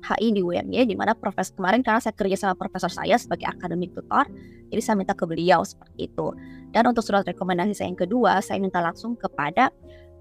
HI 0.00 0.32
di 0.32 0.40
UMY 0.40 0.88
di 0.88 0.96
mana 0.96 1.12
profesor 1.12 1.52
kemarin 1.60 1.84
karena 1.84 2.00
saya 2.00 2.16
kerja 2.16 2.36
sama 2.40 2.56
profesor 2.56 2.88
saya 2.88 3.20
sebagai 3.20 3.44
akademik 3.44 3.92
tutor 3.92 4.24
jadi 4.72 4.80
saya 4.80 4.96
minta 4.96 5.12
ke 5.12 5.28
beliau 5.28 5.60
seperti 5.60 6.08
itu. 6.08 6.32
Dan 6.72 6.88
untuk 6.88 7.04
surat 7.04 7.26
rekomendasi 7.26 7.76
saya 7.76 7.92
yang 7.92 8.00
kedua 8.00 8.40
saya 8.40 8.56
minta 8.62 8.80
langsung 8.80 9.12
kepada 9.18 9.68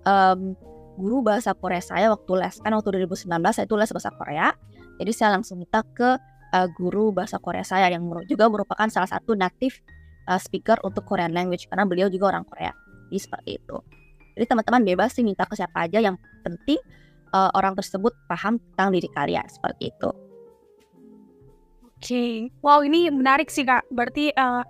um, 0.04 0.58
guru 1.00 1.24
bahasa 1.24 1.56
Korea 1.56 1.80
saya 1.80 2.12
waktu 2.12 2.32
les 2.44 2.60
kan 2.60 2.76
waktu 2.76 3.08
2019 3.08 3.32
saya 3.56 3.66
tulis 3.66 3.88
bahasa 3.96 4.12
Korea 4.12 4.52
jadi 5.00 5.12
saya 5.16 5.30
langsung 5.40 5.64
minta 5.64 5.80
ke 5.96 6.20
uh, 6.52 6.68
guru 6.76 7.16
bahasa 7.16 7.40
Korea 7.40 7.64
saya 7.64 7.88
yang 7.88 8.04
juga 8.28 8.52
merupakan 8.52 8.88
salah 8.92 9.08
satu 9.08 9.32
native 9.32 9.80
uh, 10.28 10.36
speaker 10.36 10.76
untuk 10.84 11.08
Korean 11.08 11.32
language 11.32 11.72
karena 11.72 11.88
beliau 11.88 12.12
juga 12.12 12.36
orang 12.36 12.44
Korea 12.44 12.76
jadi 13.08 13.20
seperti 13.24 13.50
itu 13.64 13.78
jadi 14.40 14.56
teman-teman 14.56 14.88
bebas 14.88 15.12
sih 15.12 15.28
minta 15.28 15.44
ke 15.44 15.60
siapa 15.60 15.84
aja 15.84 16.00
yang 16.00 16.16
penting 16.48 16.80
uh, 17.36 17.52
orang 17.52 17.76
tersebut 17.76 18.16
paham 18.32 18.56
tentang 18.72 18.96
diri 18.96 19.12
kalian 19.12 19.44
seperti 19.52 19.92
itu. 19.92 20.10
Oke, 22.00 22.00
okay. 22.00 22.34
wow 22.64 22.80
ini 22.80 23.12
menarik 23.12 23.52
sih 23.52 23.68
kak. 23.68 23.84
Berarti 23.92 24.32
uh, 24.32 24.64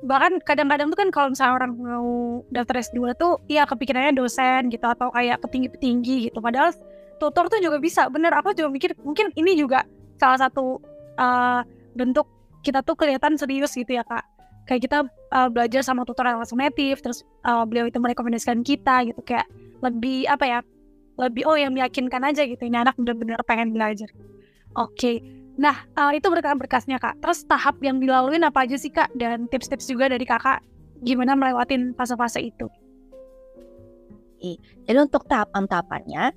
bahkan 0.00 0.40
kadang-kadang 0.40 0.88
tuh 0.88 0.96
kan 0.96 1.12
kalau 1.12 1.28
misalnya 1.36 1.60
orang 1.60 1.76
mau 1.76 2.40
daftar 2.48 2.80
S2 2.80 3.12
tuh 3.20 3.36
ya 3.52 3.68
kepikirannya 3.68 4.16
dosen 4.16 4.72
gitu 4.72 4.88
atau 4.88 5.12
kayak 5.12 5.44
petinggi-petinggi 5.44 6.32
gitu. 6.32 6.40
Padahal 6.40 6.72
tutor 7.20 7.52
tuh 7.52 7.60
juga 7.60 7.76
bisa. 7.76 8.08
Bener, 8.08 8.32
aku 8.32 8.56
juga 8.56 8.72
mikir 8.72 8.96
mungkin 9.04 9.28
ini 9.36 9.52
juga 9.60 9.84
salah 10.16 10.48
satu 10.48 10.80
uh, 11.20 11.60
bentuk 11.92 12.24
kita 12.64 12.80
tuh 12.80 12.96
kelihatan 12.96 13.36
serius 13.36 13.76
gitu 13.76 14.00
ya 14.00 14.02
kak 14.08 14.37
kayak 14.68 14.84
kita 14.84 15.08
uh, 15.32 15.48
belajar 15.48 15.80
sama 15.80 16.04
tutor 16.04 16.28
yang 16.28 16.36
langsung 16.36 16.60
native 16.60 17.00
terus 17.00 17.24
uh, 17.48 17.64
beliau 17.64 17.88
itu 17.88 17.96
merekomendasikan 17.96 18.60
kita 18.60 19.08
gitu 19.08 19.20
kayak 19.24 19.48
lebih 19.80 20.28
apa 20.28 20.44
ya 20.44 20.58
lebih 21.16 21.48
oh 21.48 21.56
yang 21.56 21.72
meyakinkan 21.72 22.22
aja 22.22 22.44
gitu 22.44 22.60
ini 22.62 22.76
anak 22.78 22.94
benar-benar 23.00 23.40
pengen 23.48 23.72
belajar. 23.72 24.12
Oke 24.76 24.92
okay. 24.94 25.16
nah 25.56 25.88
uh, 25.96 26.12
itu 26.12 26.28
berkas-berkasnya 26.28 27.00
kak. 27.00 27.16
Terus 27.24 27.48
tahap 27.48 27.80
yang 27.80 27.98
dilalui 27.98 28.36
apa 28.44 28.68
aja 28.68 28.76
sih 28.76 28.92
kak? 28.92 29.08
Dan 29.16 29.48
tips-tips 29.48 29.88
juga 29.88 30.12
dari 30.12 30.28
kakak 30.28 30.60
gimana 31.02 31.32
melewatin 31.32 31.96
fase-fase 31.96 32.44
itu. 32.44 32.68
Jadi 34.38 34.98
untuk 35.02 35.26
tahapan-tahapannya 35.26 36.30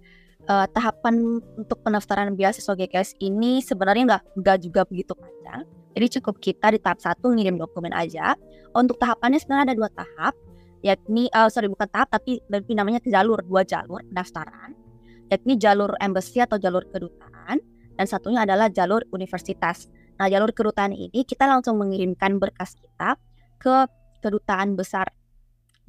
uh, 0.49 0.65
tahapan 0.73 1.37
untuk 1.59 1.77
pendaftaran 1.85 2.33
beasiswa 2.33 2.73
GKS 2.73 3.21
ini 3.21 3.61
sebenarnya 3.61 4.17
nggak 4.17 4.23
nggak 4.41 4.57
juga 4.65 4.81
begitu 4.89 5.13
panjang 5.13 5.61
jadi 5.91 6.07
cukup 6.19 6.39
kita 6.39 6.71
di 6.71 6.79
tahap 6.79 7.03
satu 7.03 7.35
ngirim 7.35 7.59
dokumen 7.59 7.91
aja. 7.91 8.35
Untuk 8.71 8.95
tahapannya 8.95 9.39
sebenarnya 9.43 9.71
ada 9.71 9.75
dua 9.75 9.89
tahap, 9.91 10.33
yakni 10.79 11.27
uh, 11.35 11.51
sorry 11.51 11.67
bukan 11.67 11.87
tahap 11.91 12.07
tapi 12.07 12.39
lebih 12.47 12.79
namanya 12.79 13.03
jalur 13.03 13.43
dua 13.43 13.67
jalur 13.67 13.99
pendaftaran, 14.07 14.71
yakni 15.27 15.59
jalur 15.59 15.91
embassy 15.99 16.39
atau 16.39 16.55
jalur 16.55 16.87
kedutaan 16.87 17.59
dan 17.99 18.05
satunya 18.07 18.47
adalah 18.47 18.71
jalur 18.71 19.03
universitas. 19.11 19.91
Nah 20.15 20.31
jalur 20.31 20.55
kedutaan 20.55 20.95
ini 20.95 21.27
kita 21.27 21.43
langsung 21.43 21.75
mengirimkan 21.75 22.39
berkas 22.39 22.79
kita 22.79 23.19
ke 23.59 23.89
kedutaan 24.23 24.79
besar 24.79 25.11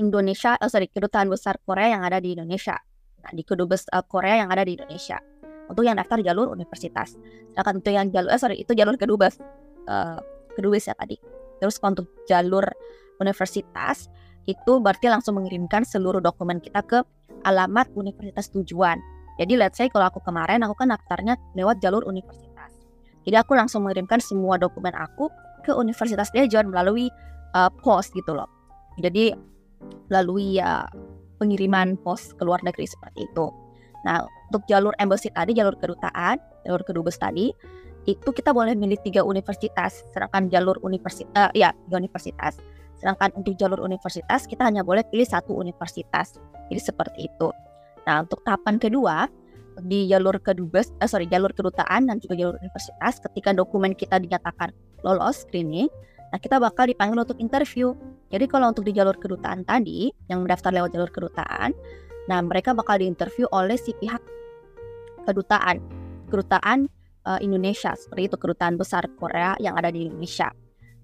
Indonesia, 0.02 0.58
oh 0.58 0.66
sorry 0.66 0.90
kedutaan 0.90 1.30
besar 1.30 1.62
Korea 1.62 1.94
yang 1.94 2.02
ada 2.02 2.18
di 2.18 2.34
Indonesia. 2.34 2.74
Nah 3.22 3.30
di 3.30 3.46
kedubes 3.46 3.86
uh, 3.94 4.02
Korea 4.02 4.42
yang 4.42 4.50
ada 4.50 4.66
di 4.66 4.74
Indonesia 4.74 5.22
untuk 5.70 5.86
yang 5.86 5.94
daftar 5.94 6.18
jalur 6.18 6.50
universitas. 6.50 7.14
Sedangkan 7.54 7.78
untuk 7.78 7.92
yang 7.94 8.10
jalur, 8.10 8.34
eh, 8.34 8.40
sorry 8.40 8.56
itu 8.58 8.74
jalur 8.74 8.98
kedubes 8.98 9.38
uh, 9.88 10.18
kedua 10.54 10.78
ya 10.78 10.94
tadi. 10.94 11.16
Terus 11.62 11.78
untuk 11.78 12.10
jalur 12.26 12.66
universitas 13.22 14.10
itu 14.50 14.82
berarti 14.82 15.06
langsung 15.06 15.38
mengirimkan 15.38 15.86
seluruh 15.86 16.18
dokumen 16.18 16.58
kita 16.58 16.82
ke 16.82 16.98
alamat 17.46 17.90
universitas 17.94 18.50
tujuan. 18.50 18.98
Jadi 19.38 19.54
let's 19.56 19.78
say 19.78 19.88
kalau 19.88 20.10
aku 20.10 20.20
kemarin 20.22 20.60
aku 20.66 20.74
kan 20.76 20.90
daftarnya 20.90 21.38
lewat 21.54 21.78
jalur 21.78 22.02
universitas. 22.04 22.74
Jadi 23.22 23.36
aku 23.38 23.54
langsung 23.54 23.86
mengirimkan 23.86 24.18
semua 24.18 24.58
dokumen 24.58 24.92
aku 24.98 25.30
ke 25.62 25.70
Universitas 25.70 26.34
Daejeon 26.34 26.74
melalui 26.74 27.06
uh, 27.54 27.70
pos 27.70 28.10
gitu 28.10 28.34
loh. 28.34 28.50
Jadi 28.98 29.30
melalui 30.10 30.58
ya 30.58 30.90
pengiriman 31.38 31.94
pos 32.02 32.34
ke 32.34 32.42
luar 32.42 32.60
negeri 32.66 32.86
seperti 32.86 33.30
itu. 33.30 33.46
Nah, 34.02 34.26
untuk 34.50 34.66
jalur 34.66 34.90
embassy 34.98 35.30
tadi, 35.30 35.54
jalur 35.54 35.78
kedutaan, 35.78 36.38
jalur 36.66 36.82
kedubes 36.82 37.14
tadi, 37.18 37.54
itu 38.06 38.28
kita 38.34 38.50
boleh 38.50 38.74
milih 38.74 38.98
tiga 39.02 39.22
universitas, 39.22 40.02
sedangkan 40.10 40.50
jalur 40.50 40.78
universitas, 40.82 41.30
uh, 41.38 41.50
ya 41.54 41.70
tiga 41.86 41.96
universitas. 42.02 42.58
Sedangkan 42.98 43.34
untuk 43.34 43.58
jalur 43.58 43.82
universitas 43.82 44.46
kita 44.46 44.62
hanya 44.66 44.86
boleh 44.86 45.02
pilih 45.06 45.26
satu 45.26 45.54
universitas. 45.58 46.38
Jadi 46.70 46.80
seperti 46.82 47.30
itu. 47.30 47.50
Nah 48.06 48.26
untuk 48.26 48.42
tahapan 48.46 48.78
kedua 48.78 49.26
di 49.86 50.10
jalur 50.10 50.38
kedubes, 50.42 50.90
uh, 50.98 51.08
sorry 51.10 51.30
jalur 51.30 51.54
kedutaan 51.54 52.10
dan 52.10 52.18
juga 52.18 52.34
jalur 52.38 52.56
universitas, 52.58 53.22
ketika 53.22 53.54
dokumen 53.54 53.94
kita 53.94 54.18
dinyatakan 54.18 54.74
lolos 55.06 55.46
screening, 55.46 55.90
Nah, 56.32 56.40
kita 56.40 56.56
bakal 56.56 56.88
dipanggil 56.88 57.28
untuk 57.28 57.36
interview. 57.36 57.92
Jadi 58.32 58.48
kalau 58.48 58.72
untuk 58.72 58.88
di 58.88 58.96
jalur 58.96 59.20
kedutaan 59.20 59.68
tadi, 59.68 60.08
yang 60.32 60.48
mendaftar 60.48 60.72
lewat 60.72 60.96
jalur 60.96 61.12
kedutaan, 61.12 61.76
nah 62.24 62.40
mereka 62.40 62.72
bakal 62.72 62.96
diinterview 62.96 63.44
oleh 63.52 63.76
si 63.76 63.92
pihak 64.00 64.24
kedutaan, 65.28 65.84
kedutaan 66.32 66.88
uh, 67.26 67.40
Indonesia, 67.42 67.94
seperti 67.94 68.32
itu 68.32 68.36
kedutaan 68.38 68.74
besar 68.78 69.06
Korea 69.18 69.54
yang 69.62 69.78
ada 69.78 69.90
di 69.90 70.08
Indonesia. 70.08 70.50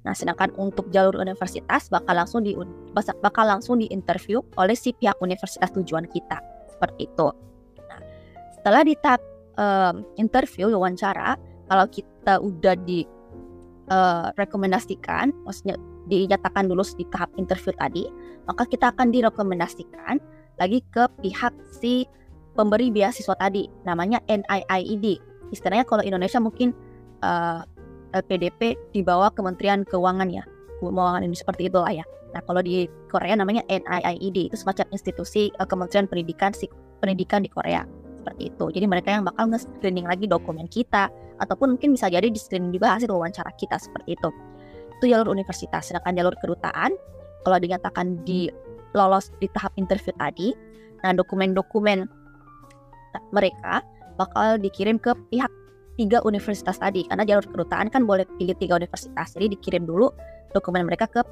Nah, 0.07 0.15
sedangkan 0.15 0.55
untuk 0.57 0.89
jalur 0.95 1.21
universitas 1.21 1.91
bakal 1.91 2.17
langsung 2.17 2.41
di 2.47 2.55
bakal 3.21 3.45
langsung 3.45 3.83
diinterview 3.83 4.41
oleh 4.57 4.79
si 4.79 4.95
pihak 4.95 5.19
universitas 5.21 5.69
tujuan 5.75 6.07
kita, 6.09 6.39
seperti 6.71 7.11
itu. 7.11 7.29
Nah, 7.91 8.01
setelah 8.55 8.83
di 8.87 8.95
tahap 9.03 9.23
um, 9.59 10.07
interview 10.17 10.71
wawancara, 10.71 11.35
kalau 11.69 11.87
kita 11.91 12.41
udah 12.41 12.75
di 12.87 13.05
uh, 13.91 14.31
rekomendasikan, 14.39 15.35
maksudnya 15.45 15.77
dinyatakan 16.09 16.71
dulu 16.71 16.81
di 16.97 17.05
tahap 17.13 17.29
interview 17.37 17.75
tadi, 17.77 18.09
maka 18.49 18.65
kita 18.65 18.95
akan 18.95 19.13
direkomendasikan 19.13 20.17
lagi 20.57 20.81
ke 20.89 21.05
pihak 21.21 21.53
si 21.69 22.09
pemberi 22.57 22.89
beasiswa 22.89 23.37
tadi, 23.37 23.69
namanya 23.85 24.19
NIIED. 24.27 25.21
Istilahnya 25.51 25.85
kalau 25.89 26.05
Indonesia 26.05 26.39
mungkin 26.39 26.77
uh, 27.25 27.65
eh, 28.15 28.21
LPDP 28.21 28.77
di 28.93 29.01
bawah 29.05 29.29
Kementerian 29.33 29.85
Keuangan 29.85 30.29
ya, 30.33 30.45
keuangan 30.81 31.25
ini 31.25 31.37
seperti 31.37 31.69
itulah 31.69 31.93
ya. 31.93 32.05
Nah 32.33 32.45
kalau 32.45 32.61
di 32.61 32.89
Korea 33.09 33.37
namanya 33.37 33.65
NIIED 33.69 34.53
itu 34.53 34.57
semacam 34.57 34.85
institusi 34.93 35.49
uh, 35.61 35.67
Kementerian 35.69 36.09
Pendidikan 36.09 36.53
si 36.53 36.69
pendidikan 36.99 37.45
di 37.45 37.51
Korea 37.53 37.85
seperti 38.21 38.53
itu. 38.53 38.65
Jadi 38.69 38.87
mereka 38.91 39.09
yang 39.15 39.25
bakal 39.25 39.49
nge-screening 39.49 40.05
lagi 40.05 40.29
dokumen 40.29 40.69
kita 40.69 41.09
ataupun 41.41 41.79
mungkin 41.79 41.97
bisa 41.97 42.11
jadi 42.13 42.29
di 42.29 42.37
screening 42.37 42.75
juga 42.75 42.99
hasil 42.99 43.09
wawancara 43.09 43.49
kita 43.57 43.81
seperti 43.81 44.19
itu. 44.19 44.29
Itu 44.99 45.05
jalur 45.09 45.33
universitas. 45.33 45.89
Sedangkan 45.89 46.19
jalur 46.19 46.35
kedutaan 46.43 46.93
kalau 47.47 47.57
dinyatakan 47.57 48.21
di 48.27 48.51
lolos 48.93 49.33
di 49.39 49.47
tahap 49.55 49.73
interview 49.79 50.13
tadi, 50.19 50.53
nah 51.01 51.15
dokumen-dokumen 51.15 52.05
mereka 53.33 53.81
bakal 54.19 54.59
dikirim 54.59 54.99
ke 54.99 55.15
pihak 55.31 55.49
tiga 55.99 56.19
universitas 56.27 56.79
tadi. 56.79 57.07
Karena 57.07 57.23
jalur 57.27 57.47
kedutaan 57.47 57.91
kan 57.91 58.03
boleh 58.05 58.27
pilih 58.39 58.55
tiga 58.59 58.79
universitas. 58.79 59.35
Jadi 59.35 59.55
dikirim 59.55 59.87
dulu 59.87 60.11
dokumen 60.53 60.87
mereka 60.87 61.07
ke 61.07 61.23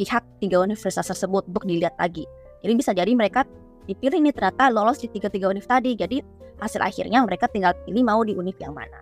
pihak 0.00 0.24
tiga 0.40 0.64
universitas 0.64 1.08
tersebut 1.08 1.44
untuk 1.48 1.64
dilihat 1.68 1.96
lagi. 2.00 2.24
Jadi 2.64 2.72
bisa 2.72 2.90
jadi 2.96 3.12
mereka 3.12 3.44
dipilih 3.84 4.22
nih 4.22 4.32
ternyata 4.32 4.70
lolos 4.70 5.02
di 5.02 5.08
tiga-tiga 5.12 5.52
univ 5.52 5.64
tadi. 5.68 5.92
Jadi 5.92 6.18
hasil 6.62 6.78
akhirnya 6.78 7.24
mereka 7.26 7.50
tinggal 7.50 7.74
pilih 7.84 8.04
mau 8.06 8.22
di 8.22 8.32
univ 8.36 8.54
yang 8.60 8.72
mana. 8.72 9.00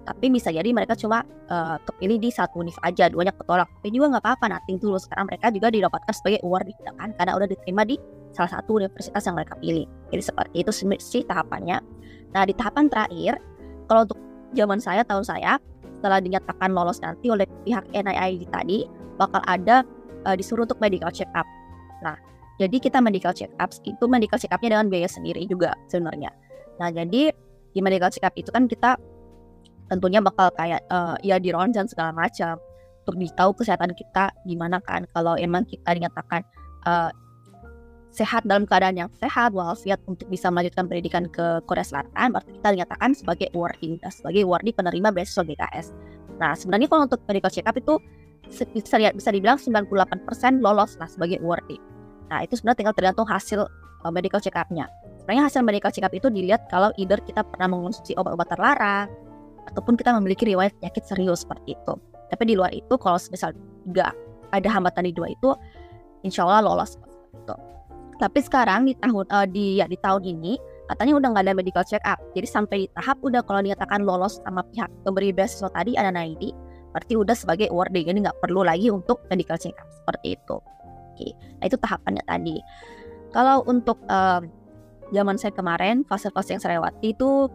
Tapi 0.00 0.32
bisa 0.32 0.48
jadi 0.50 0.66
mereka 0.72 0.96
cuma 0.96 1.22
uh, 1.52 1.76
kepilih 1.86 2.18
di 2.18 2.30
satu 2.32 2.62
univ 2.64 2.74
aja 2.82 3.10
duanya 3.12 3.34
ketolak. 3.36 3.68
Tapi 3.78 3.88
juga 3.92 4.16
nggak 4.16 4.24
apa-apa 4.24 4.46
nanti 4.48 4.78
dulu 4.80 4.96
sekarang 4.96 5.28
mereka 5.28 5.52
juga 5.52 5.68
didapatkan 5.70 6.12
sebagai 6.14 6.40
award 6.46 6.72
kan 6.96 7.10
karena 7.14 7.32
udah 7.36 7.48
diterima 7.50 7.82
di 7.84 8.00
salah 8.30 8.50
satu 8.50 8.80
universitas 8.80 9.22
yang 9.26 9.36
mereka 9.36 9.54
pilih. 9.58 9.86
Jadi 10.10 10.22
seperti 10.22 10.54
itu 10.62 10.70
sih 10.98 11.22
tahapannya 11.26 11.99
nah 12.30 12.42
di 12.46 12.54
tahapan 12.54 12.86
terakhir 12.86 13.38
kalau 13.90 14.06
untuk 14.06 14.18
zaman 14.54 14.78
saya 14.78 15.02
tahun 15.06 15.24
saya 15.26 15.58
setelah 16.00 16.18
dinyatakan 16.22 16.70
lolos 16.72 17.02
nanti 17.02 17.28
oleh 17.28 17.44
pihak 17.66 17.84
NII 17.92 18.46
tadi 18.48 18.86
bakal 19.20 19.42
ada 19.44 19.84
uh, 20.24 20.34
disuruh 20.38 20.64
untuk 20.64 20.80
medical 20.80 21.10
check 21.12 21.28
up 21.36 21.46
nah 22.00 22.16
jadi 22.60 22.76
kita 22.76 23.00
medical 23.00 23.32
check 23.32 23.48
up 23.56 23.72
itu 23.88 24.04
medical 24.04 24.36
check 24.36 24.52
upnya 24.52 24.76
dengan 24.76 24.92
biaya 24.92 25.08
sendiri 25.08 25.48
juga 25.48 25.72
sebenarnya. 25.88 26.28
Nah 26.76 26.92
jadi 26.92 27.32
di 27.72 27.80
medical 27.80 28.12
check 28.12 28.28
up 28.28 28.36
itu 28.36 28.52
kan 28.52 28.68
kita 28.68 29.00
tentunya 29.88 30.20
bakal 30.20 30.52
kayak 30.52 30.84
uh, 30.92 31.16
ya 31.24 31.40
di 31.40 31.56
ronsen 31.56 31.88
segala 31.88 32.12
macam 32.12 32.60
untuk 33.02 33.16
ditahu 33.16 33.56
kesehatan 33.56 33.96
kita 33.96 34.28
gimana 34.44 34.76
kan 34.84 35.08
kalau 35.16 35.40
emang 35.40 35.64
kita 35.64 35.96
dinyatakan 35.96 36.44
uh, 36.84 37.08
sehat 38.10 38.42
dalam 38.42 38.66
keadaan 38.66 38.98
yang 38.98 39.10
sehat 39.22 39.54
walafiat 39.54 40.02
untuk 40.10 40.26
bisa 40.26 40.50
melanjutkan 40.50 40.90
pendidikan 40.90 41.24
ke 41.30 41.62
Korea 41.64 41.86
Selatan 41.86 42.34
berarti 42.34 42.50
kita 42.58 42.68
dinyatakan 42.74 43.10
sebagai 43.14 43.48
awardee 43.54 44.02
sebagai 44.10 44.42
awardee 44.42 44.74
penerima 44.74 45.14
beasiswa 45.14 45.46
GKS. 45.46 45.86
Nah 46.42 46.58
sebenarnya 46.58 46.90
kalau 46.90 47.06
untuk 47.06 47.22
medical 47.30 47.50
check 47.54 47.66
up 47.70 47.78
itu 47.78 48.02
bisa, 48.50 48.98
bisa 49.14 49.30
dibilang 49.30 49.56
98% 49.56 49.94
lolos 50.58 50.98
lah 50.98 51.06
sebagai 51.06 51.38
awardee. 51.38 51.78
Nah, 52.30 52.46
itu 52.46 52.58
sebenarnya 52.58 52.78
tinggal 52.82 52.96
tergantung 52.96 53.26
hasil 53.26 53.60
uh, 54.06 54.12
medical 54.12 54.42
check 54.42 54.54
up-nya. 54.58 54.90
Sebenarnya 55.22 55.50
hasil 55.50 55.60
medical 55.62 55.90
check 55.94 56.06
up 56.06 56.14
itu 56.14 56.30
dilihat 56.30 56.66
kalau 56.70 56.90
either 56.98 57.18
kita 57.22 57.46
pernah 57.46 57.70
mengonsumsi 57.70 58.14
obat-obat 58.18 58.50
terlarang 58.50 59.06
ataupun 59.70 59.94
kita 59.94 60.14
memiliki 60.18 60.46
riwayat 60.50 60.74
penyakit 60.82 61.06
serius 61.06 61.46
seperti 61.46 61.78
itu. 61.78 61.94
Tapi 62.30 62.42
di 62.46 62.54
luar 62.54 62.70
itu 62.74 62.94
kalau 62.98 63.18
misal 63.30 63.54
nggak 63.90 64.14
ada 64.50 64.68
hambatan 64.70 65.06
di 65.06 65.12
dua 65.14 65.30
itu, 65.30 65.50
insya 66.26 66.46
Allah 66.46 66.62
lolos 66.62 66.98
itu. 67.34 67.54
Tapi 68.20 68.38
sekarang 68.44 68.84
di 68.84 68.94
tahun 69.00 69.24
uh, 69.32 69.48
di 69.48 69.80
ya 69.80 69.88
di 69.88 69.96
tahun 69.96 70.20
ini 70.28 70.60
katanya 70.92 71.16
udah 71.16 71.28
nggak 71.32 71.44
ada 71.48 71.54
medical 71.56 71.84
check 71.88 72.04
up. 72.04 72.20
Jadi 72.36 72.44
sampai 72.44 72.76
di 72.84 72.86
tahap 72.92 73.16
udah 73.24 73.40
kalau 73.48 73.64
dinyatakan 73.64 74.04
lolos 74.04 74.44
sama 74.44 74.60
pihak 74.68 74.92
pemberi 75.08 75.32
beasiswa 75.32 75.72
tadi 75.72 75.96
ada 75.96 76.12
NID, 76.12 76.52
berarti 76.92 77.16
udah 77.16 77.32
sebagai 77.32 77.72
awardee. 77.72 78.04
Jadi 78.04 78.20
nggak 78.20 78.38
perlu 78.44 78.60
lagi 78.60 78.92
untuk 78.92 79.24
medical 79.32 79.56
check 79.56 79.72
up 79.80 79.88
seperti 79.88 80.36
itu 80.36 80.60
lagi. 81.20 81.36
Nah 81.60 81.64
itu 81.68 81.76
tahapannya 81.76 82.24
tadi. 82.24 82.56
Kalau 83.30 83.62
untuk 83.68 84.00
uh, 84.08 84.40
zaman 85.12 85.36
saya 85.36 85.52
kemarin 85.52 86.02
fase-fase 86.08 86.56
yang 86.56 86.62
saya 86.62 86.80
lewati 86.80 87.14
itu 87.14 87.46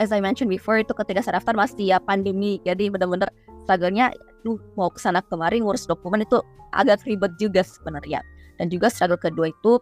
as 0.00 0.10
I 0.10 0.22
mentioned 0.22 0.50
before 0.50 0.80
itu 0.80 0.94
ketika 0.94 1.22
saya 1.22 1.38
daftar 1.38 1.54
masih 1.54 1.94
ya 1.94 1.98
pandemi 1.98 2.62
jadi 2.62 2.90
benar-benar 2.90 3.30
struggle-nya 3.66 4.14
lu 4.46 4.58
mau 4.78 4.90
ke 4.90 5.02
sana 5.02 5.22
kemari 5.26 5.58
ngurus 5.58 5.86
dokumen 5.90 6.22
itu 6.22 6.38
agak 6.70 7.02
ribet 7.02 7.34
juga 7.42 7.66
sebenarnya 7.66 8.22
dan 8.58 8.66
juga 8.68 8.90
struggle 8.92 9.18
kedua 9.18 9.50
itu 9.50 9.78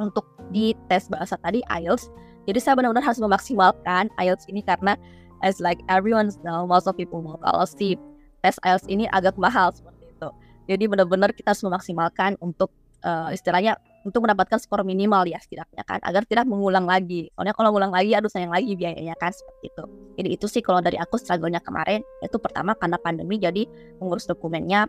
untuk 0.00 0.24
di 0.50 0.72
tes 0.88 1.06
bahasa 1.12 1.36
tadi 1.40 1.60
IELTS 1.68 2.08
jadi 2.48 2.58
saya 2.58 2.74
benar-benar 2.80 3.04
harus 3.04 3.20
memaksimalkan 3.20 4.08
IELTS 4.16 4.48
ini 4.48 4.64
karena 4.64 4.96
as 5.44 5.62
like 5.62 5.78
everyone 5.92 6.32
know 6.42 6.64
most 6.64 6.88
of 6.88 6.96
people 6.96 7.20
know 7.20 7.38
kalau 7.44 7.68
si 7.68 7.94
tes 8.40 8.56
IELTS 8.64 8.88
ini 8.88 9.04
agak 9.12 9.36
mahal 9.36 9.70
seperti 9.70 10.08
itu 10.08 10.28
jadi 10.68 10.84
benar-benar 10.88 11.30
kita 11.36 11.52
harus 11.52 11.64
memaksimalkan 11.64 12.34
untuk 12.40 12.72
uh, 13.04 13.30
istilahnya 13.30 13.78
untuk 14.06 14.24
mendapatkan 14.24 14.56
skor 14.56 14.86
minimal 14.86 15.26
ya 15.28 15.36
setidaknya 15.42 15.84
kan 15.84 16.00
agar 16.00 16.24
tidak 16.24 16.48
mengulang 16.48 16.88
lagi. 16.88 17.28
Soalnya 17.34 17.52
kalau 17.52 17.74
mengulang 17.74 17.92
lagi 17.92 18.14
aduh 18.14 18.30
sayang 18.30 18.48
lagi 18.48 18.72
biayanya 18.78 19.12
kan 19.18 19.34
seperti 19.34 19.68
itu. 19.68 19.84
Jadi 20.16 20.28
itu 20.32 20.46
sih 20.48 20.62
kalau 20.64 20.80
dari 20.80 20.96
aku 20.96 21.20
struggle-nya 21.20 21.60
kemarin 21.60 22.00
itu 22.24 22.36
pertama 22.40 22.72
karena 22.78 22.96
pandemi 22.96 23.36
jadi 23.36 23.68
mengurus 24.00 24.24
dokumennya 24.24 24.88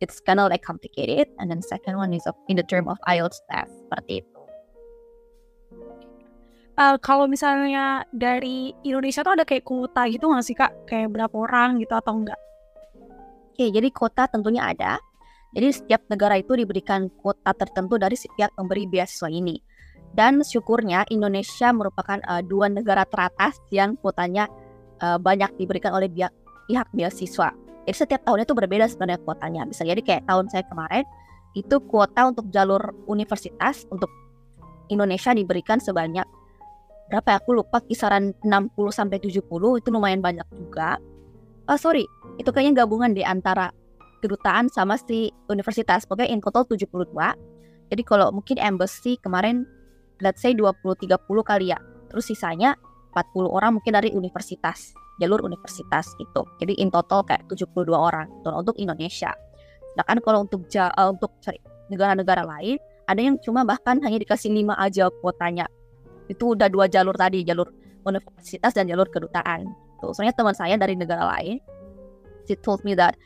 it's 0.00 0.22
kind 0.22 0.38
of 0.38 0.50
like 0.50 0.62
complicated 0.62 1.28
and 1.38 1.50
then 1.50 1.62
second 1.62 1.98
one 1.98 2.14
is 2.14 2.24
in 2.48 2.56
the 2.56 2.66
term 2.66 2.86
of 2.86 2.98
IELTS 3.06 3.42
test 3.50 3.72
seperti 3.86 4.24
itu. 4.24 4.38
Uh, 6.78 6.94
kalau 7.02 7.26
misalnya 7.26 8.06
dari 8.14 8.70
Indonesia 8.86 9.26
tuh 9.26 9.34
ada 9.34 9.42
kayak 9.42 9.66
kuota 9.66 10.06
gitu 10.06 10.30
nggak 10.30 10.46
sih 10.46 10.54
kak? 10.54 10.70
Kayak 10.86 11.10
berapa 11.10 11.34
orang 11.34 11.82
gitu 11.82 11.90
atau 11.98 12.14
enggak? 12.14 12.38
Oke, 13.50 13.74
jadi 13.74 13.90
kuota 13.90 14.30
tentunya 14.30 14.62
ada. 14.62 15.02
Jadi 15.50 15.68
setiap 15.74 16.06
negara 16.06 16.38
itu 16.38 16.54
diberikan 16.54 17.10
kuota 17.18 17.50
tertentu 17.50 17.98
dari 17.98 18.14
setiap 18.14 18.54
pemberi 18.54 18.86
beasiswa 18.86 19.26
ini. 19.26 19.58
Dan 20.14 20.46
syukurnya 20.46 21.02
Indonesia 21.10 21.74
merupakan 21.74 22.22
uh, 22.30 22.46
dua 22.46 22.70
negara 22.70 23.02
teratas 23.10 23.58
yang 23.74 23.98
kuotanya 23.98 24.46
uh, 25.02 25.18
banyak 25.18 25.50
diberikan 25.58 25.98
oleh 25.98 26.06
pihak, 26.06 26.30
pihak 26.70 26.86
beasiswa. 26.94 27.50
Jadi 27.88 28.04
setiap 28.04 28.20
tahunnya 28.28 28.44
itu 28.44 28.52
berbeda 28.52 28.84
sebenarnya 28.84 29.24
kuotanya. 29.24 29.64
Bisa 29.64 29.80
jadi 29.80 30.04
kayak 30.04 30.28
tahun 30.28 30.52
saya 30.52 30.60
kemarin 30.68 31.08
itu 31.56 31.80
kuota 31.88 32.28
untuk 32.28 32.52
jalur 32.52 32.92
universitas 33.08 33.88
untuk 33.88 34.12
Indonesia 34.92 35.32
diberikan 35.32 35.80
sebanyak 35.80 36.28
berapa 37.08 37.28
ya? 37.32 37.36
Aku 37.40 37.56
lupa 37.56 37.80
kisaran 37.80 38.36
60 38.44 38.76
sampai 38.92 39.16
70 39.24 39.40
itu 39.80 39.88
lumayan 39.88 40.20
banyak 40.20 40.44
juga. 40.52 41.00
Oh 41.68 41.80
sorry, 41.80 42.04
itu 42.36 42.48
kayaknya 42.52 42.84
gabungan 42.84 43.16
di 43.16 43.24
antara 43.24 43.72
kedutaan 44.20 44.68
sama 44.68 45.00
si 45.00 45.32
universitas. 45.48 46.04
Pokoknya 46.04 46.28
in 46.28 46.44
total 46.44 46.68
72. 46.68 47.08
Jadi 47.88 48.02
kalau 48.04 48.28
mungkin 48.36 48.60
embassy 48.60 49.16
kemarin 49.24 49.64
let's 50.20 50.44
say 50.44 50.52
20-30 50.52 51.16
kali 51.40 51.72
ya. 51.72 51.80
Terus 52.12 52.28
sisanya 52.28 52.76
40 53.18 53.50
orang 53.50 53.70
mungkin 53.78 53.92
dari 53.98 54.14
universitas, 54.14 54.94
jalur 55.18 55.42
universitas 55.42 56.14
itu. 56.22 56.42
Jadi 56.62 56.78
in 56.78 56.94
total 56.94 57.26
kayak 57.26 57.50
72 57.50 57.90
orang 57.90 58.30
untuk 58.46 58.78
Indonesia. 58.78 59.34
Sedangkan 59.94 60.18
kalau 60.22 60.38
untuk 60.46 60.70
ja, 60.70 60.94
uh, 60.94 61.10
untuk 61.10 61.34
negara-negara 61.90 62.46
lain 62.46 62.78
ada 63.08 63.18
yang 63.18 63.40
cuma 63.42 63.66
bahkan 63.66 63.98
hanya 64.04 64.22
dikasih 64.22 64.52
5 64.52 64.78
aja 64.78 65.10
kuotanya. 65.24 65.66
Itu 66.30 66.54
udah 66.54 66.68
dua 66.68 66.86
jalur 66.86 67.16
tadi, 67.16 67.42
jalur 67.42 67.72
universitas 68.04 68.76
dan 68.76 68.86
jalur 68.86 69.08
kedutaan. 69.08 69.64
Tuh, 69.98 70.14
soalnya 70.14 70.36
teman 70.36 70.54
saya 70.54 70.78
dari 70.78 70.94
negara 70.94 71.26
lain, 71.26 71.58
she 72.46 72.54
told 72.54 72.84
me 72.86 72.94
that 72.94 73.18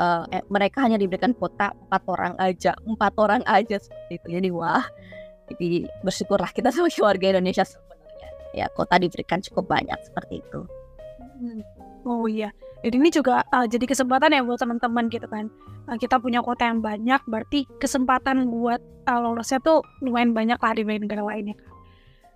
uh, 0.00 0.24
eh, 0.32 0.40
mereka 0.48 0.80
hanya 0.80 0.96
diberikan 0.96 1.36
kuota 1.36 1.76
empat 1.76 2.02
orang 2.08 2.34
aja 2.40 2.72
empat 2.88 3.12
orang 3.20 3.42
aja 3.44 3.76
seperti 3.76 4.16
itu 4.16 4.26
jadi 4.40 4.48
wah 4.56 4.84
jadi 5.52 5.68
bersyukurlah 6.00 6.50
kita 6.56 6.72
sebagai 6.74 7.04
warga 7.04 7.36
Indonesia 7.36 7.68
ya 8.56 8.66
kota 8.74 8.98
diberikan 8.98 9.38
cukup 9.42 9.70
banyak 9.70 9.98
seperti 10.06 10.42
itu 10.42 10.60
hmm. 11.40 11.62
Oh 12.04 12.24
iya, 12.24 12.48
jadi 12.80 12.96
ini 12.96 13.12
juga 13.12 13.44
uh, 13.52 13.68
jadi 13.68 13.84
kesempatan 13.84 14.32
ya 14.32 14.40
buat 14.40 14.56
teman-teman 14.56 15.12
gitu 15.12 15.28
kan. 15.28 15.52
Uh, 15.84 16.00
kita 16.00 16.16
punya 16.16 16.40
kota 16.40 16.64
yang 16.64 16.80
banyak, 16.80 17.20
berarti 17.28 17.68
kesempatan 17.76 18.48
buat 18.48 18.80
uh, 19.04 19.20
lolosnya 19.20 19.60
tuh 19.60 19.84
lumayan 20.00 20.32
banyak 20.32 20.56
lah 20.56 20.72
dibanding 20.72 21.04
negara 21.04 21.22
lainnya. 21.24 21.56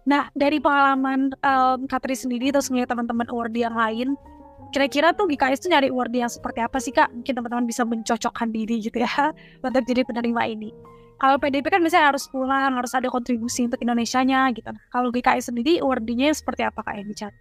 Nah, 0.05 0.29
dari 0.37 0.61
pengalaman 0.61 1.33
um, 1.41 1.89
Katri 1.89 2.13
sendiri 2.13 2.53
terus 2.53 2.69
ngeliat 2.69 2.93
teman-teman 2.93 3.25
award 3.33 3.57
yang 3.57 3.73
lain, 3.73 4.21
kira-kira 4.69 5.17
tuh 5.17 5.25
GKS 5.33 5.65
tuh 5.65 5.73
nyari 5.73 5.89
award 5.89 6.13
yang 6.13 6.29
seperti 6.29 6.61
apa 6.61 6.77
sih 6.77 6.93
kak? 6.93 7.09
Mungkin 7.09 7.33
teman-teman 7.41 7.65
bisa 7.65 7.89
mencocokkan 7.89 8.53
diri 8.53 8.85
gitu 8.85 9.01
ya 9.01 9.33
untuk 9.65 9.85
jadi 9.89 10.05
penerima 10.05 10.43
ini. 10.45 10.77
Kalau 11.19 11.37
PDP 11.39 11.67
kan 11.71 11.81
misalnya 11.81 12.13
harus 12.13 12.27
pulang, 12.29 12.75
harus 12.75 12.93
ada 12.93 13.07
kontribusi 13.09 13.65
untuk 13.65 13.81
Indonesia-nya 13.81 14.51
gitu. 14.53 14.71
Kalau 14.91 15.09
GKS 15.15 15.55
sendiri 15.55 15.79
awardingnya 15.81 16.35
seperti 16.35 16.67
apa 16.67 16.83
kak 16.83 16.95
yang 17.01 17.09
dicari? 17.09 17.39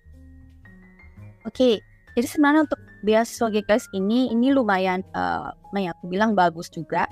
Oke, 1.43 1.51
okay. 1.51 1.75
jadi 2.15 2.27
sebenarnya 2.29 2.61
untuk 2.71 2.79
beasiswa 3.03 3.47
GKS 3.51 3.91
ini 3.97 4.31
ini 4.31 4.55
lumayan, 4.55 5.03
uh, 5.11 5.51
ya 5.75 5.91
aku 5.91 6.07
bilang 6.07 6.37
bagus 6.37 6.71
juga 6.71 7.09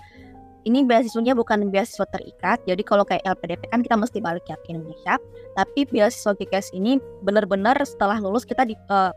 ini 0.65 0.85
beasiswanya 0.85 1.33
bukan 1.33 1.73
beasiswa 1.73 2.05
terikat. 2.09 2.61
Jadi 2.69 2.81
kalau 2.85 3.01
kayak 3.01 3.25
LPDP 3.25 3.65
kan 3.73 3.81
kita 3.81 3.97
mesti 3.97 4.21
balik 4.21 4.45
ya 4.45 4.57
ke 4.61 4.77
Indonesia. 4.77 5.17
Tapi 5.57 5.89
beasiswa 5.89 6.37
GKS 6.37 6.77
ini 6.77 7.01
benar-benar 7.25 7.77
setelah 7.81 8.21
lulus 8.21 8.45
kita 8.45 8.65
di 8.65 8.77
uh, 8.93 9.13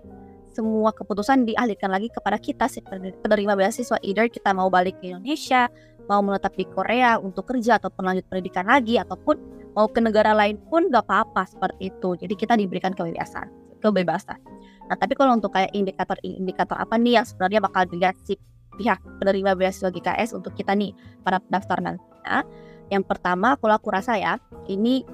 semua 0.55 0.95
keputusan 0.95 1.45
dialihkan 1.45 1.91
lagi 1.91 2.09
kepada 2.15 2.39
kita 2.39 2.71
si 2.71 2.81
penerima 3.21 3.59
beasiswa. 3.59 3.99
Either 4.01 4.31
kita 4.31 4.55
mau 4.57 4.73
balik 4.73 4.97
ke 5.03 5.13
Indonesia, 5.13 5.69
mau 6.09 6.21
menetap 6.21 6.53
di 6.57 6.69
Korea 6.69 7.17
untuk 7.17 7.49
kerja 7.49 7.81
ataupun 7.81 8.05
lanjut 8.05 8.27
pendidikan 8.29 8.69
lagi 8.69 9.01
ataupun 9.01 9.37
mau 9.75 9.91
ke 9.91 9.99
negara 9.99 10.37
lain 10.37 10.61
pun 10.71 10.89
gak 10.93 11.05
apa-apa 11.09 11.49
seperti 11.49 11.91
itu. 11.91 12.15
Jadi 12.21 12.35
kita 12.37 12.55
diberikan 12.55 12.93
kebebasan, 12.95 13.51
kebebasan. 13.81 14.39
Nah, 14.85 14.97
tapi 15.01 15.17
kalau 15.17 15.35
untuk 15.35 15.51
kayak 15.57 15.73
indikator-indikator 15.73 16.77
apa 16.77 17.01
nih 17.01 17.21
yang 17.21 17.27
sebenarnya 17.27 17.61
bakal 17.65 17.89
dilihat 17.89 18.17
si 18.23 18.37
pihak 18.77 19.01
penerima 19.23 19.55
beasiswa 19.55 19.89
GKS 19.89 20.35
untuk 20.37 20.53
kita 20.53 20.75
nih 20.75 20.93
para 21.25 21.41
pendaftar 21.41 21.81
nantinya. 21.81 22.45
Yang 22.93 23.05
pertama, 23.09 23.57
kalau 23.57 23.75
aku 23.81 23.89
rasa 23.89 24.21
ya, 24.21 24.37
ini 24.69 25.07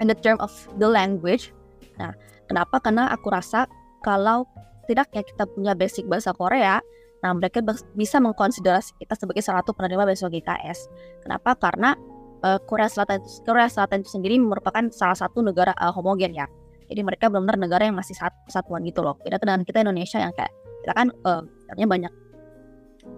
in 0.00 0.08
the 0.08 0.16
term 0.16 0.40
of 0.40 0.50
the 0.80 0.88
language. 0.88 1.52
Nah, 2.00 2.16
kenapa? 2.48 2.80
Karena 2.80 3.12
aku 3.12 3.28
rasa 3.28 3.68
kalau 4.00 4.48
tidaknya 4.88 5.20
kita 5.24 5.44
punya 5.48 5.72
basic 5.76 6.08
bahasa 6.08 6.32
Korea, 6.32 6.80
nah 7.24 7.32
mereka 7.32 7.64
bisa 7.96 8.20
mengkonsiderasi 8.20 9.00
kita 9.00 9.16
sebagai 9.16 9.40
salah 9.40 9.64
satu 9.64 9.72
penerima 9.72 10.04
beasiswa 10.04 10.28
GKS. 10.28 10.78
Kenapa? 11.24 11.56
Karena 11.56 11.96
uh, 12.44 12.60
Korea 12.68 12.84
Selatan 12.84 13.24
Korea 13.48 13.64
Selatan 13.72 14.04
itu 14.04 14.12
sendiri 14.12 14.36
merupakan 14.36 14.84
salah 14.92 15.16
satu 15.16 15.40
negara 15.40 15.72
uh, 15.80 15.88
homogen 15.88 16.36
ya. 16.36 16.44
Jadi 16.92 17.00
mereka 17.00 17.32
benar-benar 17.32 17.56
negara 17.56 17.82
yang 17.88 17.96
masih 17.96 18.12
satu 18.12 18.36
kesatuan 18.44 18.84
gitu 18.84 19.00
loh. 19.00 19.16
Beda 19.24 19.40
dengan 19.40 19.64
kita 19.64 19.80
Indonesia 19.80 20.20
yang 20.20 20.36
kayak 20.36 20.52
kita 20.84 20.92
kan 20.92 21.08
uh, 21.24 21.40
banyak 21.72 22.12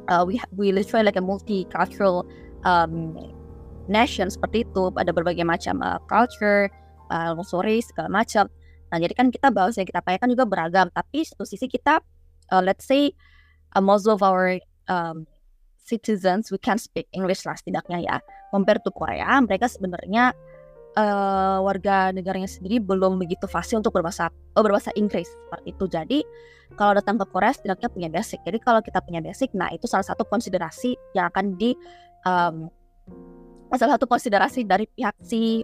uh, 0.06 0.22
we 0.22 0.38
we 0.54 0.70
literally 0.70 1.02
like 1.02 1.18
a 1.18 1.24
multicultural 1.24 2.22
um, 2.62 3.18
nation 3.90 4.30
seperti 4.30 4.62
itu 4.66 4.94
ada 4.94 5.10
berbagai 5.10 5.42
macam 5.42 5.82
uh, 5.82 5.98
culture, 6.06 6.70
uh, 7.10 7.34
sorry 7.42 7.82
segala 7.82 8.22
macam. 8.22 8.46
Nah 8.94 9.02
jadi 9.02 9.18
kan 9.18 9.34
kita 9.34 9.50
bahas 9.50 9.74
yang 9.74 9.86
kita 9.90 9.98
pakai 9.98 10.22
kan 10.22 10.30
juga 10.30 10.46
beragam, 10.46 10.86
tapi 10.94 11.26
satu 11.26 11.42
sisi 11.42 11.66
kita 11.66 11.98
uh, 12.54 12.62
let's 12.62 12.86
say 12.86 13.10
uh, 13.74 13.82
most 13.82 14.06
of 14.06 14.22
our 14.22 14.60
um, 14.86 15.26
citizens 15.86 16.50
we 16.50 16.58
can 16.58 16.78
speak 16.78 17.06
English 17.14 17.46
lah 17.46 17.58
setidaknya 17.58 17.98
ya. 18.02 18.16
Compare 18.54 18.82
to 18.82 18.90
Korea, 18.94 19.38
mereka 19.42 19.66
sebenarnya 19.66 20.30
uh, 20.96 21.58
warga 21.62 22.10
negaranya 22.10 22.48
sendiri 22.50 22.80
belum 22.80 23.20
begitu 23.20 23.44
fasih 23.46 23.78
untuk 23.78 23.94
berbahasa 23.94 24.32
oh, 24.56 24.62
berbahasa 24.64 24.90
Inggris 24.98 25.28
seperti 25.28 25.68
itu. 25.70 25.84
Jadi 25.86 26.18
kalau 26.74 26.98
datang 26.98 27.20
ke 27.20 27.26
Korea 27.30 27.54
setidaknya 27.54 27.88
punya 27.92 28.08
basic. 28.10 28.42
Jadi 28.42 28.58
kalau 28.58 28.82
kita 28.82 28.98
punya 29.04 29.22
basic, 29.22 29.54
nah 29.54 29.70
itu 29.70 29.86
salah 29.86 30.02
satu 30.02 30.26
konsiderasi 30.26 30.98
yang 31.14 31.30
akan 31.30 31.54
di 31.54 31.78
um, 32.26 32.66
salah 33.70 33.94
satu 33.94 34.10
konsiderasi 34.10 34.66
dari 34.66 34.90
pihak 34.90 35.14
si 35.22 35.62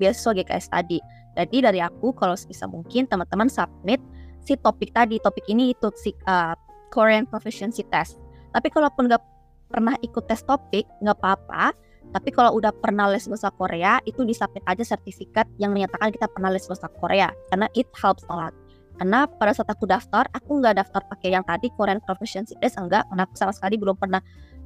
beasiswa 0.00 0.34
GKS 0.34 0.66
tadi. 0.72 0.98
Jadi 1.38 1.56
dari 1.62 1.78
aku 1.78 2.10
kalau 2.16 2.34
bisa 2.34 2.66
mungkin 2.66 3.06
teman-teman 3.06 3.46
submit 3.46 4.02
si 4.42 4.58
topik 4.58 4.90
tadi, 4.90 5.22
topik 5.22 5.46
ini 5.46 5.76
itu 5.76 5.92
si 5.94 6.10
uh, 6.26 6.56
Korean 6.90 7.24
Proficiency 7.24 7.86
Test. 7.88 8.18
Tapi 8.50 8.68
kalaupun 8.68 9.06
nggak 9.06 9.22
pernah 9.70 9.94
ikut 10.02 10.26
tes 10.26 10.42
topik, 10.42 10.84
nggak 11.00 11.16
apa-apa 11.22 11.70
tapi 12.10 12.34
kalau 12.34 12.58
udah 12.58 12.74
pernah 12.74 13.06
les 13.06 13.22
bahasa 13.30 13.54
Korea, 13.54 14.02
itu 14.02 14.26
disubmit 14.26 14.66
aja 14.66 14.82
sertifikat 14.82 15.46
yang 15.62 15.70
menyatakan 15.70 16.10
kita 16.10 16.26
pernah 16.26 16.50
les 16.50 16.66
bahasa 16.66 16.90
Korea. 16.98 17.30
Karena 17.54 17.70
it 17.78 17.86
helps 17.94 18.26
a 18.26 18.34
lot. 18.34 18.54
Karena 18.98 19.30
pada 19.30 19.54
saat 19.54 19.70
aku 19.70 19.86
daftar, 19.86 20.26
aku 20.34 20.58
nggak 20.58 20.76
daftar 20.76 21.06
pakai 21.06 21.38
yang 21.38 21.46
tadi 21.46 21.70
Korean 21.78 22.02
Proficiency 22.02 22.58
Test, 22.58 22.76
enggak. 22.82 23.06
Karena 23.06 23.22
aku 23.24 23.34
sama 23.38 23.54
sekali 23.54 23.78
belum 23.78 23.94
pernah 23.94 24.18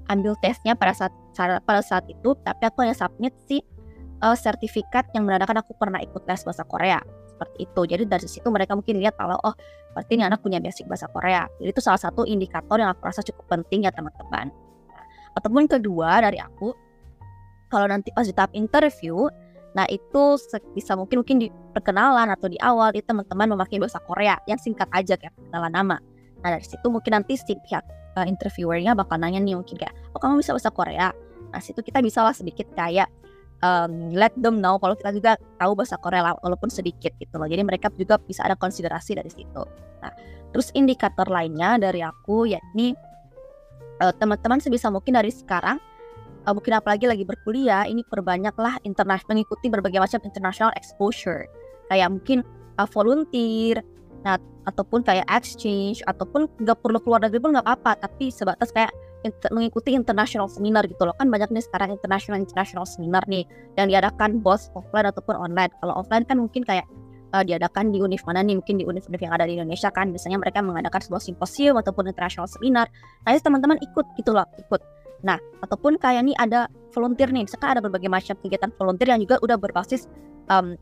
ambil 0.09 0.33
tesnya 0.41 0.73
pada 0.73 0.97
saat 0.97 1.13
pada 1.37 1.85
saat 1.85 2.09
itu. 2.09 2.33
Tapi 2.41 2.63
aku 2.65 2.81
hanya 2.81 2.97
submit 2.97 3.37
si 3.45 3.61
uh, 4.25 4.35
sertifikat 4.35 5.13
yang 5.13 5.29
menandakan 5.29 5.61
aku 5.61 5.77
pernah 5.77 6.01
ikut 6.01 6.25
tes 6.25 6.41
bahasa 6.49 6.65
Korea 6.65 7.05
seperti 7.35 7.67
itu. 7.67 7.81
Jadi 7.85 8.03
dari 8.07 8.29
situ 8.31 8.47
mereka 8.49 8.79
mungkin 8.79 9.03
lihat 9.03 9.19
kalau 9.19 9.35
oh 9.43 9.55
berarti 9.93 10.15
ini 10.15 10.25
anak 10.25 10.41
punya 10.41 10.63
basic 10.63 10.87
bahasa 10.87 11.11
Korea. 11.11 11.51
Jadi 11.59 11.71
itu 11.75 11.83
salah 11.83 11.99
satu 11.99 12.23
indikator 12.23 12.79
yang 12.79 12.95
aku 12.95 13.11
rasa 13.11 13.27
cukup 13.27 13.51
penting 13.51 13.85
ya 13.85 13.93
teman-teman. 13.93 14.55
Nah, 14.91 15.05
ataupun 15.35 15.67
kedua 15.67 16.23
dari 16.23 16.39
aku 16.39 16.73
kalau 17.75 17.91
nanti 17.91 18.15
pas 18.15 18.23
di 18.23 18.31
tahap 18.31 18.55
interview 18.55 19.27
nah 19.75 19.91
itu 19.91 20.39
bisa 20.71 20.95
mungkin 20.95 21.27
mungkin 21.27 21.37
di 21.43 21.51
perkenalan 21.75 22.31
atau 22.31 22.47
di 22.47 22.55
awal 22.63 22.95
itu 22.95 23.03
teman-teman 23.11 23.59
memakai 23.59 23.83
bahasa 23.83 23.99
Korea 24.07 24.39
yang 24.47 24.55
singkat 24.63 24.87
aja 24.95 25.19
kayak 25.19 25.35
perkenalan 25.35 25.75
nama 25.75 25.97
nah 26.47 26.55
dari 26.55 26.63
situ 26.63 26.87
mungkin 26.87 27.19
nanti 27.19 27.35
si 27.35 27.59
pihak 27.59 27.83
uh, 28.15 28.23
interviewernya 28.23 28.95
bakal 28.95 29.19
nanya 29.19 29.43
nih 29.43 29.59
mungkin 29.59 29.75
kayak 29.75 29.91
oh 30.15 30.23
kamu 30.23 30.47
bisa 30.47 30.55
bahasa 30.55 30.71
Korea 30.71 31.11
nah 31.51 31.59
situ 31.59 31.83
kita 31.83 31.99
bisa 32.07 32.23
lah 32.23 32.31
sedikit 32.31 32.71
kayak 32.79 33.11
um, 33.65 34.13
let 34.13 34.37
them 34.37 34.61
know 34.61 34.77
kalau 34.77 34.93
kita 34.93 35.11
juga 35.17 35.33
tahu 35.57 35.73
bahasa 35.73 35.97
Korea 35.97 36.37
walaupun 36.45 36.69
sedikit 36.69 37.17
gitu 37.17 37.41
loh. 37.41 37.49
Jadi 37.49 37.65
mereka 37.65 37.89
juga 37.97 38.21
bisa 38.21 38.45
ada 38.45 38.55
konsiderasi 38.55 39.17
dari 39.17 39.33
situ. 39.33 39.63
Nah 40.05 40.13
terus 40.53 40.71
indikator 40.77 41.27
lainnya 41.27 41.81
dari 41.81 42.05
aku 42.05 42.47
yakni 42.47 42.93
uh, 44.05 44.13
teman-teman 44.15 44.61
sebisa 44.63 44.93
mungkin 44.93 45.17
dari 45.17 45.33
sekarang 45.33 45.81
uh, 46.47 46.53
mungkin 46.53 46.79
apalagi 46.79 47.09
lagi 47.09 47.25
berkuliah 47.27 47.89
ini 47.89 48.05
perbanyaklah 48.07 48.79
internasional 48.85 49.35
mengikuti 49.35 49.67
berbagai 49.73 49.99
macam 49.99 50.21
international 50.23 50.71
exposure. 50.77 51.49
Kayak 51.89 52.13
mungkin 52.13 52.45
uh, 52.77 52.87
volunteer 52.87 53.81
nah 54.25 54.41
ataupun 54.65 55.05
kayak 55.05 55.29
exchange 55.29 56.01
ataupun 56.09 56.49
nggak 56.57 56.81
perlu 56.81 56.97
keluar 57.05 57.21
negeri 57.21 57.45
pun 57.45 57.53
nggak 57.53 57.69
apa-apa 57.69 58.09
tapi 58.09 58.33
sebatas 58.33 58.73
kayak 58.73 58.89
inter 59.25 59.51
mengikuti 59.51 59.97
international 59.97 60.47
seminar 60.53 60.85
gitu 60.85 61.03
loh. 61.09 61.17
Kan 61.17 61.33
banyak 61.33 61.51
nih 61.51 61.65
sekarang 61.65 61.97
international 61.97 62.39
international 62.45 62.85
seminar 62.85 63.25
nih 63.25 63.49
yang 63.81 63.89
diadakan 63.89 64.45
bos 64.45 64.69
offline 64.77 65.09
ataupun 65.09 65.35
online. 65.41 65.73
Kalau 65.81 65.97
offline 65.97 66.29
kan 66.29 66.37
mungkin 66.39 66.63
kayak 66.63 66.85
uh, 67.33 67.43
diadakan 67.43 67.91
di 67.91 68.05
univ 68.05 68.21
mana 68.29 68.45
nih? 68.45 68.61
Mungkin 68.61 68.79
di 68.79 68.85
univ-univ 68.85 69.21
yang 69.25 69.33
ada 69.33 69.49
di 69.49 69.57
Indonesia 69.57 69.89
kan. 69.89 70.13
Biasanya 70.13 70.37
mereka 70.37 70.61
mengadakan 70.61 71.01
sebuah 71.01 71.23
simposium 71.25 71.75
ataupun 71.81 72.13
international 72.13 72.47
seminar. 72.47 72.87
Nah 73.25 73.33
teman-teman 73.35 73.81
ikut 73.81 74.07
gitu 74.21 74.37
loh 74.37 74.47
ikut. 74.61 74.85
Nah, 75.25 75.41
ataupun 75.65 75.97
kayak 75.97 76.21
nih 76.29 76.37
ada 76.37 76.69
volunteer 76.93 77.33
nih, 77.33 77.49
misalkan 77.49 77.73
ada 77.73 77.81
berbagai 77.81 78.13
macam 78.13 78.37
kegiatan 78.45 78.69
volunteer 78.77 79.17
yang 79.17 79.21
juga 79.25 79.41
udah 79.41 79.57
berbasis 79.57 80.05
um, 80.53 80.77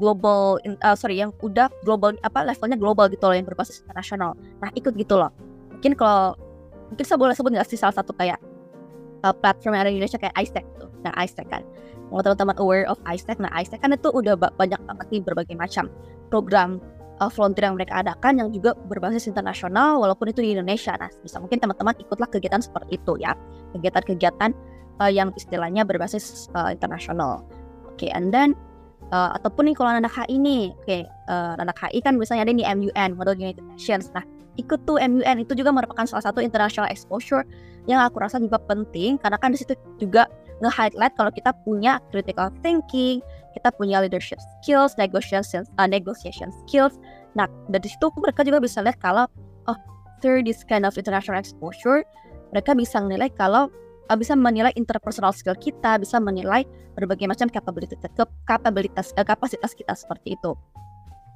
global, 0.00 0.56
uh, 0.64 0.96
sorry, 0.96 1.20
yang 1.20 1.36
udah 1.44 1.68
global 1.84 2.16
apa 2.24 2.40
levelnya 2.40 2.80
global 2.80 3.12
gitu 3.12 3.28
loh, 3.28 3.36
yang 3.36 3.44
berbasis 3.44 3.84
internasional. 3.84 4.32
Nah, 4.64 4.72
ikut 4.72 4.96
gitu 4.96 5.20
loh. 5.20 5.28
Mungkin 5.76 5.92
kalau 6.00 6.32
mungkin 6.92 7.08
saya 7.08 7.16
boleh 7.16 7.32
sebut 7.32 7.50
nggak 7.56 7.68
sih 7.72 7.80
salah 7.80 7.96
satu 7.96 8.12
kayak 8.12 8.36
uh, 9.24 9.32
platform 9.32 9.72
yang 9.72 9.82
ada 9.88 9.90
di 9.90 9.96
Indonesia 9.96 10.20
kayak 10.20 10.36
iStack 10.36 10.66
tuh. 10.76 10.92
Nah, 11.02 11.12
iStack 11.24 11.48
kan. 11.48 11.64
Kalau 12.12 12.20
teman-teman 12.20 12.56
aware 12.60 12.84
of 12.92 13.00
iStack, 13.08 13.40
nah 13.40 13.48
iStack 13.56 13.80
kan 13.80 13.96
itu 13.96 14.12
udah 14.12 14.36
banyak 14.36 14.76
banget 14.84 15.06
nih 15.08 15.22
berbagai 15.24 15.56
macam 15.56 15.88
program 16.28 16.76
uh, 17.24 17.32
volunteer 17.32 17.72
yang 17.72 17.80
mereka 17.80 18.04
adakan 18.04 18.36
yang 18.36 18.48
juga 18.52 18.76
berbasis 18.92 19.24
internasional 19.24 19.96
walaupun 19.96 20.28
itu 20.28 20.44
di 20.44 20.52
Indonesia. 20.52 20.92
Nah, 21.00 21.08
bisa 21.24 21.40
mungkin 21.40 21.56
teman-teman 21.56 21.96
ikutlah 21.96 22.28
kegiatan 22.28 22.60
seperti 22.60 23.00
itu 23.00 23.16
ya. 23.16 23.32
Kegiatan-kegiatan 23.72 24.52
uh, 25.00 25.08
yang 25.08 25.32
istilahnya 25.32 25.88
berbasis 25.88 26.52
uh, 26.52 26.68
internasional. 26.68 27.48
Oke, 27.88 28.08
okay, 28.08 28.10
and 28.12 28.28
then 28.28 28.52
uh, 29.08 29.32
ataupun 29.40 29.72
nih 29.72 29.74
kalau 29.76 29.96
anak 29.96 30.12
HI 30.12 30.36
nih, 30.36 30.64
oke, 30.76 30.84
okay, 30.84 31.02
uh, 31.32 31.56
anak 31.56 31.80
HI 31.80 32.04
kan 32.04 32.20
misalnya 32.20 32.44
ada 32.44 32.52
di 32.52 32.64
MUN, 32.64 33.16
Model 33.16 33.40
United 33.40 33.64
Nations. 33.64 34.12
Nah, 34.12 34.24
ikut 34.60 34.84
tuh 34.84 35.00
MUN 35.00 35.36
itu 35.40 35.52
juga 35.56 35.72
merupakan 35.72 36.04
salah 36.04 36.24
satu 36.24 36.44
international 36.44 36.88
exposure 36.92 37.46
yang 37.88 37.98
aku 38.04 38.22
rasa 38.22 38.38
juga 38.38 38.60
penting 38.62 39.18
karena 39.18 39.40
kan 39.40 39.50
di 39.50 39.58
situ 39.58 39.74
juga 39.98 40.28
nge-highlight 40.62 41.14
kalau 41.18 41.32
kita 41.34 41.50
punya 41.66 41.98
critical 42.14 42.52
thinking, 42.62 43.18
kita 43.58 43.74
punya 43.74 43.98
leadership 43.98 44.38
skills, 44.60 44.94
negotiation, 44.94 45.66
uh, 45.82 45.88
negotiation 45.90 46.54
skills. 46.64 47.02
Nah, 47.34 47.50
dari 47.66 47.90
situ 47.90 48.12
mereka 48.20 48.46
juga 48.46 48.62
bisa 48.62 48.78
lihat 48.84 49.02
kalau 49.02 49.26
oh, 49.66 49.78
through 50.22 50.46
this 50.46 50.62
kind 50.62 50.86
of 50.86 50.94
international 50.94 51.42
exposure, 51.42 52.06
mereka 52.54 52.78
bisa 52.78 53.02
menilai 53.02 53.26
kalau 53.34 53.66
uh, 54.06 54.16
bisa 54.16 54.38
menilai 54.38 54.70
interpersonal 54.78 55.34
skill 55.34 55.58
kita, 55.58 55.98
bisa 55.98 56.22
menilai 56.22 56.62
berbagai 56.94 57.26
macam 57.26 57.50
capability, 57.50 57.98
kapabilitas, 58.46 59.10
uh, 59.18 59.26
kapasitas 59.26 59.74
kita 59.74 59.98
seperti 59.98 60.38
itu. 60.38 60.54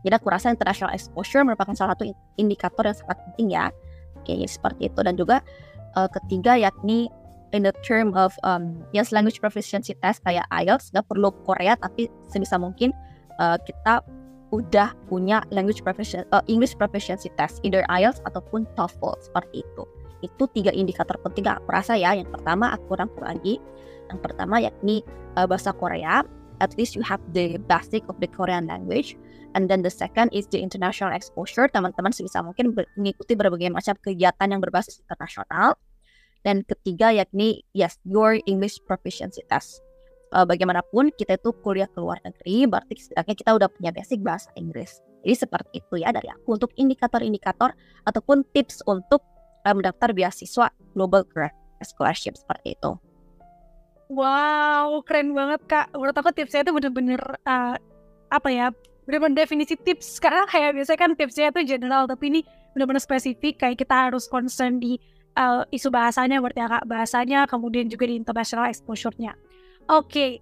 Jadi 0.06 0.14
aku 0.22 0.30
rasa 0.30 0.54
international 0.54 0.94
exposure 0.94 1.42
merupakan 1.42 1.74
salah 1.74 1.98
satu 1.98 2.06
indikator 2.38 2.86
yang 2.86 2.94
sangat 2.94 3.18
penting 3.26 3.46
ya. 3.58 3.74
Oke, 4.22 4.38
seperti 4.46 4.86
itu. 4.86 5.00
Dan 5.02 5.18
juga 5.18 5.42
uh, 5.98 6.06
ketiga 6.06 6.54
yakni 6.54 7.10
in 7.50 7.66
the 7.66 7.74
term 7.82 8.14
of 8.14 8.38
um, 8.46 8.86
yes 8.94 9.10
language 9.10 9.42
proficiency 9.42 9.98
test 9.98 10.22
kayak 10.22 10.46
IELTS 10.54 10.94
nggak 10.94 11.06
perlu 11.10 11.30
Korea 11.46 11.78
tapi 11.78 12.10
sebisa 12.30 12.58
mungkin 12.58 12.90
uh, 13.38 13.58
kita 13.62 14.02
udah 14.54 14.94
punya 15.10 15.42
language 15.50 15.82
proficiency 15.82 16.26
uh, 16.30 16.42
English 16.46 16.78
proficiency 16.78 17.30
test 17.34 17.58
either 17.66 17.82
IELTS 17.90 18.22
ataupun 18.30 18.62
TOEFL 18.78 19.18
seperti 19.18 19.66
itu. 19.66 19.82
Itu 20.22 20.46
tiga 20.54 20.70
indikator 20.70 21.18
penting 21.18 21.50
aku 21.50 21.66
rasa 21.66 21.98
ya. 21.98 22.14
Yang 22.14 22.30
pertama 22.30 22.70
aku 22.70 22.94
rangkum 22.94 23.26
lagi. 23.26 23.58
Yang 24.06 24.18
pertama 24.22 24.62
yakni 24.62 25.02
uh, 25.34 25.50
bahasa 25.50 25.74
Korea 25.74 26.22
at 26.60 26.76
least 26.78 26.96
you 26.96 27.02
have 27.04 27.20
the 27.32 27.58
basic 27.68 28.04
of 28.08 28.16
the 28.20 28.28
Korean 28.28 28.66
language. 28.66 29.16
And 29.56 29.72
then 29.72 29.80
the 29.80 29.92
second 29.92 30.36
is 30.36 30.44
the 30.52 30.60
international 30.60 31.16
exposure. 31.16 31.68
Teman-teman 31.72 32.12
sebisa 32.12 32.44
mungkin 32.44 32.76
mengikuti 32.96 33.32
berbagai 33.32 33.72
macam 33.72 33.96
kegiatan 34.04 34.52
yang 34.52 34.60
berbasis 34.60 35.00
internasional. 35.00 35.80
Dan 36.44 36.62
ketiga 36.68 37.10
yakni 37.10 37.64
yes, 37.72 37.96
your 38.04 38.36
English 38.44 38.78
proficiency 38.84 39.40
test. 39.48 39.80
Uh, 40.34 40.44
bagaimanapun 40.44 41.14
kita 41.16 41.38
itu 41.38 41.54
kuliah 41.62 41.88
ke 41.88 42.02
luar 42.02 42.18
negeri, 42.26 42.66
berarti 42.66 42.98
setidaknya 42.98 43.34
kita 43.38 43.50
udah 43.56 43.68
punya 43.70 43.90
basic 43.94 44.20
bahasa 44.20 44.50
Inggris. 44.58 45.00
Jadi 45.22 45.34
seperti 45.38 45.70
itu 45.80 45.94
ya 46.02 46.12
dari 46.12 46.28
aku 46.28 46.58
untuk 46.58 46.70
indikator-indikator 46.76 47.72
ataupun 48.04 48.44
tips 48.52 48.82
untuk 48.84 49.22
uh, 49.64 49.74
mendaftar 49.74 50.12
beasiswa 50.12 50.68
Global 50.92 51.24
Scholarship 51.82 52.36
seperti 52.36 52.76
itu. 52.76 53.05
Wow, 54.06 55.02
keren 55.02 55.34
banget 55.34 55.60
kak. 55.66 55.86
Menurut 55.90 56.14
aku 56.14 56.30
tipsnya 56.30 56.62
itu 56.62 56.70
bener-bener 56.70 57.18
uh, 57.42 57.74
apa 58.30 58.48
ya? 58.50 58.70
Bener-bener 59.06 59.46
definisi 59.46 59.74
tips. 59.74 60.22
Karena 60.22 60.46
kayak 60.46 60.78
biasanya 60.78 60.98
kan 60.98 61.10
tipsnya 61.18 61.50
itu 61.50 61.76
general, 61.76 62.06
tapi 62.06 62.30
ini 62.30 62.40
bener-bener 62.74 63.02
spesifik. 63.02 63.58
Kayak 63.58 63.82
kita 63.82 64.10
harus 64.10 64.30
concern 64.30 64.78
di 64.78 64.98
uh, 65.34 65.66
isu 65.74 65.90
bahasanya, 65.90 66.38
berarti 66.38 66.60
ya 66.62 66.68
kak 66.70 66.84
bahasanya, 66.86 67.40
kemudian 67.50 67.90
juga 67.90 68.06
di 68.06 68.14
international 68.14 68.70
exposure-nya. 68.70 69.34
Oke. 69.90 70.10
Okay. 70.10 70.32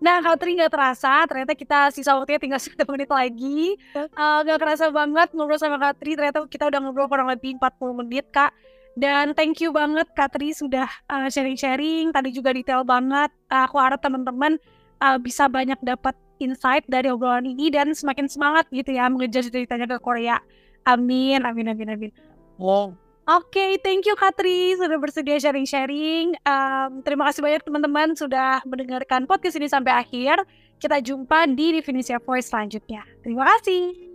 Nah, 0.00 0.24
kalau 0.24 0.36
tadi 0.40 0.56
nggak 0.56 0.72
terasa, 0.72 1.28
ternyata 1.28 1.52
kita 1.52 1.92
sisa 1.92 2.16
waktunya 2.16 2.40
tinggal 2.40 2.60
satu 2.64 2.88
menit 2.88 3.12
lagi. 3.12 3.76
Uh, 3.92 4.40
gak 4.48 4.58
kerasa 4.58 4.88
banget 4.88 5.28
ngobrol 5.36 5.60
sama 5.60 5.76
Kak 5.76 6.00
Tri, 6.00 6.16
ternyata 6.16 6.40
kita 6.48 6.72
udah 6.72 6.80
ngobrol 6.80 7.06
kurang 7.06 7.28
lebih 7.28 7.60
40 7.60 8.00
menit, 8.00 8.26
Kak. 8.32 8.54
Dan 8.98 9.32
thank 9.38 9.62
you 9.62 9.70
banget 9.70 10.10
Kak 10.18 10.34
Tri 10.34 10.50
sudah 10.50 10.90
uh, 11.06 11.30
sharing-sharing, 11.30 12.10
tadi 12.10 12.34
juga 12.34 12.50
detail 12.50 12.82
banget. 12.82 13.30
Uh, 13.46 13.64
aku 13.64 13.78
harap 13.78 14.02
teman-teman 14.02 14.58
uh, 14.98 15.16
bisa 15.16 15.46
banyak 15.46 15.78
dapat 15.82 16.14
insight 16.40 16.82
dari 16.88 17.12
obrolan 17.12 17.46
ini 17.46 17.70
dan 17.70 17.92
semakin 17.92 18.26
semangat 18.26 18.66
gitu 18.72 18.96
ya 18.96 19.06
mengejar 19.06 19.46
ceritanya 19.46 19.86
ke 19.86 19.96
Korea. 20.02 20.40
Amin, 20.88 21.44
amin, 21.44 21.70
amin, 21.70 21.88
amin. 21.92 22.10
Wow. 22.56 22.96
Oke, 23.30 23.52
okay, 23.54 23.70
thank 23.78 24.08
you 24.10 24.16
Katri 24.18 24.74
sudah 24.74 24.98
bersedia 24.98 25.38
sharing-sharing. 25.38 26.34
Um, 26.42 27.04
terima 27.06 27.30
kasih 27.30 27.46
banyak 27.46 27.62
teman-teman 27.62 28.18
sudah 28.18 28.58
mendengarkan 28.66 29.28
podcast 29.28 29.54
ini 29.60 29.70
sampai 29.70 29.94
akhir. 29.94 30.42
Kita 30.80 30.98
jumpa 30.98 31.46
di 31.52 31.78
Definisi 31.78 32.16
Voice 32.24 32.50
selanjutnya. 32.50 33.06
Terima 33.22 33.46
kasih. 33.54 34.09